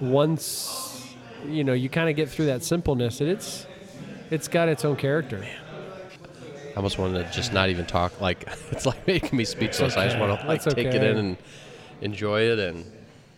once 0.00 0.91
you 1.46 1.64
know 1.64 1.72
you 1.72 1.88
kind 1.88 2.08
of 2.08 2.16
get 2.16 2.28
through 2.28 2.46
that 2.46 2.62
simpleness, 2.64 3.20
and 3.20 3.30
it's 3.30 3.66
it's 4.30 4.48
got 4.48 4.68
its 4.68 4.84
own 4.84 4.96
character. 4.96 5.44
I 6.72 6.76
almost 6.76 6.98
wanted 6.98 7.26
to 7.26 7.32
just 7.32 7.52
not 7.52 7.68
even 7.68 7.84
talk. 7.84 8.20
Like 8.20 8.48
it's 8.70 8.86
like 8.86 9.06
making 9.06 9.36
me 9.36 9.44
speechless. 9.44 9.96
I 9.96 10.06
just 10.06 10.18
want 10.18 10.40
to 10.40 10.46
like 10.46 10.62
That's 10.62 10.74
take 10.74 10.86
it 10.86 11.02
in 11.02 11.18
and 11.18 11.36
enjoy 12.00 12.42
it. 12.42 12.58
And 12.58 12.90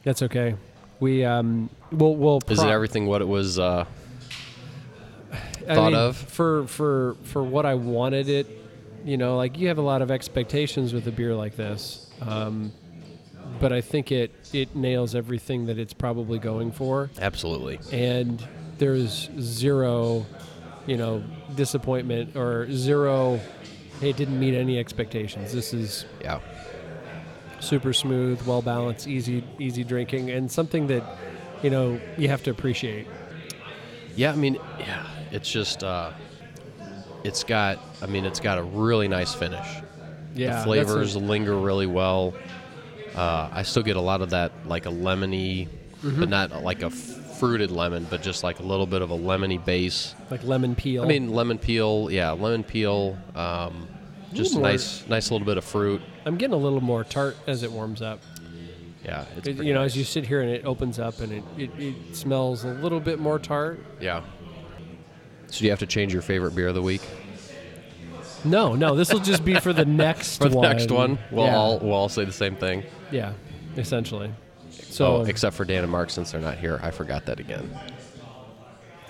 That's 0.05 0.23
okay. 0.23 0.55
We 1.01 1.25
um, 1.25 1.69
we'll 1.91 2.15
we'll. 2.15 2.41
is 2.49 2.63
it 2.63 2.69
everything 2.69 3.07
what 3.07 3.21
it 3.21 3.29
was? 3.29 3.59
Uh, 3.59 3.85
I 5.69 5.75
thought 5.75 5.93
mean, 5.93 6.01
of? 6.01 6.17
for 6.17 6.67
for 6.67 7.17
for 7.25 7.43
what 7.43 7.67
I 7.67 7.75
wanted 7.75 8.29
it. 8.29 8.47
You 9.05 9.17
know, 9.19 9.37
like 9.37 9.59
you 9.59 9.69
have 9.69 9.79
a 9.79 9.83
lot 9.83 10.01
of 10.01 10.11
expectations 10.11 10.95
with 10.95 11.07
a 11.09 11.13
beer 11.13 11.35
like 11.35 11.57
this, 11.57 12.11
um, 12.23 12.73
but 13.61 13.73
I 13.73 13.81
think 13.81 14.11
it 14.13 14.31
it 14.53 14.75
nails 14.77 15.15
everything 15.15 15.67
that 15.67 15.79
it's 15.79 15.93
probably 15.93 16.39
going 16.39 16.73
for, 16.73 17.11
absolutely. 17.21 17.79
and 17.93 18.47
there's 18.79 19.31
zero, 19.41 20.27
you 20.87 20.97
know, 20.97 21.23
disappointment 21.55 22.37
or 22.37 22.67
zero. 22.73 23.41
Hey, 24.01 24.11
it 24.11 24.17
didn't 24.17 24.39
meet 24.41 24.55
any 24.55 24.79
expectations. 24.79 25.53
This 25.53 25.73
is 25.73 26.05
Yeah. 26.23 26.41
super 27.61 27.93
smooth, 27.93 28.43
well 28.47 28.63
balanced, 28.63 29.07
easy 29.07 29.45
easy 29.59 29.85
drinking, 29.85 30.31
and 30.31 30.51
something 30.51 30.87
that 30.89 31.03
you 31.63 31.71
know 31.71 31.99
you 32.19 32.29
have 32.29 32.43
to 32.45 32.51
appreciate. 32.51 33.07
Yeah. 34.17 34.33
I 34.33 34.37
mean, 34.37 34.59
yeah. 34.79 35.07
It's 35.33 35.51
just. 35.51 35.83
Uh, 35.83 36.11
it's 37.25 37.43
got. 37.43 37.79
I 38.03 38.07
mean, 38.07 38.25
it's 38.25 38.39
got 38.41 38.59
a 38.59 38.63
really 38.63 39.09
nice 39.09 39.35
finish. 39.35 39.67
Yeah, 40.37 40.59
the 40.59 40.65
flavors 40.65 41.15
a- 41.15 41.19
linger 41.21 41.57
really 41.57 41.87
well. 41.87 42.35
Uh, 43.15 43.49
I 43.53 43.63
still 43.63 43.83
get 43.83 43.97
a 43.97 44.01
lot 44.01 44.21
of 44.23 44.31
that, 44.31 44.53
like 44.67 44.87
a 44.87 44.91
lemony, 44.91 45.69
Mm-hmm. 46.03 46.21
but 46.21 46.29
not 46.29 46.63
like 46.63 46.83
a 46.83 46.91
fruited 46.91 47.71
lemon, 47.71 48.07
but 48.11 48.21
just 48.21 48.43
like 48.45 48.59
a 48.59 48.63
little 48.63 48.85
bit 48.87 49.01
of 49.01 49.11
a 49.11 49.17
lemony 49.17 49.63
base. 49.65 50.15
like 50.31 50.45
lemon 50.45 50.75
peel. 50.75 51.03
I 51.03 51.07
mean, 51.07 51.31
lemon 51.33 51.57
peel, 51.57 52.09
yeah, 52.11 52.33
lemon 52.33 52.63
peel. 52.63 53.17
Um, 53.35 53.89
just 54.35 54.53
more- 54.53 54.63
nice, 54.65 55.03
nice 55.09 55.31
little 55.31 55.47
bit 55.47 55.57
of 55.57 55.65
fruit. 55.65 56.03
I'm 56.27 56.37
getting 56.37 56.53
a 56.53 56.59
little 56.59 56.83
more 56.83 57.05
tart 57.05 57.39
as 57.47 57.63
it 57.63 57.73
warms 57.73 58.03
up. 58.03 58.21
Yeah, 59.03 59.25
it's 59.37 59.49
It- 59.49 59.57
you 59.65 59.73
know, 59.73 59.81
as 59.81 59.97
you 59.97 60.05
sit 60.05 60.27
here 60.27 60.43
and 60.43 60.51
it 60.51 60.67
opens 60.67 60.99
up 60.99 61.21
and 61.21 61.33
it, 61.33 61.45
it, 61.57 61.71
it 61.79 62.17
smells 62.17 62.65
a 62.65 62.69
little 62.69 63.01
bit 63.01 63.19
more 63.19 63.39
tart. 63.39 63.81
Yeah. 64.01 64.23
So 65.47 65.61
do 65.61 65.65
you 65.65 65.71
have 65.71 65.79
to 65.81 65.87
change 65.87 66.13
your 66.13 66.21
favorite 66.23 66.55
beer 66.55 66.69
of 66.69 66.75
the 66.75 66.83
week 66.83 67.01
No, 68.45 68.75
no, 68.75 68.95
this 68.95 69.11
will 69.13 69.21
just 69.21 69.45
be 69.45 69.59
for 69.59 69.73
the 69.73 69.85
next 69.87 70.37
for 70.39 70.49
the 70.51 70.57
one. 70.57 70.69
next 70.69 70.91
one? 70.91 71.19
We'll 71.31 71.47
yeah. 71.47 71.57
all 71.57 71.79
we'll 71.79 71.93
all 71.93 72.09
say 72.11 72.25
the 72.27 72.33
same 72.33 72.57
thing. 72.57 72.83
Yeah, 73.15 73.33
essentially. 73.77 74.33
So 74.71 75.19
oh, 75.19 75.23
except 75.23 75.55
for 75.57 75.65
Dan 75.65 75.83
and 75.85 75.93
Mark 75.93 76.11
since 76.11 76.33
they're 76.33 76.41
not 76.41 76.59
here. 76.59 76.81
I 76.83 76.91
forgot 76.91 77.27
that 77.27 77.39
again. 77.39 77.71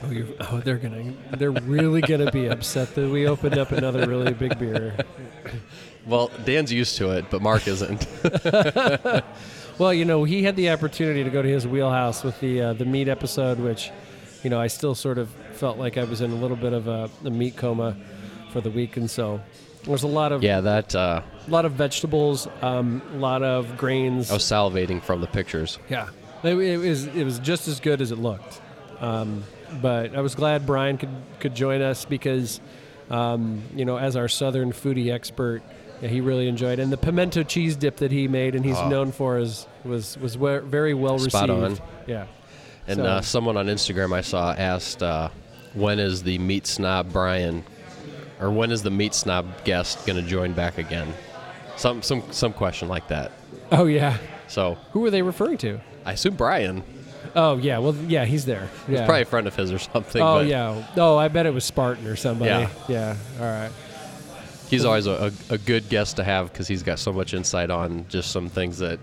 oh, 0.02 0.11
you're, 0.11 0.26
oh, 0.40 0.61
they're 0.61 0.76
gonna, 0.76 1.14
they're 1.36 1.50
really 1.50 2.02
gonna 2.02 2.30
be 2.30 2.46
upset 2.48 2.94
that 2.94 3.09
we 3.09 3.26
opened 3.26 3.57
up 3.59 3.72
another 3.72 4.07
really 4.07 4.32
big 4.32 4.59
beer. 4.59 4.96
Well, 6.07 6.30
Dan's 6.44 6.70
used 6.70 6.98
to 6.98 7.12
it, 7.12 7.30
but 7.30 7.40
Mark 7.40 7.66
isn't. 7.66 8.07
Well, 9.76 9.92
you 9.92 10.05
know, 10.05 10.22
he 10.22 10.44
had 10.44 10.55
the 10.55 10.70
opportunity 10.70 11.24
to 11.24 11.30
go 11.30 11.42
to 11.42 11.48
his 11.48 11.66
wheelhouse 11.66 12.22
with 12.22 12.38
the 12.38 12.61
uh, 12.61 12.72
the 12.74 12.84
meat 12.84 13.09
episode, 13.09 13.59
which, 13.59 13.90
you 14.44 14.50
know, 14.50 14.61
I 14.61 14.68
still 14.68 14.94
sort 14.94 15.18
of 15.18 15.28
felt 15.55 15.78
like 15.78 15.98
I 15.98 16.05
was 16.05 16.20
in 16.20 16.30
a 16.30 16.36
little 16.36 16.57
bit 16.57 16.72
of 16.72 16.86
a, 16.86 17.11
a 17.24 17.30
meat 17.30 17.57
coma 17.57 17.96
for 18.52 18.61
the 18.61 18.70
week, 18.70 18.96
and 18.96 19.11
so 19.11 19.40
there's 19.85 20.03
a 20.03 20.07
lot 20.09 20.32
of 20.32 20.43
yeah, 20.43 20.61
that 20.61 20.95
uh, 20.95 21.22
a 21.47 21.51
lot 21.51 21.64
of 21.64 21.72
vegetables, 21.72 22.49
um, 22.62 23.03
a 23.14 23.16
lot 23.18 23.43
of 23.43 23.76
grains. 23.76 24.30
I 24.30 24.35
was 24.35 24.43
salivating 24.43 25.03
from 25.03 25.20
the 25.20 25.26
pictures. 25.26 25.78
Yeah, 25.89 26.09
it, 26.43 26.55
it 26.57 26.76
was 26.78 27.07
it 27.07 27.24
was 27.24 27.39
just 27.39 27.68
as 27.68 27.80
good 27.80 28.01
as 28.01 28.11
it 28.11 28.18
looked. 28.18 28.61
Um, 29.01 29.45
but 29.82 30.14
I 30.14 30.20
was 30.20 30.35
glad 30.35 30.66
Brian 30.66 30.99
could 30.99 31.11
could 31.41 31.55
join 31.55 31.82
us 31.82 32.05
because, 32.05 32.61
um, 33.11 33.62
you 33.74 33.85
know, 33.85 33.97
as 33.99 34.16
our 34.16 34.28
southern 34.28 34.72
foodie 34.72 35.12
expert, 35.12 35.62
yeah, 36.01 36.09
he 36.09 36.20
really 36.20 36.49
enjoyed 36.49 36.78
it. 36.78 36.82
And 36.82 36.93
the 36.93 36.97
pimento 36.97 37.43
cheese 37.43 37.76
dip 37.76 37.97
that 37.97 38.11
he 38.12 38.28
made 38.28 38.55
and 38.55 38.64
he's 38.64 38.76
Oh. 38.78 38.89
known 38.89 39.12
for 39.12 39.39
is 39.39 39.66
was 39.85 40.16
was 40.18 40.39
we- 40.39 40.59
very 40.59 40.95
well 40.95 41.18
Spot 41.18 41.49
received. 41.49 41.80
on. 41.80 41.87
Yeah. 42.07 42.26
And 42.87 42.97
So- 42.99 43.05
uh, 43.05 43.20
someone 43.22 43.57
on 43.57 43.66
Instagram 43.66 44.12
I 44.14 44.20
saw 44.20 44.53
asked, 44.53 45.03
uh, 45.03 45.28
"When 45.74 45.99
is 45.99 46.22
the 46.22 46.39
meat 46.39 46.66
snob 46.66 47.12
Brian, 47.12 47.64
or 48.45 48.51
when 48.51 48.70
is 48.70 48.82
the 48.82 48.90
meat 48.90 49.14
snob 49.14 49.47
guest 49.64 50.07
going 50.07 50.22
to 50.22 50.28
join 50.28 50.53
back 50.53 50.78
again?" 50.78 51.12
Some 51.76 52.03
some 52.03 52.22
some 52.30 52.53
question 52.53 52.88
like 52.88 53.09
that. 53.09 53.32
Oh 53.72 53.86
yeah. 53.86 54.18
So 54.47 54.76
Who 54.92 55.01
were 55.01 55.11
they 55.11 55.22
referring 55.22 55.59
to? 55.59 55.80
I 56.05 56.12
assume 56.12 56.36
Brian, 56.36 56.84
Oh 57.34 57.57
yeah. 57.57 57.78
Well 57.78 57.95
yeah, 58.07 58.24
he's 58.24 58.45
there. 58.45 58.68
Yeah. 58.88 59.07
probably 59.07 59.22
a 59.22 59.24
friend 59.24 59.47
of 59.47 59.57
his 59.57 59.72
or 59.72 59.78
something. 59.78 60.22
Oh 60.22 60.40
yeah. 60.40 60.86
Oh, 60.97 61.16
I 61.16 61.28
bet 61.28 61.47
it 61.47 61.55
was 61.55 61.64
Spartan 61.64 62.07
or 62.07 62.14
somebody. 62.16 62.51
Yeah. 62.51 62.68
Yeah. 62.88 63.16
All 63.40 63.47
right. 63.47 63.70
he's 64.68 64.84
always 64.84 65.07
a, 65.07 65.32
a, 65.51 65.55
a 65.55 65.59
good 65.59 65.88
guest 65.88 66.16
to 66.16 66.24
have 66.24 66.53
because 66.53 66.68
he's 66.68 66.82
got 66.82 66.99
so 66.99 67.12
much 67.12 67.34
insight 67.34 67.70
on 67.70 68.07
just 68.09 68.30
some 68.30 68.49
things 68.49 68.78
that 68.78 69.01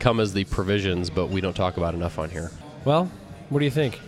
come 0.00 0.18
as 0.20 0.32
the 0.32 0.44
provisions, 0.44 1.08
but 1.10 1.28
we 1.28 1.40
don't 1.40 1.54
talk 1.56 1.76
about 1.76 1.94
enough 1.94 2.18
on 2.18 2.30
here. 2.30 2.50
Well, 2.84 3.10
what 3.50 3.58
do 3.60 3.64
you 3.64 3.70
think? 3.70 4.00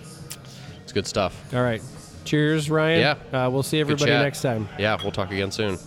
It's 0.82 0.92
good 0.92 1.06
stuff. 1.06 1.54
All 1.54 1.62
right. 1.62 1.82
Cheers, 2.28 2.68
Ryan. 2.68 3.18
Yeah. 3.32 3.46
Uh, 3.46 3.50
we'll 3.50 3.62
see 3.62 3.80
everybody 3.80 4.10
next 4.12 4.42
time. 4.42 4.68
Yeah, 4.78 4.98
we'll 5.02 5.12
talk 5.12 5.30
again 5.32 5.50
soon. 5.50 5.78